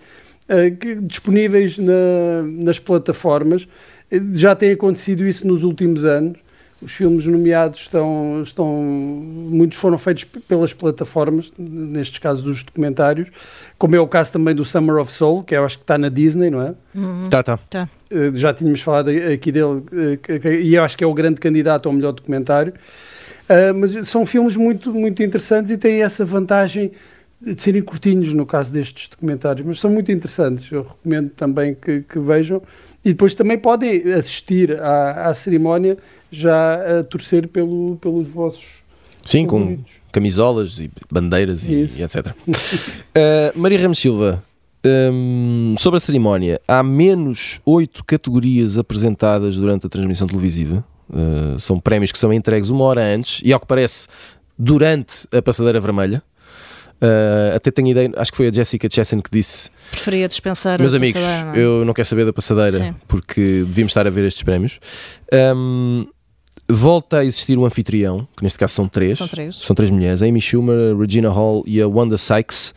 eh, 0.48 0.70
que- 0.72 0.96
disponíveis 0.96 1.78
na- 1.80 2.44
nas 2.44 2.78
plataformas. 2.78 3.68
Eh, 4.12 4.22
Já 4.34 4.56
tem 4.56 4.72
acontecido 4.72 5.26
isso 5.26 5.46
nos 5.48 5.64
últimos 5.64 6.06
anos. 6.06 6.38
Os 6.82 6.92
filmes 6.92 7.26
nomeados 7.26 7.82
estão, 7.82 8.42
estão 8.44 8.68
muitos 8.68 9.80
foram 9.80 9.98
feitos 9.98 10.26
pelas 10.48 10.74
plataformas, 10.74 11.52
nestes 11.58 12.20
casos 12.20 12.44
dos 12.44 12.64
documentários, 12.64 13.30
como 13.78 13.96
é 13.96 14.00
o 14.00 14.08
caso 14.08 14.34
também 14.34 14.54
do 14.54 14.64
Summer 14.64 14.98
of 14.98 15.12
Soul, 15.12 15.44
que 15.44 15.56
eu 15.56 15.66
acho 15.66 15.78
que 15.78 15.84
está 15.84 15.98
na 15.98 16.10
Disney, 16.10 16.52
não 16.52 16.62
é? 16.62 16.76
Uhum. 16.94 17.30
Tá, 17.30 17.42
tá. 17.42 17.90
Eh, 18.12 18.32
já 18.36 18.54
tínhamos 18.54 18.82
falado 18.82 19.10
aqui 19.10 19.52
dele, 19.52 19.84
eh, 19.92 20.62
e 20.62 20.76
eu 20.76 20.84
acho 20.84 20.96
que 20.96 21.04
é 21.04 21.08
o 21.08 21.14
grande 21.14 21.40
candidato 21.42 21.90
ao 21.90 21.94
melhor 21.94 22.12
documentário. 22.12 22.74
Ah, 23.50 23.74
mas 23.74 24.08
são 24.08 24.26
filmes 24.26 24.58
muito, 24.58 24.94
muito 24.94 25.24
interessantes 25.24 25.72
e 25.72 25.78
têm 25.78 26.04
essa 26.04 26.26
vantagem 26.26 26.92
de 27.40 27.62
serem 27.62 27.82
curtinhos 27.82 28.34
no 28.34 28.46
caso 28.46 28.74
destes 28.74 29.08
documentários, 29.08 29.66
mas 29.66 29.80
são 29.80 29.92
muito 29.92 30.12
interessantes. 30.12 30.72
Eu 30.72 30.82
recomendo 30.84 31.30
também 31.30 31.76
que, 31.76 32.02
que 32.02 32.20
vejam 32.20 32.62
e 33.06 33.10
depois 33.10 33.36
também 33.36 33.58
podem 33.58 34.14
assistir 34.14 34.80
à, 34.82 35.30
à 35.30 35.34
cerimónia 35.34 35.98
já 36.32 37.00
a 37.00 37.04
torcer 37.04 37.48
pelo, 37.48 37.96
pelos 37.98 38.28
vossos 38.30 38.84
Sim, 39.26 39.46
com 39.46 39.60
favoritos. 39.60 39.94
camisolas 40.12 40.80
e 40.80 40.90
bandeiras 41.12 41.64
e, 41.66 41.74
e 42.00 42.04
etc. 42.04 42.28
Uh, 42.28 43.60
Maria 43.60 43.80
Ramos 43.82 44.00
Silva, 44.00 44.44
hum, 45.12 45.76
sobre 45.78 45.98
a 45.98 46.00
cerimónia, 46.00 46.60
há 46.68 46.82
menos 46.82 47.60
oito 47.66 48.04
categorias 48.04 48.78
apresentadas 48.78 49.58
durante 49.58 49.86
a 49.86 49.90
transmissão 49.90 50.26
televisiva. 50.26 50.84
Uh, 51.10 51.60
são 51.60 51.80
prémios 51.80 52.12
que 52.12 52.18
são 52.18 52.34
entregues 52.34 52.70
uma 52.70 52.84
hora 52.84 53.02
antes 53.02 53.42
e, 53.44 53.54
ao 53.54 53.60
que 53.60 53.68
parece, 53.68 54.08
durante 54.58 55.28
a 55.32 55.42
passadeira 55.42 55.80
vermelha. 55.80 56.24
Uh, 57.00 57.56
até 57.56 57.70
tenho 57.70 57.90
ideia, 57.90 58.12
acho 58.18 58.32
que 58.32 58.38
foi 58.38 58.48
a 58.48 58.52
Jessica 58.52 58.88
Chastain 58.92 59.22
que 59.22 59.30
disse: 59.32 59.70
Preferia 59.92 60.28
dispensar 60.28 60.80
Meus 60.80 60.94
a 60.94 60.98
amigos, 60.98 61.22
não 61.22 61.54
é? 61.54 61.54
eu 61.56 61.86
não 61.86 61.94
quero 61.94 62.08
saber 62.08 62.26
da 62.26 62.34
passadeira 62.34 62.86
Sim. 62.86 62.96
porque 63.08 63.42
devíamos 63.42 63.92
estar 63.92 64.08
a 64.08 64.10
ver 64.10 64.26
estes 64.26 64.42
prémios. 64.42 64.80
Hum, 65.56 66.08
volta 66.68 67.20
a 67.20 67.26
existir 67.26 67.56
um 67.58 67.66
anfitrião, 67.66 68.28
que 68.36 68.44
neste 68.44 68.58
caso 68.58 68.74
são 68.74 68.88
três. 68.88 69.18
São 69.20 69.28
três. 69.28 69.56
São 69.58 69.76
três 69.76 69.92
mulheres: 69.92 70.24
a 70.24 70.26
Amy 70.26 70.42
Schumer, 70.42 70.96
a 70.96 71.00
Regina 71.00 71.30
Hall 71.30 71.64
e 71.68 71.80
a 71.80 71.88
Wanda 71.88 72.18
Sykes. 72.18 72.74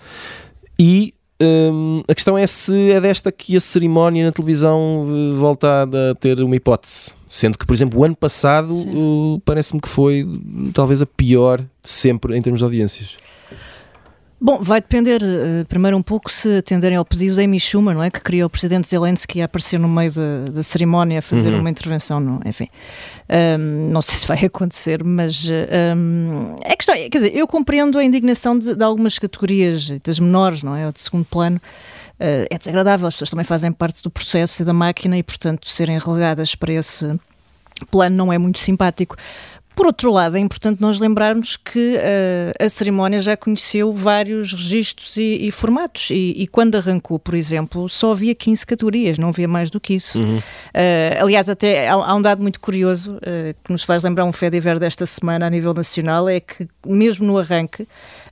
E 0.79 1.15
hum, 1.41 2.03
a 2.07 2.15
questão 2.15 2.37
é 2.37 2.47
se 2.47 2.93
é 2.93 3.01
desta 3.01 3.33
que 3.33 3.57
a 3.57 3.61
cerimónia 3.61 4.27
na 4.27 4.33
televisão 4.33 5.07
eh, 5.09 5.39
volta 5.39 5.85
a 5.85 6.15
ter 6.15 6.43
uma 6.43 6.57
hipótese. 6.57 7.13
Sendo 7.27 7.57
que, 7.57 7.65
por 7.65 7.73
exemplo, 7.73 8.01
o 8.01 8.05
ano 8.05 8.17
passado 8.17 8.75
uh, 8.75 9.41
parece-me 9.45 9.81
que 9.81 9.89
foi 9.89 10.27
talvez 10.75 11.01
a 11.01 11.07
pior 11.07 11.65
sempre 11.83 12.37
em 12.37 12.43
termos 12.43 12.59
de 12.59 12.65
audiências. 12.65 13.17
Bom, 14.43 14.59
vai 14.63 14.81
depender 14.81 15.21
uh, 15.23 15.67
primeiro 15.67 15.97
um 15.99 16.03
pouco 16.03 16.33
se 16.33 16.57
atenderem 16.57 16.97
ao 16.97 17.05
pedido 17.05 17.35
de 17.35 17.43
Amy 17.43 17.61
Schumer, 17.61 17.95
não 17.95 18.03
é? 18.03 18.11
Que 18.11 18.23
queria 18.23 18.47
o 18.47 18.49
presidente 18.49 18.89
Zelensky 18.89 19.43
a 19.43 19.45
aparecer 19.45 19.79
no 19.79 19.87
meio 19.87 20.11
da, 20.13 20.45
da 20.51 20.63
cerimónia 20.63 21.19
a 21.19 21.23
fazer 21.23 21.51
Uhum. 21.51 21.61
uma 21.61 21.69
intervenção, 21.69 22.19
não, 22.21 22.41
enfim. 22.47 22.69
Um, 23.29 23.91
não 23.91 24.01
sei 24.01 24.15
se 24.17 24.27
vai 24.27 24.39
acontecer, 24.47 25.05
mas 25.05 25.47
um, 25.47 26.57
é 26.65 26.75
questão, 26.75 26.95
quer 26.95 27.11
dizer, 27.11 27.37
eu 27.37 27.47
compreendo 27.47 27.99
a 27.99 28.05
indignação 28.05 28.59
de, 28.59 28.75
de 28.75 28.83
algumas 28.83 29.19
categorias, 29.19 29.91
das 30.03 30.19
menores, 30.19 30.63
não 30.63 30.75
é? 30.75 30.87
Ou 30.87 30.93
de 30.93 31.01
segundo 31.01 31.27
plano. 31.27 31.61
Uh, 32.19 32.49
é 32.51 32.57
desagradável, 32.59 33.07
as 33.09 33.15
pessoas 33.15 33.31
também 33.31 33.45
fazem 33.45 33.71
parte 33.73 34.03
do 34.03 34.11
processo 34.11 34.63
e 34.63 34.65
da 34.65 34.73
máquina 34.73 35.19
e, 35.19 35.23
portanto, 35.23 35.69
serem 35.69 35.99
relegadas 35.99 36.55
para 36.55 36.73
esse 36.73 37.15
plano 37.91 38.17
não 38.17 38.33
é 38.33 38.39
muito 38.39 38.59
simpático. 38.59 39.17
Por 39.75 39.87
outro 39.87 40.11
lado, 40.11 40.37
é 40.37 40.41
importante 40.41 40.81
nós 40.81 40.99
lembrarmos 40.99 41.57
que 41.57 41.97
uh, 41.97 42.65
a 42.65 42.69
cerimónia 42.69 43.21
já 43.21 43.37
conheceu 43.37 43.93
vários 43.93 44.53
registros 44.53 45.17
e, 45.17 45.47
e 45.47 45.51
formatos, 45.51 46.11
e, 46.11 46.35
e 46.37 46.47
quando 46.47 46.75
arrancou, 46.77 47.19
por 47.19 47.35
exemplo, 47.35 47.89
só 47.89 48.13
havia 48.13 48.35
15 48.35 48.67
categorias, 48.67 49.19
não 49.19 49.29
havia 49.29 49.49
mais 49.49 49.71
do 49.71 49.81
que 49.81 49.95
isso. 49.95 50.21
Uh, 50.21 50.43
aliás, 51.23 51.49
até 51.49 51.89
há, 51.89 51.95
há 51.95 52.15
um 52.15 52.21
dado 52.21 52.43
muito 52.43 52.61
curioso 52.61 53.17
uh, 53.17 53.55
que 53.65 53.73
nos 53.73 53.83
faz 53.85 54.03
lembrar 54.03 54.25
um 54.25 54.33
Fediver 54.33 54.79
desta 54.79 55.07
semana 55.07 55.47
a 55.47 55.51
nível 55.51 55.73
nacional, 55.73 56.29
é 56.29 56.41
que 56.41 56.69
mesmo 56.85 57.27
no 57.27 57.39
arranque, 57.39 57.87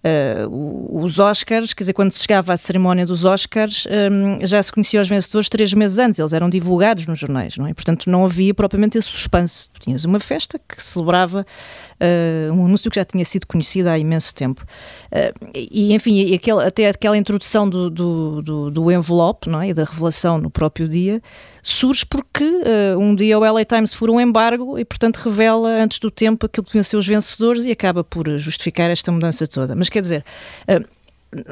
uh, 0.04 1.02
os 1.02 1.18
Oscars, 1.18 1.72
quer 1.72 1.84
dizer, 1.84 1.92
quando 1.92 2.12
se 2.12 2.20
chegava 2.20 2.52
à 2.52 2.56
cerimónia 2.56 3.06
dos 3.06 3.24
Oscars, 3.24 3.86
um, 4.10 4.44
já 4.46 4.62
se 4.62 4.72
conhecia 4.72 5.00
os 5.00 5.08
vencedores 5.08 5.48
três 5.48 5.72
meses 5.72 5.98
antes, 5.98 6.18
eles 6.18 6.32
eram 6.32 6.48
divulgados 6.48 7.06
nos 7.06 7.18
jornais, 7.18 7.56
não 7.56 7.66
é? 7.66 7.74
Portanto, 7.74 8.10
não 8.10 8.24
havia 8.24 8.54
propriamente 8.54 8.98
esse 8.98 9.08
suspense. 9.08 9.70
Tu 9.72 9.80
tinhas 9.80 10.04
uma 10.04 10.20
festa 10.20 10.58
que 10.58 10.82
celebrava 10.82 11.46
uh, 12.00 12.52
um 12.52 12.66
anúncio 12.66 12.90
que 12.90 12.98
já 12.98 13.04
tinha 13.04 13.24
sido 13.24 13.46
conhecido 13.46 13.88
há 13.88 13.98
imenso 13.98 14.34
tempo. 14.34 14.64
Uh, 15.12 15.50
e, 15.54 15.92
enfim, 15.94 16.14
e 16.14 16.34
aquele, 16.34 16.64
até 16.64 16.88
aquela 16.88 17.16
introdução 17.16 17.68
do, 17.68 17.90
do, 17.90 18.42
do, 18.42 18.70
do 18.70 18.92
envelope 18.92 19.48
não 19.48 19.60
é? 19.60 19.68
e 19.68 19.74
da 19.74 19.84
revelação 19.84 20.38
no 20.38 20.50
próprio 20.50 20.88
dia 20.88 21.22
surge 21.62 22.06
porque 22.06 22.44
uh, 22.44 22.98
um 22.98 23.14
dia 23.14 23.38
o 23.38 23.40
LA 23.40 23.64
Times 23.64 23.92
fura 23.92 24.12
um 24.12 24.20
embargo 24.20 24.78
e, 24.78 24.84
portanto, 24.84 25.18
revela 25.18 25.68
antes 25.68 25.98
do 25.98 26.10
tempo 26.10 26.46
aquilo 26.46 26.64
que 26.64 26.70
deviam 26.70 26.84
ser 26.84 26.96
os 26.96 27.06
vencedores 27.06 27.64
e 27.64 27.70
acaba 27.70 28.02
por 28.02 28.26
justificar 28.38 28.90
esta 28.90 29.10
mudança 29.12 29.46
toda. 29.46 29.74
Mas 29.74 29.88
quer 29.88 30.00
dizer. 30.00 30.24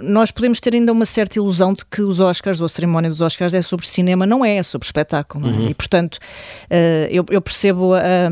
Nós 0.02 0.30
podemos 0.30 0.58
ter 0.58 0.72
ainda 0.72 0.90
uma 0.90 1.04
certa 1.04 1.38
ilusão 1.38 1.74
de 1.74 1.84
que 1.84 2.00
os 2.00 2.18
Oscars, 2.18 2.62
ou 2.62 2.64
a 2.64 2.68
cerimónia 2.68 3.10
dos 3.10 3.20
Oscars, 3.20 3.52
é 3.52 3.60
sobre 3.60 3.86
cinema, 3.86 4.24
não 4.24 4.42
é, 4.42 4.56
é 4.56 4.62
sobre 4.62 4.86
espetáculo. 4.86 5.46
É? 5.46 5.70
E, 5.70 5.74
portanto, 5.74 6.18
eu, 7.10 7.26
eu, 7.28 7.42
percebo 7.42 7.92
a. 7.92 8.30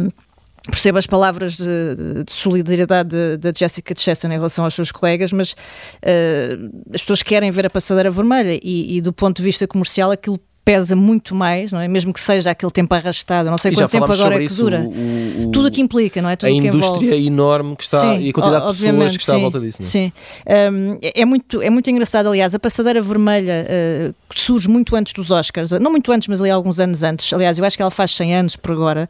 Percebo 0.71 0.97
as 0.97 1.07
palavras 1.07 1.59
de, 1.59 2.25
de 2.25 2.33
solidariedade 2.33 3.37
da 3.37 3.53
Jessica 3.55 3.95
Chastain 3.95 4.33
em 4.33 4.37
relação 4.37 4.65
aos 4.65 4.73
seus 4.73 4.91
colegas, 4.91 5.31
mas 5.31 5.53
uh, 5.53 6.83
as 6.95 7.03
pessoas 7.03 7.23
querem 7.23 7.51
ver 7.51 7.67
a 7.67 7.71
passadeira 7.71 8.11
vermelha 8.11 8.59
e, 8.63 8.97
e, 8.97 9.01
do 9.03 9.13
ponto 9.13 9.37
de 9.37 9.43
vista 9.43 9.67
comercial, 9.67 10.11
aquilo 10.11 10.41
pesa 10.65 10.97
muito 10.97 11.35
mais, 11.35 11.71
não 11.71 11.79
é? 11.79 11.87
Mesmo 11.87 12.13
que 12.13 12.19
seja 12.21 12.51
aquele 12.51 12.73
tempo 12.73 12.95
arrastado, 12.95 13.51
não 13.51 13.59
sei 13.59 13.73
E 13.73 13.75
quanto 13.77 13.91
tempo 13.91 14.11
agora 14.11 14.43
é 14.43 14.47
que 14.47 14.55
dura. 14.55 14.81
o- 14.81 15.49
o- 15.49 15.51
Tudo 15.53 15.69
o 15.69 15.71
que 15.71 15.81
implica, 15.83 16.23
não 16.23 16.31
é? 16.31 16.37
Tudo 16.37 16.49
a 16.49 16.53
que 16.53 16.57
envolve. 16.59 16.79
indústria 16.79 17.17
enorme 17.17 17.77
que 17.77 17.85
está 17.85 18.01
Sim, 18.01 18.21
e 18.21 18.31
a 18.31 18.33
quantidade 18.33 18.67
de 18.73 18.83
pessoas 18.83 19.17
que 19.17 19.23
está 19.23 19.33
à 19.33 19.37
sim, 19.37 19.43
volta 19.43 19.61
disso. 19.61 19.79
não 19.81 19.87
é? 19.87 19.91
Sim. 19.91 20.13
Um, 20.73 20.99
é, 21.03 21.21
é 21.21 21.25
muito, 21.27 21.61
é 21.61 21.69
muito 21.69 21.91
engraçado, 21.91 22.29
aliás, 22.29 22.55
a 22.55 22.59
passadeira 22.59 23.03
vermelha 23.03 23.67
uh, 24.11 24.15
surge 24.35 24.69
muito 24.69 24.97
antes 24.97 25.13
dos 25.13 25.31
Oscars, 25.31 25.71
não 25.73 25.91
muito 25.91 26.11
antes, 26.11 26.29
mas 26.29 26.41
ali 26.41 26.51
alguns 26.51 26.81
anos 26.81 27.03
antes. 27.03 27.31
Aliás, 27.33 27.59
eu 27.59 27.65
acho 27.65 27.77
que 27.77 27.83
ela 27.83 27.91
faz 27.91 28.13
100 28.17 28.35
anos 28.35 28.57
por 28.57 28.73
agora. 28.73 29.09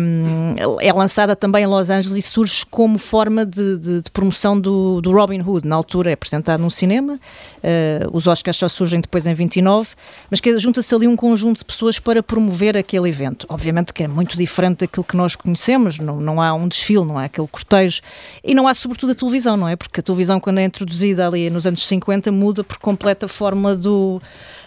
Um, 0.00 0.54
é 0.80 0.92
lançada 0.92 1.36
também 1.36 1.64
em 1.64 1.66
Los 1.66 1.90
Angeles 1.90 2.16
e 2.16 2.22
surge 2.22 2.64
como 2.70 2.98
forma 2.98 3.44
de, 3.44 3.78
de- 3.78 4.02
de 4.02 4.10
promoção 4.10 4.58
do, 4.60 5.00
do 5.00 5.10
Robin 5.12 5.40
Hood. 5.40 5.66
Na 5.66 5.76
altura 5.76 6.10
é 6.10 6.12
apresentado 6.14 6.60
num 6.60 6.70
cinema, 6.70 7.14
uh, 7.14 8.16
os 8.16 8.26
Oscars 8.26 8.56
só 8.56 8.68
surgem 8.68 9.00
depois 9.00 9.26
em 9.26 9.34
29, 9.34 9.88
mas 10.30 10.40
que 10.40 10.48
junta-se 10.68 10.94
ali 10.94 11.08
um 11.08 11.16
conjunto 11.16 11.58
de 11.58 11.64
pessoas 11.64 11.98
para 11.98 12.22
promover 12.22 12.76
aquele 12.76 13.08
evento. 13.08 13.46
Obviamente 13.48 13.92
que 13.92 14.02
é 14.02 14.08
muito 14.08 14.36
diferente 14.36 14.80
daquilo 14.80 15.02
que 15.02 15.16
nós 15.16 15.34
conhecemos, 15.34 15.98
não, 15.98 16.20
não 16.20 16.42
há 16.42 16.52
um 16.52 16.68
desfile, 16.68 17.04
não 17.04 17.16
há 17.16 17.24
aquele 17.24 17.48
cortejo 17.48 18.02
e 18.44 18.54
não 18.54 18.68
há 18.68 18.74
sobretudo 18.74 19.12
a 19.12 19.14
televisão, 19.14 19.56
não 19.56 19.66
é? 19.66 19.76
Porque 19.76 20.00
a 20.00 20.02
televisão, 20.02 20.38
quando 20.38 20.58
é 20.58 20.64
introduzida 20.64 21.26
ali 21.26 21.48
nos 21.48 21.66
anos 21.66 21.86
50, 21.86 22.30
muda 22.30 22.62
por 22.62 22.76
completa 22.76 23.24
a 23.24 23.28
forma 23.28 23.74
do, 23.74 24.20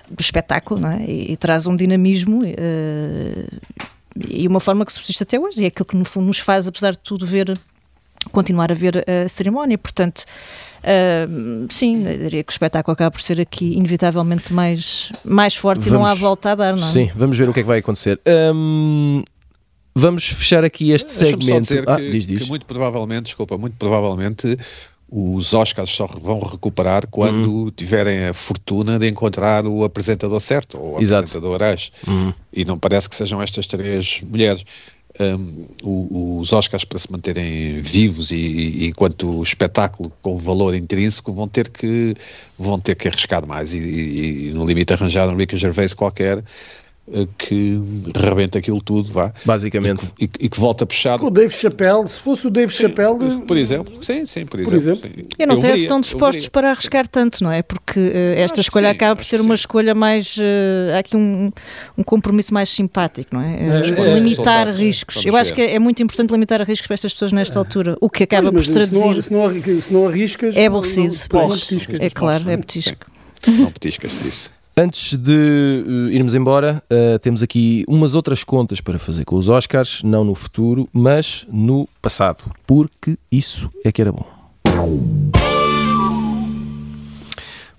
do 0.10 0.22
espetáculo, 0.22 0.82
não 0.82 0.92
é? 0.92 1.06
E, 1.06 1.34
e 1.34 1.38
traz 1.38 1.68
um 1.68 1.76
dinamismo 1.76 2.42
eh, 2.44 3.46
e 4.28 4.48
uma 4.48 4.60
forma 4.60 4.84
que 4.86 4.92
subsiste 4.92 5.22
até 5.22 5.40
hoje, 5.40 5.62
e 5.62 5.66
é 5.66 5.68
aquilo 5.68 5.86
que 5.86 5.96
no 5.96 6.04
fundo 6.04 6.26
nos 6.26 6.40
faz, 6.40 6.68
apesar 6.68 6.92
de 6.92 7.00
tudo, 7.00 7.28
ver 7.28 7.54
continuar 8.32 8.72
a 8.72 8.76
ver 8.76 9.06
a 9.08 9.28
cerimónia, 9.30 9.78
portanto 9.78 10.26
ah, 10.84 11.28
sim, 11.70 12.04
eu 12.08 12.18
diria 12.18 12.44
que 12.44 12.52
o 12.52 12.54
espetáculo 12.54 12.94
acaba 12.94 13.12
por 13.12 13.22
ser 13.22 13.40
aqui 13.40 13.74
inevitavelmente 13.74 14.52
mais, 14.54 15.12
mais 15.24 15.56
forte 15.56 15.88
e 15.88 15.92
não 15.92 16.04
há 16.04 16.10
Vamos- 16.10 16.20
volta 16.20 16.52
a 16.52 16.56
dar, 16.56 16.76
não 16.76 16.88
é? 16.88 16.92
Sim, 16.92 17.10
vamos 17.16 17.38
ver 17.38 17.50
o 17.50 17.54
que 17.54 17.60
é 17.60 17.64
que 17.64 17.68
vai 17.68 17.80
acontecer. 17.80 18.20
Hum, 18.54 19.24
vamos 19.96 20.26
fechar 20.28 20.64
aqui 20.64 20.92
este 20.92 21.08
Deixa-me 21.18 21.32
só 21.44 21.48
segmento. 21.48 21.62
dizer 21.64 21.90
Ah, 21.90 21.96
que, 21.98 22.12
diz, 22.12 22.26
diz. 22.28 22.42
que 22.44 22.48
muito 22.50 22.66
provavelmente, 22.66 23.26
desculpa, 23.26 23.58
muito 23.58 23.76
provavelmente 23.78 24.58
os 25.14 25.54
Oscars 25.54 25.90
só 25.90 26.08
vão 26.08 26.40
recuperar 26.40 27.06
quando 27.08 27.70
tiverem 27.72 28.28
a 28.28 28.34
fortuna 28.34 28.98
de 28.98 29.10
encontrar 29.10 29.66
o 29.66 29.84
apresentador 29.84 30.40
certo 30.40 30.78
ou 30.80 30.98
o 30.98 31.02
Exato. 31.02 31.26
apresentador 31.26 31.62
ex. 31.64 31.92
Uhum. 32.08 32.34
E 32.54 32.64
não 32.64 32.78
parece 32.78 33.10
que 33.10 33.16
sejam 33.18 33.42
estas 33.42 33.68
três 33.68 34.22
mulheres. 34.26 34.64
Um, 35.20 36.40
os 36.40 36.54
Oscars 36.54 36.86
para 36.86 36.98
se 36.98 37.12
manterem 37.12 37.82
vivos 37.82 38.32
e, 38.32 38.36
e 38.38 38.88
enquanto 38.88 39.44
espetáculo 39.44 40.12
com 40.22 40.38
valor 40.38 40.74
intrínseco 40.74 41.34
vão 41.34 41.48
ter 41.48 41.70
que 41.70 42.16
vão 42.58 42.80
ter 42.80 42.96
que 42.96 43.08
arriscar 43.10 43.46
mais. 43.46 43.74
E, 43.74 43.78
e- 43.80 44.48
e, 44.50 44.52
no 44.54 44.66
limite 44.66 44.94
arranjar 44.94 45.28
um 45.28 45.36
Ricky 45.36 45.58
Gervais 45.58 45.94
qualquer 45.94 46.42
que 47.38 47.82
rebenta 48.16 48.58
aquilo 48.60 48.82
tudo 48.82 49.12
vá 49.12 49.34
Basicamente. 49.44 50.12
e, 50.20 50.28
que- 50.28 50.46
e 50.46 50.50
que 50.50 50.58
volta 50.60 50.84
a 50.86 50.88
puxar 50.88 51.20
Com 51.20 51.26
o 51.26 51.30
Dave 51.30 51.54
Chappelle, 51.54 52.08
se 52.08 52.20
fosse 52.20 52.48
o 52.48 52.50
Dave 52.50 52.72
Chappelle, 52.72 53.42
por 53.42 53.58
exemplo, 53.58 54.02
sim, 54.02 54.26
sim, 54.26 54.46
por 54.46 54.60
exemplo. 54.60 54.76
exemplo. 54.78 55.10
sim. 55.16 55.26
Eu 55.38 55.48
não 55.48 55.58
sei 55.58 55.76
se 55.76 55.82
estão 55.82 56.00
dispostos 56.00 56.48
para 56.48 56.70
arriscar 56.70 57.06
tanto, 57.08 57.44
não 57.44 57.52
é? 57.52 57.62
Porque 57.64 58.00
eh, 58.00 58.36
esta 58.42 58.62
Acho 58.62 58.70
escolha 58.70 58.90
sim, 58.90 58.96
acaba 58.96 59.16
por 59.16 59.26
ser 59.26 59.42
uma 59.42 59.58
sim. 59.58 59.62
escolha 59.62 59.94
mais. 59.94 60.36
eh, 60.40 60.94
há 60.96 61.00
aqui 61.00 61.18
um, 61.18 61.52
um 61.98 62.04
compromisso 62.04 62.54
mais 62.54 62.70
simpático, 62.70 63.36
não 63.36 63.42
é? 63.42 63.56
Eh, 63.56 63.58
é, 63.58 63.80
limitar 64.14 64.68
resultados, 64.68 64.76
riscos. 64.80 65.26
Eu 65.26 65.36
acho 65.36 65.54
que 65.54 65.62
é, 65.62 65.74
é 65.76 65.80
muito 65.80 66.02
importante 66.02 66.32
limitar 66.32 66.62
riscos 66.62 66.88
para 66.88 66.94
estas 66.94 67.12
pessoas 67.14 67.32
nesta 67.34 67.58
altura. 67.60 67.98
O 68.00 68.10
que 68.10 68.24
acaba 68.24 68.50
por 68.52 68.60
mas 68.60 68.68
se 68.68 68.74
traduzir. 68.74 69.22
se, 69.24 69.34
não, 69.34 69.52
se 69.82 69.92
não 69.94 70.08
arriscas, 70.08 70.56
É 70.56 70.68
aborrecido. 70.68 71.14
não- 71.34 71.50
não. 71.50 71.56
É 72.00 72.10
claro, 72.10 72.50
é 72.50 72.56
petisco. 72.58 73.06
Não 73.48 73.72
petiscas 73.72 74.12
disso. 74.24 74.52
Antes 74.82 75.16
de 75.16 75.32
eh, 75.32 76.16
irmos 76.16 76.34
embora, 76.34 76.82
eh, 76.90 77.20
temos 77.20 77.44
aqui 77.44 77.86
umas 77.88 78.16
outras 78.16 78.44
contas 78.44 78.82
para 78.82 78.98
fazer 78.98 79.26
com 79.26 79.36
os 79.36 79.48
Oscars, 79.48 80.02
não 80.02 80.24
no 80.24 80.34
futuro, 80.34 80.90
mas 80.92 81.46
no 81.52 81.88
passado, 82.02 82.52
porque 82.66 83.16
isso 83.32 83.70
é 83.86 83.92
que 83.92 84.02
era 84.02 84.12
bom. 84.12 84.26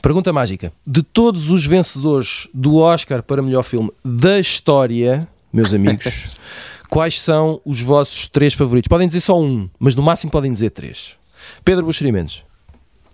Pergunta 0.00 0.32
mágica: 0.32 0.72
de 0.86 1.02
todos 1.02 1.50
os 1.50 1.66
vencedores 1.66 2.46
do 2.54 2.76
Oscar 2.76 3.20
para 3.20 3.42
melhor 3.42 3.64
filme 3.64 3.90
da 4.04 4.38
história, 4.38 5.26
meus 5.52 5.74
amigos, 5.74 6.36
quais 6.88 7.20
são 7.20 7.60
os 7.64 7.80
vossos 7.80 8.28
três 8.28 8.54
favoritos? 8.54 8.86
Podem 8.86 9.08
dizer 9.08 9.22
só 9.22 9.40
um, 9.40 9.68
mas 9.76 9.96
no 9.96 10.04
máximo 10.04 10.30
podem 10.30 10.52
dizer 10.52 10.70
três. 10.70 11.14
Pedro 11.64 11.84
Buxerimentos. 11.84 12.44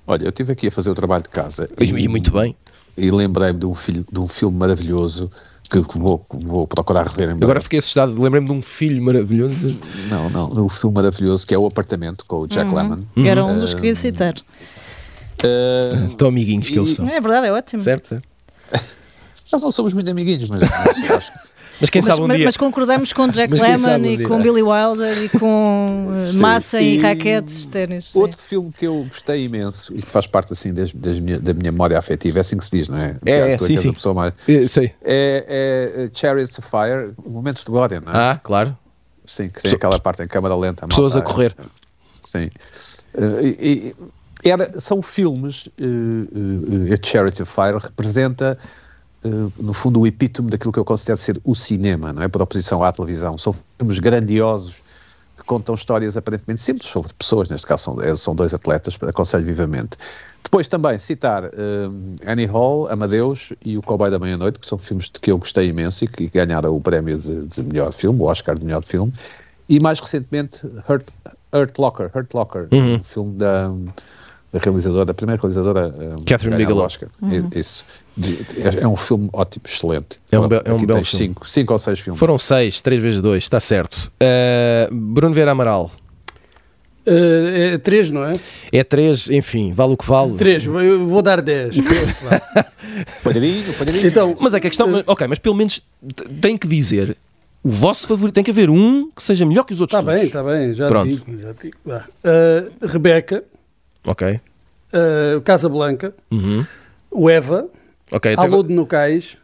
Olha, 0.07 0.25
eu 0.25 0.29
estive 0.29 0.53
aqui 0.53 0.69
a 0.69 0.71
fazer 0.71 0.91
o 0.91 0.95
trabalho 0.95 1.23
de 1.23 1.31
casa 1.31 1.71
E, 1.81 1.85
e 1.85 2.07
muito 2.07 2.31
bem. 2.31 2.55
E 2.99 3.11
lembrei-me 3.11 3.59
de 3.59 3.67
um, 3.67 3.73
de 4.13 4.19
um 4.21 4.27
filme 4.29 4.59
maravilhoso 4.59 5.31
que, 5.71 5.83
que 5.83 5.99
vou, 5.99 6.19
que 6.19 6.37
vou 6.45 6.67
procurar 6.67 7.07
rever 7.07 7.25
em 7.25 7.33
breve. 7.33 7.45
Agora 7.45 7.61
fiquei 7.61 7.79
assustado, 7.79 8.21
lembrei-me 8.21 8.47
de 8.47 8.53
um 8.53 8.63
filho 8.63 9.03
maravilhoso. 9.03 9.55
de- 9.55 9.79
Não, 10.09 10.31
não, 10.31 10.65
um 10.65 10.69
filme 10.69 10.95
maravilhoso 10.95 11.47
que 11.47 11.55
é 11.55 11.59
O 11.59 11.67
Apartamento 11.67 12.25
com 12.25 12.41
o 12.41 12.47
Jack 12.47 12.73
Lemmon. 12.75 13.01
Era 13.17 13.45
um 13.45 13.59
dos 13.59 13.71
que 13.75 13.81
queria 13.81 13.95
citar. 13.95 14.35
Uh, 15.39 16.15
Tão 16.17 16.29
amiguinhos 16.29 16.69
que 16.69 16.79
eles 16.79 16.91
são. 16.95 17.07
É 17.07 17.21
verdade, 17.21 17.47
é 17.47 17.53
ótimo. 17.53 17.83
Certo? 17.83 18.09
certo. 18.09 18.29
nós 19.53 19.63
não 19.63 19.71
somos 19.71 19.93
muito 19.93 20.11
amiguinhos, 20.11 20.49
mas, 20.49 20.61
mas 20.61 21.11
acho 21.11 21.33
que 21.33 21.48
Mas 21.81 21.91
quem 21.91 22.01
mas, 22.03 22.07
sabe 22.07 22.23
um 22.23 22.27
mas- 22.27 22.37
dia. 22.37 22.47
mas 22.47 22.57
concordamos 22.57 23.13
com 23.13 23.29
Jack 23.29 23.53
Lemmon 23.61 24.05
e 24.07 24.25
com 24.27 24.41
Billy 24.43 24.63
Wilder 24.63 25.23
e 25.25 25.29
com 25.39 26.13
eh, 26.19 26.21
Sim. 26.27 26.39
Massa 26.39 26.81
e, 26.81 26.97
E 26.97 26.99
raquetes, 26.99 27.67
ténis. 27.67 28.07
sim. 28.13 28.19
Outro 28.19 28.41
filme 28.41 28.73
que 28.77 28.87
eu 28.87 29.05
gostei 29.05 29.45
imenso 29.45 29.95
e 29.95 30.03
que 30.03 30.09
faz 30.09 30.27
parte 30.27 30.53
assim 30.53 30.73
das, 30.75 30.93
das 30.93 31.21
minha, 31.21 31.39
da 31.39 31.55
minha 31.55 31.71
memória 31.71 31.99
afetiva, 31.99 32.39
é 32.39 32.41
assim 32.41 32.57
que 32.57 32.65
se 32.65 32.71
diz, 32.71 32.89
não 32.89 32.99
é? 32.99 33.15
É, 33.25 33.53
é, 33.53 33.57
tu 33.57 33.65
sim, 33.65 33.77
sim. 33.77 33.91
a 33.91 33.93
pessoa 33.93 34.15
mais- 34.15 34.33
Eu 34.49 34.67
sei. 34.69 34.93
É, 35.03 36.07
é 36.07 36.11
Chariots 36.13 36.59
of 36.59 36.69
Fire, 36.69 37.13
Momentos 37.25 37.65
de 37.65 37.71
Glória, 37.71 38.01
não 38.05 38.13
é? 38.13 38.17
Ah, 38.17 38.41
claro. 38.43 38.77
Sim, 39.25 39.49
que 39.49 39.55
tem 39.55 39.63
Pessoa- 39.63 39.77
aquela 39.77 39.99
parte 40.01 40.23
em 40.23 40.27
câmara 40.27 40.57
lenta. 40.57 40.85
a 40.85 40.89
Pessoas 40.89 41.15
malta- 41.15 41.29
a 41.29 41.33
correr. 41.33 41.55
Sim. 42.25 42.51
Eh, 43.15 43.57
e- 43.61 43.95
e 44.45 44.51
era, 44.51 44.79
são 44.81 45.03
filmes, 45.03 45.67
uh, 45.67 45.71
uh, 45.83 46.93
uh, 46.95 46.97
Charity 47.07 47.43
of 47.43 47.53
Fire 47.53 47.77
representa, 47.79 48.57
no 49.25 49.73
fundo, 49.73 50.01
o 50.01 50.07
epítome 50.07 50.51
daquilo 50.51 50.73
que 50.73 50.79
eu 50.79 50.85
considero 50.85 51.19
ser 51.19 51.41
o 51.45 51.55
cinema, 51.55 52.13
não 52.13 52.23
é? 52.23 52.29
Por 52.29 52.41
oposição 52.43 52.83
à 52.83 52.93
televisão. 52.93 53.37
São 53.37 53.55
filmes 53.79 53.99
grandiosos 53.99 54.83
que 55.37 55.45
contam 55.45 55.75
histórias 55.75 56.17
aparentemente 56.17 56.63
simples 56.63 56.89
sobre 56.89 57.13
pessoas, 57.15 57.49
neste 57.49 57.67
caso 57.67 57.85
são, 57.85 58.17
são 58.17 58.35
dois 58.35 58.55
atletas, 58.55 58.99
aconselho 59.03 59.45
vivamente. 59.45 59.97
Depois 60.43 60.69
também 60.69 60.97
citar 60.99 61.45
uh, 61.45 61.51
Annie 62.27 62.47
Hall, 62.47 62.89
Amadeus 62.89 63.53
e 63.65 63.77
O 63.77 63.83
Cowboy 63.83 64.11
da 64.11 64.19
Meia-Noite, 64.19 64.59
que 64.59 64.67
são 64.67 64.79
filmes 64.79 65.11
de 65.11 65.21
que 65.21 65.31
eu 65.31 65.37
gostei 65.39 65.69
imenso 65.69 66.05
e 66.05 66.09
que 66.09 66.29
ganharam 66.29 66.75
o 66.75 66.81
prémio 66.81 67.19
de, 67.19 67.47
de 67.47 67.63
melhor 67.63 67.93
filme, 67.93 68.21
o 68.21 68.25
Oscar 68.25 68.59
de 68.59 68.65
melhor 68.65 68.83
filme. 68.83 69.13
E 69.69 69.79
mais 69.79 70.01
recentemente 70.01 70.61
Hurt, 70.89 71.07
Hurt 71.53 71.77
Locker, 71.79 72.11
Hurt 72.15 72.33
Locker, 72.33 72.69
Uhum. 72.73 72.95
um 72.95 73.03
filme 73.03 73.37
da, 73.37 73.71
da 74.53 74.59
realizadora, 74.59 75.05
da 75.05 75.15
primeira 75.15 75.41
realizadora 75.41 75.89
um, 76.19 76.25
Catherine 76.25 76.57
Bigelow. 76.57 76.85
Oscar. 76.85 77.09
Isso. 77.55 77.85
De- 78.17 78.37
de- 78.43 78.63
é, 78.63 78.83
é 78.83 78.89
um 78.89 78.97
filme 78.97 79.29
ótimo, 79.33 79.63
excelente. 79.67 80.21
É 80.33 80.39
um 80.39 80.49
be- 80.49 80.63
é 80.65 80.73
um 80.73 80.77
aqui 80.77 80.87
belo 80.87 81.05
filme. 81.05 81.27
cinco, 81.27 81.49
cinco 81.49 81.73
ou 81.75 81.79
seis 81.79 82.01
filmes. 82.01 82.19
Foram 82.19 82.39
seis, 82.39 82.81
três 82.81 83.01
vezes 83.03 83.21
dois, 83.21 83.45
está 83.45 83.61
certo. 83.61 84.11
Uh, 84.23 84.95
Bruno 84.95 85.35
Vera 85.35 85.51
Amaral, 85.53 85.91
Uh, 87.07 87.73
é 87.75 87.79
3, 87.79 88.11
não 88.11 88.23
é? 88.23 88.39
é 88.71 88.85
três, 88.85 89.31
enfim, 89.31 89.73
vale 89.73 89.95
o 89.95 89.97
que 89.97 90.05
vale. 90.07 90.35
3, 90.35 90.67
eu 90.67 91.07
vou 91.07 91.23
dar 91.23 91.41
10. 91.41 91.77
Palharinho, 93.25 93.73
palharinho. 93.75 94.07
então, 94.07 94.37
Mas 94.41 94.53
é 94.53 94.61
que 94.61 94.67
a 94.67 94.71
questão, 94.71 94.87
mas- 94.89 95.05
ok, 95.07 95.27
mas 95.27 95.39
pelo 95.39 95.55
menos 95.55 95.83
tem 96.41 96.55
que 96.55 96.67
dizer 96.69 97.17
o 97.63 97.71
vosso 97.71 98.07
favorito, 98.07 98.35
tem 98.35 98.45
que 98.45 98.51
haver 98.51 98.69
um 98.69 99.11
que 99.15 99.23
seja 99.23 99.47
melhor 99.47 99.65
que 99.65 99.73
os 99.73 99.81
outros 99.81 99.99
está 99.99 100.13
bem, 100.13 100.23
está 100.25 100.43
bem, 100.45 100.75
já 100.75 100.87
Pronto. 100.89 101.09
digo. 101.09 101.25
Já 101.39 101.53
digo. 101.53 101.77
Uh, 101.87 102.87
Rebeca, 102.87 103.43
Ok. 104.11 104.29
uh, 104.95 105.41
Casablanca, 105.43 106.15
Uhum. 106.31 106.65
o 107.11 107.29
Eva, 107.31 107.69
Ok, 108.11 108.33
até 108.33 108.41
Alô 108.41 108.63
de 108.63 108.73
Nocais, 108.75 109.37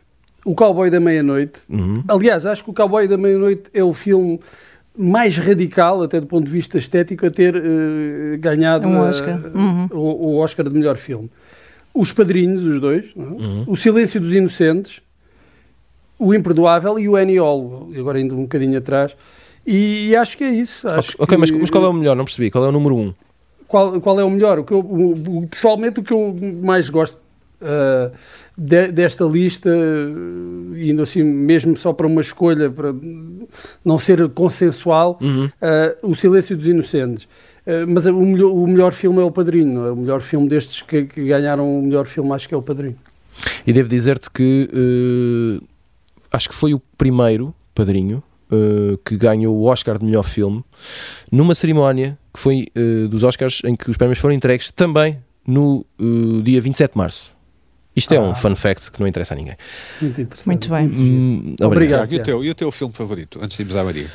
o 0.44 0.54
Cowboy 0.54 0.88
da 0.90 0.98
Meia-Noite. 1.00 1.60
Uhum. 1.68 2.02
Aliás, 2.08 2.46
acho 2.46 2.64
que 2.64 2.70
o 2.70 2.74
Cowboy 2.74 3.06
da 3.06 3.16
Meia-Noite 3.18 3.70
é 3.74 3.84
o 3.84 3.92
filme 3.92 4.40
mais 4.96 5.36
radical, 5.36 6.02
até 6.02 6.20
do 6.20 6.26
ponto 6.26 6.44
de 6.46 6.52
vista 6.52 6.78
estético, 6.78 7.26
a 7.26 7.30
ter 7.30 7.56
eh, 7.56 8.36
ganhado 8.38 8.86
Um 8.88 9.02
a- 9.02 9.08
Oscar. 9.08 9.40
Uhum. 9.54 9.86
o, 9.90 9.98
o 9.98 10.36
Oscar 10.38 10.64
de 10.68 10.72
melhor 10.78 10.96
filme. 10.96 11.30
Os 11.92 12.12
Padrinhos, 12.12 12.62
os 12.62 12.80
dois, 12.80 13.10
não 13.14 13.24
é? 13.24 13.28
Uhum. 13.28 13.64
O 13.66 13.76
Silêncio 13.76 14.20
dos 14.20 14.34
Inocentes, 14.34 15.00
o 16.18 16.32
Imperdoável 16.34 16.98
e 16.98 17.08
o 17.08 17.16
Annie 17.16 17.38
Hall, 17.38 17.90
agora 17.98 18.20
indo 18.20 18.34
um 18.36 18.42
bocadinho 18.42 18.78
atrás. 18.78 19.16
E, 19.66 20.08
e 20.10 20.16
acho 20.16 20.36
que 20.38 20.44
é 20.44 20.50
isso. 20.50 20.86
Acho 20.88 21.14
Ok, 21.18 21.36
mas, 21.38 21.50
que- 21.50 21.58
mas 21.58 21.70
qual 21.70 21.84
é 21.84 21.88
o 21.88 21.92
melhor? 21.92 22.14
Não 22.16 22.24
percebi. 22.24 22.50
Qual 22.50 22.64
é 22.64 22.68
o 22.68 22.72
número 22.72 22.96
um? 22.96 23.14
Qual, 23.74 24.00
qual 24.00 24.20
é 24.20 24.24
o 24.24 24.30
melhor? 24.30 24.60
O 24.60 24.64
que 24.64 24.72
eu, 24.72 24.78
o- 24.78 25.48
pessoalmente, 25.50 25.98
o 25.98 26.02
que 26.04 26.12
eu 26.12 26.36
mais 26.62 26.88
gosto 26.88 27.18
ah, 27.60 28.10
de- 28.56 28.92
desta 28.92 29.24
lista, 29.24 29.68
uh, 29.68 30.76
indo 30.76 31.02
assim 31.02 31.24
mesmo 31.24 31.76
só 31.76 31.92
para 31.92 32.06
uma 32.06 32.20
escolha, 32.20 32.70
para 32.70 32.94
não 33.84 33.98
ser 33.98 34.28
consensual, 34.28 35.18
Uhum. 35.20 35.48
ah, 35.60 35.96
O 36.02 36.14
Silêncio 36.14 36.56
dos 36.56 36.66
Inocentes. 36.68 37.26
Ah, 37.66 37.84
mas 37.88 38.06
o 38.06 38.12
melhor, 38.20 38.52
o 38.52 38.66
melhor 38.66 38.92
filme 38.92 39.18
é 39.20 39.24
O 39.24 39.30
Padrinho, 39.32 39.86
é? 39.86 39.90
o 39.90 39.96
melhor 39.96 40.20
filme 40.20 40.48
destes 40.48 40.82
que, 40.82 41.06
que 41.06 41.24
ganharam 41.24 41.78
o 41.78 41.82
melhor 41.82 42.06
filme, 42.06 42.30
acho 42.32 42.48
que 42.48 42.54
é 42.54 42.58
O 42.58 42.62
Padrinho. 42.62 42.96
E 43.66 43.72
devo 43.72 43.88
dizer-te 43.88 44.30
que 44.30 44.70
acho 46.32 46.48
que 46.48 46.54
foi 46.54 46.74
o 46.74 46.80
primeiro 46.96 47.52
padrinho 47.74 48.22
eh, 48.54 48.98
que 49.04 49.16
ganhou 49.16 49.56
o 49.56 49.64
Oscar 49.64 49.98
de 49.98 50.04
melhor 50.04 50.22
filme 50.22 50.64
numa 51.30 51.54
cerimónia 51.54 52.16
que 52.32 52.38
foi 52.40 52.66
eh, 52.74 53.06
dos 53.08 53.22
Oscars 53.22 53.60
em 53.64 53.74
que 53.76 53.90
os 53.90 53.96
prémios 53.96 54.18
foram 54.18 54.34
entregues 54.34 54.70
também 54.70 55.18
no 55.46 55.84
eh, 56.00 56.42
dia 56.42 56.60
27 56.60 56.92
de 56.92 56.98
março. 56.98 57.32
Isto 57.96 58.12
é 58.12 58.18
um 58.18 58.30
Ah. 58.32 58.34
fun 58.34 58.56
fact 58.56 58.90
que 58.90 58.98
não 58.98 59.06
interessa 59.06 59.34
a 59.34 59.36
ninguém. 59.36 59.54
Muito 60.02 60.20
interessante. 60.20 60.46
Muito 60.48 60.68
bem. 60.68 60.86
Hum, 60.98 61.54
Obrigado. 61.62 62.08
Tiago, 62.08 62.14
e 62.14 62.18
o, 62.18 62.22
teu, 62.24 62.44
e 62.44 62.50
o 62.50 62.54
teu 62.54 62.72
filme 62.72 62.92
favorito, 62.92 63.38
antes 63.40 63.56
de 63.56 63.62
irmos 63.62 63.76
à 63.76 63.84
Maria? 63.84 64.06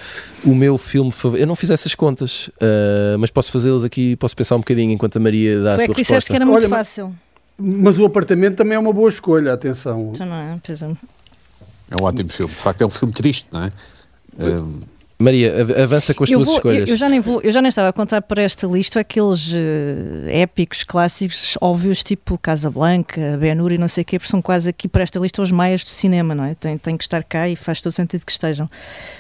O 0.44 0.54
meu 0.54 0.78
filme 0.78 1.12
favorito. 1.14 1.44
Eu 1.44 1.48
não 1.48 1.56
fiz 1.56 1.70
essas 1.70 1.96
contas, 1.96 2.50
eh, 2.60 3.16
mas 3.18 3.30
posso 3.32 3.50
fazê-las 3.52 3.86
aqui, 3.86 4.18
posso 4.18 4.36
pensar 4.36 4.56
um 4.58 4.60
bocadinho 4.60 4.92
enquanto 4.92 5.16
a 5.16 5.20
Maria 5.22 5.62
dá 5.62 5.76
a 5.76 5.78
Tu 5.78 5.82
é 5.82 5.86
sua 5.86 5.96
que 5.96 6.02
disseste 6.02 6.14
resposta. 6.14 6.34
que 6.34 6.36
era 6.36 6.46
muito 6.46 6.58
Olha, 6.66 6.70
fácil. 6.70 7.16
Mas 7.58 7.98
o 7.98 8.06
apartamento 8.06 8.58
também 8.58 8.76
é 8.76 8.80
uma 8.80 8.92
boa 8.92 9.08
escolha, 9.08 9.54
atenção. 9.54 10.10
Então 10.14 10.26
não 10.26 10.36
é? 10.36 10.60
Pois 10.66 10.82
é. 10.82 10.86
É 10.88 12.02
um 12.02 12.04
ótimo 12.06 12.30
filme. 12.30 12.54
De 12.54 12.60
facto, 12.62 12.82
é 12.82 12.86
um 12.86 12.90
filme 12.90 13.14
triste, 13.14 13.48
não 13.52 13.64
é? 13.64 13.72
Um, 14.40 14.80
Maria, 15.22 15.62
av- 15.62 15.72
avança 15.82 16.14
com 16.14 16.24
as 16.24 16.32
Eu, 16.32 16.38
tuas 16.40 16.48
vou- 16.48 16.56
escolhas. 16.58 16.88
eu- 16.88 16.94
eu 16.94 16.98
já 16.98 17.10
nem 17.10 17.20
vou, 17.20 17.42
eu 17.42 17.52
já 17.52 17.62
nem 17.62 17.68
estava 17.68 17.90
a 17.90 17.94
contar 17.94 18.22
para 18.22 18.42
esta 18.42 18.66
lista 18.66 19.02
aqueles 19.02 19.52
eh, 19.54 20.42
épicos 20.42 20.86
clássicos 20.86 21.58
óbvios 21.60 22.02
tipo 22.04 22.38
Casablanca, 22.38 23.38
Ben-Hur 23.38 23.74
e 23.74 23.78
não 23.78 23.90
sei 23.90 24.04
o 24.04 24.06
quê, 24.06 24.18
porque 24.18 24.32
são 24.32 24.42
quase 24.42 24.70
aqui 24.70 24.88
para 24.88 25.04
esta 25.04 25.20
lista 25.20 25.42
os 25.42 25.52
maias 25.52 25.84
do 25.84 25.90
cinema, 25.90 26.34
não 26.34 26.46
é? 26.46 26.56
Tem, 26.56 26.78
tem 26.78 26.96
que 26.96 27.04
estar 27.04 27.22
cá 27.24 27.50
e 27.50 27.58
faz 27.58 27.82
todo 27.82 27.92
sentido 27.92 28.26
que 28.26 28.32
estejam. 28.32 28.70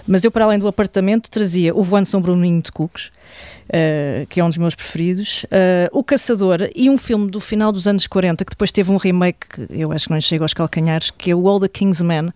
Mas 0.08 0.24
eu, 0.24 0.32
para 0.32 0.46
além 0.46 0.58
do 0.58 0.70
apartamento, 0.70 1.30
trazia 1.30 1.76
o 1.76 1.84
Voando 1.84 2.08
São 2.08 2.22
Bruninho 2.22 2.62
de 2.62 2.72
Cucos, 2.72 3.12
eh, 3.72 4.26
que 4.30 4.40
é 4.40 4.44
um 4.44 4.50
dos 4.50 4.58
meus 4.58 4.76
preferidos, 4.76 5.46
eh, 5.52 5.90
O 5.92 6.04
Caçador 6.04 6.70
e 6.76 6.90
um 6.90 6.98
filme 6.98 7.30
do 7.30 7.40
final 7.40 7.72
dos 7.72 7.88
anos 7.88 8.08
40 8.08 8.44
que 8.44 8.52
depois 8.52 8.72
teve 8.72 8.92
um 8.92 8.98
remake 8.98 9.48
que 9.48 9.68
eu 9.70 9.92
acho 9.92 10.08
que 10.08 10.14
não 10.14 10.22
chega 10.22 10.44
aos 10.44 10.54
calcanhares, 10.54 11.12
que 11.12 11.32
é 11.32 11.36
o 11.36 11.48
All 11.48 11.60
the 11.60 11.68
King's 11.68 12.02
Men, 12.02 12.32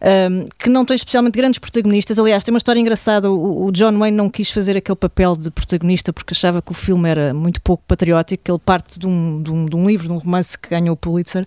um, 0.00 0.48
que 0.58 0.68
não 0.68 0.84
tem 0.84 0.94
especialmente 0.94 1.34
grandes 1.34 1.58
protagonistas. 1.58 2.18
Aliás, 2.18 2.44
tem 2.44 2.52
uma 2.52 2.58
história 2.58 2.78
engraçada. 2.78 3.30
O, 3.30 3.66
o 3.66 3.72
John 3.72 3.98
Wayne 3.98 4.16
não 4.16 4.30
quis 4.30 4.50
fazer 4.50 4.76
aquele 4.76 4.96
papel 4.96 5.36
de 5.36 5.50
protagonista 5.50 6.12
porque 6.12 6.32
achava 6.32 6.62
que 6.62 6.70
o 6.70 6.74
filme 6.74 7.08
era 7.08 7.34
muito 7.34 7.60
pouco 7.60 7.82
patriótico, 7.86 8.50
ele 8.50 8.58
parte 8.58 8.98
de 8.98 9.06
um, 9.06 9.42
de 9.42 9.50
um, 9.50 9.66
de 9.66 9.76
um 9.76 9.86
livro, 9.86 10.06
de 10.06 10.12
um 10.12 10.18
romance 10.18 10.56
que 10.56 10.70
ganhou 10.70 10.94
o 10.94 10.96
Pulitzer. 10.96 11.46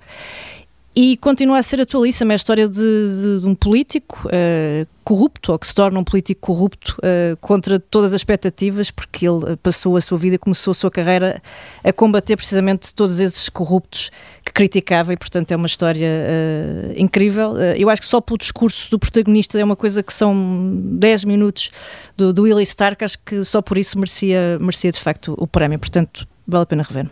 E 0.93 1.15
continua 1.17 1.57
a 1.57 1.63
ser 1.63 1.79
atualíssima. 1.79 2.33
A 2.33 2.35
história 2.35 2.67
de, 2.67 2.75
de- 2.79 3.37
de 3.39 3.47
um 3.47 3.55
político 3.55 4.27
eh, 4.29 4.85
corrupto, 5.05 5.53
ou 5.53 5.57
que 5.59 5.65
se 5.65 5.73
torna 5.73 5.97
um 5.97 6.03
político 6.03 6.41
corrupto 6.41 6.97
eh, 7.01 7.37
contra 7.39 7.79
todas 7.79 8.11
as 8.13 8.19
expectativas, 8.19 8.91
porque 8.91 9.25
ele 9.25 9.53
eh, 9.53 9.55
passou 9.55 9.95
a 9.95 10.01
sua 10.01 10.17
vida, 10.17 10.37
começou 10.37 10.71
a 10.71 10.75
sua 10.75 10.91
carreira 10.91 11.41
a 11.81 11.93
combater 11.93 12.35
precisamente 12.35 12.93
todos 12.93 13.21
esses 13.21 13.47
corruptos 13.47 14.11
que 14.51 14.53
criticava, 14.53 15.13
e 15.13 15.17
portanto 15.17 15.51
é 15.51 15.55
uma 15.55 15.65
história 15.65 16.05
eh, 16.05 16.93
incrível. 16.97 17.57
Eh, 17.57 17.75
eu 17.77 17.89
acho 17.89 18.01
que 18.01 18.07
só 18.07 18.19
pelo 18.19 18.37
discurso 18.37 18.91
do 18.91 18.99
protagonista 18.99 19.57
é 19.57 19.63
uma 19.63 19.75
coisa 19.75 20.03
que 20.03 20.13
são 20.13 20.33
10 20.75 21.23
minutos 21.23 21.71
do, 22.17 22.33
do 22.33 22.43
Willie 22.43 22.63
Stark, 22.63 23.03
acho 23.03 23.17
que 23.25 23.43
só 23.45 23.61
por 23.61 23.77
isso 23.77 23.97
merecia, 23.97 24.57
merecia 24.59 24.91
de 24.91 24.99
facto 24.99 25.33
o 25.37 25.47
prémio. 25.47 25.79
Portanto, 25.79 26.27
vale 26.45 26.63
a 26.63 26.65
pena 26.65 26.83
rever. 26.83 27.05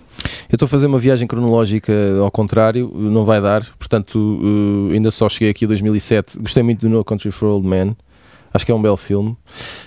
Eu 0.49 0.55
estou 0.55 0.65
a 0.65 0.69
fazer 0.69 0.87
uma 0.87 0.99
viagem 0.99 1.27
cronológica 1.27 1.93
ao 2.21 2.29
contrário, 2.29 2.91
não 2.93 3.23
vai 3.23 3.41
dar, 3.41 3.65
portanto, 3.77 4.39
eh, 4.91 4.95
ainda 4.95 5.09
só 5.09 5.29
cheguei 5.29 5.49
aqui 5.49 5.65
em 5.65 5.67
2007. 5.67 6.37
Gostei 6.39 6.61
muito 6.61 6.81
do 6.81 6.89
No 6.89 7.03
Country 7.03 7.31
for 7.31 7.47
Old 7.49 7.65
Men, 7.65 7.95
acho 8.53 8.65
que 8.65 8.71
é 8.71 8.75
um 8.75 8.81
belo 8.81 8.97
filme. 8.97 9.35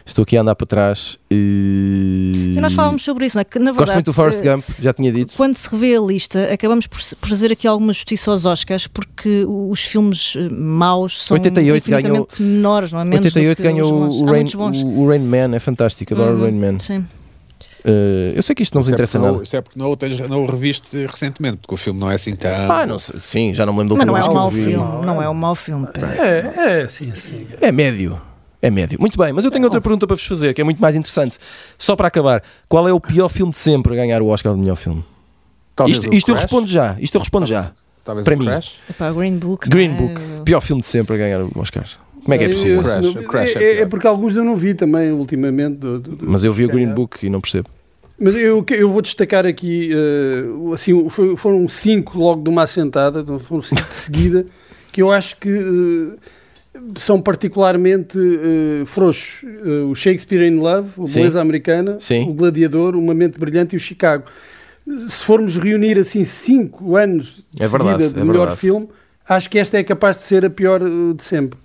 Estou 0.07 0.23
aqui 0.23 0.37
a 0.37 0.41
andar 0.43 0.55
para 0.55 0.67
trás. 0.67 1.19
E... 1.31 2.51
Sim, 2.55 2.61
nós 2.61 2.73
falávamos 2.75 3.03
sobre 3.03 3.27
isso, 3.27 3.37
não 3.37 3.41
é? 3.41 3.45
Que 3.45 3.59
na 3.59 3.67
Gosto 3.73 3.79
verdade. 3.79 3.97
muito 3.97 4.07
do 4.07 4.13
Forrest 4.13 4.41
eh, 4.45 4.53
Gump, 4.55 4.65
já 4.81 4.93
tinha 4.93 5.13
dito. 5.13 5.35
Quando 5.37 5.57
se 5.57 5.69
revê 5.71 5.97
a 5.97 6.01
lista, 6.01 6.45
acabamos 6.53 6.87
por, 6.87 7.01
por 7.21 7.29
fazer 7.29 7.53
aqui 7.53 7.67
alguma 7.67 7.93
justiça 7.93 8.31
aos 8.31 8.45
Oscars, 8.45 8.87
porque 8.87 9.45
os 9.47 9.81
filmes 9.85 10.35
eh, 10.37 10.49
maus 10.51 11.23
são 11.27 11.35
88 11.37 11.91
ganhou- 11.91 12.29
menores, 12.39 12.93
não 12.93 13.01
é? 13.01 13.05
Menos 13.05 13.21
do 13.21 13.27
88 13.39 13.57
que 13.57 13.63
ganhou 13.63 13.93
o 13.93 14.25
Rain, 14.27 14.45
o, 14.55 15.01
o 15.01 15.09
Rain 15.09 15.21
Man, 15.21 15.55
é 15.57 15.59
fantástico, 15.59 16.15
adoro 16.15 16.33
o 16.33 16.35
Uhum, 16.37 16.43
Rain 16.45 16.53
Man. 16.73 16.79
Sim. 16.79 17.05
Eh, 17.85 18.35
eu 18.37 18.43
sei 18.45 18.55
que 18.55 18.63
isto 18.63 18.75
não 18.75 18.81
vos 18.81 18.87
isso 18.87 18.95
é 18.95 18.97
interessa 18.97 19.19
não- 19.19 19.33
nada. 19.33 19.43
Isso 19.43 19.57
é 19.57 19.61
porque 19.61 19.79
não 19.79 19.91
o, 19.91 19.97
tens, 19.97 20.17
não 20.19 20.43
o 20.43 20.47
reviste 20.47 21.05
recentemente, 21.05 21.57
porque 21.59 21.75
o 21.75 21.77
filme 21.77 21.99
não 21.99 22.11
é 22.11 22.15
assim 22.15 22.37
tão. 22.37 22.71
Ah, 22.71 22.87
não 22.87 22.99
sei, 22.99 23.19
sim, 23.19 23.55
já 23.55 23.67
não 23.67 23.73
me 23.73 23.81
lembro 23.81 23.97
Mas 23.97 24.07
do 24.07 24.13
não 24.13 24.17
é 24.19 24.25
um 24.29 24.35
mau 24.35 24.51
filme, 24.53 25.07
não 25.07 25.21
é 25.23 25.29
um 25.29 25.35
mau 25.35 25.55
filme. 25.57 25.89
É, 26.21 26.83
é, 26.83 26.89
sim, 26.89 27.13
sim. 27.15 27.47
É 27.61 27.73
médio. 27.73 28.21
É 28.63 28.71
médio. 28.71 28.97
Muito 29.01 29.19
bem, 29.19 29.33
mas 29.33 29.45
eu 29.45 29.51
tenho 29.51 29.65
outra 29.65 29.81
pergunta 29.81 30.07
para 30.07 30.15
vos 30.15 30.25
fazer, 30.25 30.55
que 30.55 30.61
é 30.61 30.65
muito 30.65 30.81
mais 30.81 30.95
interessante. 30.95 31.37
Só 31.77 31.97
para 31.97 32.07
acabar, 32.07 32.43
qual 32.69 32.87
é 32.87 32.93
o 32.93 33.01
pior 33.01 33.29
filme 33.29 33.51
de 33.53 33.59
sempre 33.59 33.93
a 33.93 33.97
ganhar 33.97 34.23
o 34.23 34.29
Oscar 34.29 34.55
de 34.55 34.61
melhor 34.61 34.77
filme? 34.77 35.05
Talvez 35.75 35.99
Isto, 35.99 36.15
isto 36.15 36.29
eu 36.31 36.35
respondo 36.37 36.69
já. 36.69 36.97
Isto 37.01 37.17
eu 37.17 37.21
respondo 37.21 37.45
já. 37.47 37.73
Talvez 38.05 38.25
para 38.25 38.35
o 38.37 38.39
mim. 38.39 38.45
Crash? 38.47 38.81
Epá, 38.89 39.11
Green 39.13 39.37
Book. 39.39 39.69
Green 39.69 39.91
é? 39.93 39.97
Book, 39.97 40.21
pior 40.45 40.61
filme 40.61 40.81
de 40.81 40.87
sempre 40.89 41.15
a 41.17 41.19
ganhar 41.19 41.43
o 41.43 41.51
Oscar. 41.57 41.85
Como 42.23 42.35
é 42.35 42.39
que 42.39 42.45
é 42.45 42.49
possível? 42.51 42.77
eu- 42.77 42.83
Crash, 42.83 43.15
não- 43.15 43.23
Crash 43.25 43.57
é 43.57 43.63
é, 43.65 43.81
é 43.81 43.87
porque 43.87 44.07
alguns 44.07 44.37
eu 44.37 44.45
não 44.45 44.55
vi 44.55 44.75
também 44.75 45.11
ultimamente. 45.11 45.79
do- 45.79 45.99
do- 45.99 46.17
do- 46.17 46.29
Mas 46.31 46.45
eu 46.45 46.53
vi 46.53 46.65
o 46.65 46.69
Green 46.69 46.83
ganhar. 46.85 46.95
Book 46.95 47.27
e 47.27 47.29
não 47.31 47.41
percebo. 47.41 47.69
Mas 48.21 48.37
eu, 48.37 48.65
eu 48.71 48.89
vou 48.91 49.03
destacar 49.03 49.45
aqui, 49.45 49.91
eh, 49.93 50.45
assim, 50.73 51.09
foi- 51.09 51.35
foram 51.35 51.67
cinco 51.67 52.17
logo 52.19 52.41
de 52.43 52.49
uma 52.51 52.63
assentada, 52.63 53.21
então 53.21 53.41
foram 53.41 53.63
cinco 53.63 53.83
de 53.89 53.95
seguida, 53.95 54.47
que 54.93 55.03
eu 55.03 55.11
acho 55.11 55.37
que 55.39 55.49
eh, 55.49 56.19
são 56.97 57.21
particularmente 57.21 58.19
eh, 58.19 58.85
frouxos. 58.87 59.45
Eh, 59.45 59.69
o 59.91 59.95
Shakespeare 59.95 60.47
in 60.47 60.57
Love, 60.59 60.91
o 60.97 61.07
Sim. 61.07 61.15
Beleza 61.21 61.41
Americana, 61.41 61.99
Sim. 62.01 62.29
o 62.29 62.33
Gladiador, 62.33 62.95
Uma 62.97 63.15
Mente 63.15 63.39
Brilhante 63.39 63.75
e 63.75 63.77
o 63.77 63.81
Chicago. 63.81 64.25
Se 64.87 65.23
formos 65.25 65.57
reunir 65.57 65.99
assim 65.99 66.25
cinco 66.25 66.97
anos 66.97 67.45
de 67.53 67.63
É 67.63 67.69
verdade, 67.69 68.03
seguida 68.03 68.15
de 68.15 68.21
é 68.21 68.25
melhor 68.25 68.41
verdade. 68.47 68.61
filme, 68.61 68.89
acho 69.29 69.49
que 69.49 69.59
esta 69.59 69.79
é 69.79 69.85
capaz 69.85 70.17
de 70.17 70.23
ser 70.23 70.45
a 70.45 70.51
pior 70.51 70.83
eh, 70.83 71.15
de 71.15 71.23
sempre. 71.23 71.59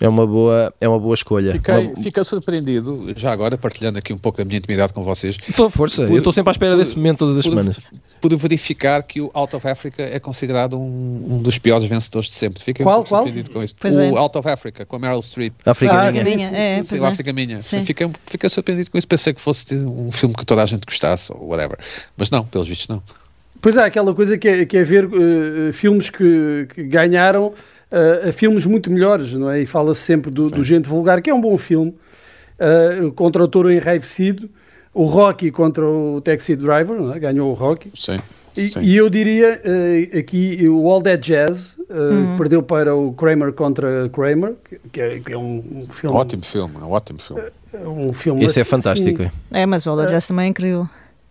É 0.00 0.08
uma 0.08 0.26
boa, 0.26 0.72
é 0.80 0.88
uma 0.88 0.98
boa 0.98 1.14
escolha. 1.14 1.52
Fiquei, 1.52 1.74
Uma- 1.88 1.96
fiquei 2.02 2.24
surpreendido, 2.24 3.12
já 3.14 3.30
agora, 3.30 3.56
partilhando 3.58 3.98
aqui 3.98 4.12
um 4.12 4.18
pouco 4.18 4.38
da 4.38 4.44
minha 4.44 4.58
intimidade 4.58 4.92
com 4.92 5.02
vocês, 5.04 5.36
For- 5.36 5.70
Força, 5.70 6.02
eu 6.02 6.16
estou 6.18 6.32
sempre 6.32 6.50
à 6.50 6.52
espera 6.52 6.76
desse 6.76 6.96
momento 6.96 7.18
todas 7.18 7.38
as 7.38 7.44
por, 7.44 7.50
semanas. 7.50 7.76
por 8.20 8.36
verificar 8.36 9.02
que 9.02 9.20
o 9.20 9.30
Out 9.34 9.54
of 9.54 9.68
Africa 9.68 10.02
é 10.02 10.18
considerado 10.18 10.78
um, 10.78 11.26
um 11.36 11.42
dos 11.42 11.58
piores 11.58 11.84
vencedores 11.86 12.28
de 12.30 12.34
sempre. 12.34 12.62
Fiquei 12.62 12.84
Qual, 12.84 12.96
um 12.96 12.98
pouco 12.98 13.08
qual? 13.10 13.22
surpreendido 13.24 13.50
com 13.54 13.62
isso. 13.62 13.74
Pois 13.78 13.96
o 13.96 14.00
é. 14.00 14.08
Out 14.18 14.38
of 14.38 14.48
Africa, 14.48 14.84
com 14.86 14.96
a 14.96 14.98
Meryl 14.98 15.20
Streep. 15.22 15.52
A 15.64 15.70
Africaninha. 15.72 16.08
Ah, 16.10 16.12
sim, 16.24 16.24
Minha, 16.36 16.48
é, 16.48 16.82
Sim, 16.82 16.98
o 16.98 17.04
é. 17.04 17.08
África 17.08 17.32
Minha. 17.32 17.62
Sim. 17.62 17.84
Fiquei, 17.84 18.08
fiquei 18.26 18.48
surpreendido 18.48 18.90
com 18.90 18.98
isso. 18.98 19.06
Pensei 19.06 19.32
que 19.34 19.40
fosse 19.40 19.74
um 19.76 20.10
filme 20.10 20.34
que 20.34 20.44
toda 20.46 20.62
a 20.62 20.66
gente 20.66 20.84
gostasse, 20.86 21.30
ou 21.32 21.48
whatever. 21.48 21.78
Mas 22.16 22.30
não, 22.30 22.44
pelos 22.44 22.66
vistos, 22.66 22.88
não. 22.88 23.02
Pois 23.60 23.78
há 23.78 23.84
aquela 23.84 24.12
coisa 24.12 24.36
que 24.36 24.48
é, 24.48 24.66
que 24.66 24.76
é 24.76 24.82
ver 24.82 25.04
eh, 25.68 25.72
filmes 25.72 26.10
que, 26.10 26.66
que 26.74 26.82
ganharam 26.82 27.52
eh, 27.92 28.30
a 28.30 28.32
filmes 28.32 28.64
muito 28.66 28.90
melhores, 28.90 29.32
não 29.34 29.48
é? 29.50 29.60
E 29.60 29.66
fala-se 29.66 30.00
sempre 30.00 30.30
do, 30.30 30.50
do 30.50 30.64
Gente 30.64 30.88
Vulgar, 30.88 31.20
que 31.22 31.30
é 31.30 31.34
um 31.34 31.40
bom 31.40 31.56
filme, 31.58 31.94
eh, 32.58 33.10
contra 33.14 33.44
o 33.44 33.46
Touro 33.48 33.70
Enraivecido, 33.70 34.48
o 34.94 35.04
Rocky 35.04 35.50
contra 35.50 35.84
o 35.86 36.20
Taxi 36.20 36.56
Driver, 36.56 37.00
não 37.00 37.12
é? 37.14 37.18
ganhou 37.18 37.50
o 37.50 37.54
Rocky. 37.54 37.90
Sim. 37.94 38.18
E, 38.54 38.68
Sim. 38.68 38.80
e 38.82 38.94
eu 38.96 39.08
diria 39.08 39.60
eh, 39.64 40.18
aqui 40.18 40.68
o 40.68 40.86
All 40.90 41.00
That 41.00 41.26
Jazz 41.26 41.78
eh, 41.88 42.36
perdeu 42.36 42.62
para 42.62 42.94
o 42.94 43.12
Kramer 43.14 43.52
contra 43.54 44.08
Kramer, 44.10 44.54
que- 44.92 45.00
é, 45.00 45.20
que 45.20 45.32
é 45.32 45.38
um, 45.38 45.64
um 45.76 45.84
filme. 45.90 46.14
Ótimo 46.16 46.44
filme, 46.44 46.74
é 46.80 46.84
um 46.84 46.90
ótimo 46.90 47.18
filme. 47.18 47.42
Um 47.86 48.12
filme 48.12 48.44
Esse 48.44 48.58
é 48.58 48.62
assim- 48.62 48.70
fantástico. 48.70 49.22
é. 49.22 49.30
É, 49.62 49.64
mas 49.64 49.86
o 49.86 49.90
All 49.90 50.04
Jazz 50.06 50.26
também 50.26 50.44
é 50.44 50.48
incrível. 50.48 50.86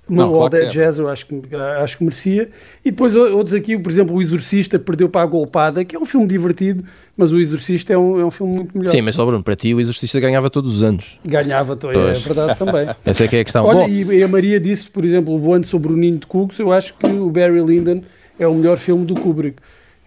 Não, 0.10 0.26
All 0.26 0.34
claro 0.34 0.50
That 0.50 0.66
é. 0.66 0.68
Jazz 0.68 1.00
eu 1.00 1.08
acho 1.08 1.26
que, 1.26 1.42
acho 1.56 1.98
que 1.98 2.04
merecia. 2.04 2.50
E 2.84 2.92
depois 2.92 3.16
outros 3.16 3.54
aqui, 3.54 3.78
por 3.78 3.92
exemplo, 3.92 4.16
O 4.16 4.22
Exorcista 4.22 4.78
perdeu 4.78 5.08
para 5.08 5.22
a 5.22 5.26
Golpada, 5.26 5.86
que 5.86 5.96
é 5.96 6.00
um 6.00 6.06
filme 6.06 6.28
divertido, 6.28 6.84
mas 7.16 7.32
O 7.32 7.40
Exorcista 7.40 7.94
é 7.94 7.98
um, 7.98 8.20
é 8.20 8.26
um 8.26 8.32
filme 8.32 8.56
muito 8.56 8.78
melhor. 8.78 8.92
Sim, 8.92 9.02
mas 9.02 9.16
só 9.16 9.26
Bruno, 9.26 9.44
para 9.44 9.56
ti 9.56 9.74
o 9.74 9.80
Exorcista 9.80 10.20
ganhava 10.20 10.50
todos 10.50 10.76
os 10.76 10.84
anos. 10.84 11.18
Ganhava, 11.26 11.78
é 11.94 12.14
verdade 12.20 12.58
também. 12.58 12.88
Essa 13.06 13.24
é 13.24 13.28
que 13.28 13.36
é 13.38 13.40
a 13.40 13.44
questão. 13.44 13.64
Olha, 13.66 13.80
Bom, 13.80 13.88
e, 13.88 14.04
e 14.18 14.24
a 14.24 14.28
Maria 14.28 14.60
disse, 14.60 14.90
por 14.90 15.06
exemplo, 15.06 15.38
Voando 15.40 15.66
sobre 15.66 15.94
o 15.94 15.96
Ninho 15.96 16.18
de 16.18 16.26
Cucos, 16.26 16.60
eu 16.60 16.72
acho 16.72 16.94
que 16.96 17.08
o 17.08 17.30
Barry 17.30 17.62
Lyndon 17.62 18.02
é 18.40 18.48
o 18.48 18.54
melhor 18.54 18.78
filme 18.78 19.06
do 19.06 19.16
Kubrick. 19.16 19.58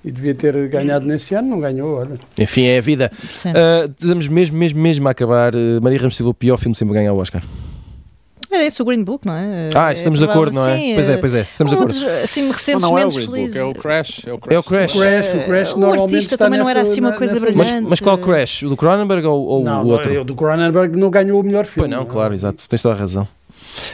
E 0.04 0.10
devia 0.10 0.34
ter 0.34 0.68
ganhado 0.68 1.06
nesse 1.06 1.34
ano, 1.34 1.48
não 1.48 1.60
ganhou, 1.60 1.96
olha. 1.96 2.18
enfim, 2.38 2.64
é 2.64 2.76
a 2.76 2.82
vida. 2.82 3.10
Sim. 3.32 3.52
Ah, 3.54 3.88
estamos 3.88 4.28
mesmo, 4.28 4.58
mesmo, 4.58 4.78
mesmo 4.78 5.08
a 5.08 5.12
acabar. 5.12 5.54
Ah, 5.56 5.80
Maria 5.80 5.98
Ramos 5.98 6.14
Silva, 6.14 6.30
o 6.30 6.34
pior 6.34 6.58
filme 6.58 6.74
sempre 6.74 6.92
a 6.92 7.00
ganhar 7.00 7.14
o 7.14 7.16
Oscar. 7.16 7.42
Era 8.54 8.64
esse 8.64 8.80
o 8.80 8.84
Green 8.84 9.02
Book, 9.02 9.26
não 9.26 9.34
é? 9.34 9.70
Ah, 9.74 9.90
É 9.90 9.94
estamos 9.94 10.18
de 10.18 10.26
provável, 10.26 10.48
acordo, 10.50 10.54
não 10.54 10.68
é? 10.72 10.76
sim, 10.78 10.94
Pois 10.94 11.08
é, 11.08 11.12
eh, 11.12 11.16
pois 11.18 11.34
é, 11.34 11.40
estamos 11.40 11.70
de 11.70 11.76
acordo. 11.76 11.94
Outros, 11.94 12.22
assim, 12.22 12.42
Não, 12.42 12.52
recentes, 12.52 12.82
não 12.82 12.98
é 12.98 13.06
o 13.06 13.10
Green 13.10 13.26
Book, 13.26 13.58
é 13.58 13.64
o 13.64 13.74
Crash. 13.74 14.22
É 14.26 14.32
o 14.32 14.38
Crash. 14.38 14.54
É 14.54 14.58
o 14.58 14.62
Crash. 14.62 14.92
Crash, 14.92 15.34
o 15.34 15.44
Crash 15.44 15.72
o 15.74 15.78
normalmente 15.80 16.14
artista 16.14 16.34
está 16.34 16.44
também 16.46 16.60
não 16.60 16.68
era 16.70 16.80
nessa- 16.80 16.92
assim 16.92 17.00
uma 17.00 17.12
coisa 17.12 17.34
nessa- 17.34 17.46
brilhante. 17.46 17.72
Mas, 17.80 17.82
mas 17.90 18.00
qual 18.00 18.16
Crash? 18.18 18.62
O 18.62 18.68
do 18.68 18.76
Cronenberg 18.76 19.26
ou, 19.26 19.44
ou 19.44 19.64
não, 19.64 19.82
o 19.84 19.88
outro? 19.88 20.20
o 20.20 20.24
do 20.24 20.34
Cronenberg 20.34 20.96
não 20.96 21.10
ganhou 21.10 21.40
o 21.40 21.42
melhor 21.44 21.64
filme. 21.66 21.88
Pois 21.88 22.00
não, 22.00 22.06
claro, 22.06 22.32
exato, 22.34 22.62
tens 22.68 22.80
toda 22.80 22.94
a 22.94 22.98
razão. 22.98 23.26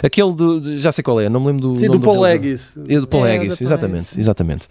Aquele 0.02 0.34
do. 0.34 0.60
de- 0.60 0.78
Já 0.78 0.92
sei 0.92 1.02
qual 1.02 1.18
é, 1.22 1.28
não 1.30 1.40
me 1.40 1.46
lembro 1.46 1.62
do. 1.70 1.78
Sim, 1.78 1.86
nome 1.86 2.00
do 2.00 2.04
Paul. 2.04 2.22
Haggis. 2.22 2.76
É 2.86 3.00
do 3.00 3.06
Paul 3.06 3.24
É, 3.24 3.36
Haggis, 3.36 3.56
Paul 3.56 3.66
exatamente, 3.66 4.20
exatamente. 4.20 4.66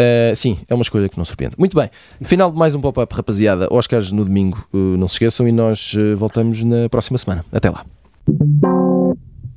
Uh, 0.00 0.34
sim, 0.34 0.56
é 0.66 0.72
uma 0.74 0.80
escolha 0.80 1.10
que 1.10 1.18
não 1.18 1.26
surpreende. 1.26 1.56
Muito 1.58 1.76
bem, 1.76 1.90
final 2.22 2.50
de 2.50 2.56
mais 2.56 2.74
um 2.74 2.80
pop-up, 2.80 3.14
rapaziada. 3.14 3.68
Oscars 3.70 4.10
no 4.12 4.24
domingo, 4.24 4.66
uh, 4.72 4.78
não 4.96 5.06
se 5.06 5.16
esqueçam, 5.16 5.46
e 5.46 5.52
nós 5.52 5.92
uh, 5.92 6.16
voltamos 6.16 6.64
na 6.64 6.88
próxima 6.88 7.18
semana. 7.18 7.44
Até 7.52 7.68
lá. 7.68 7.84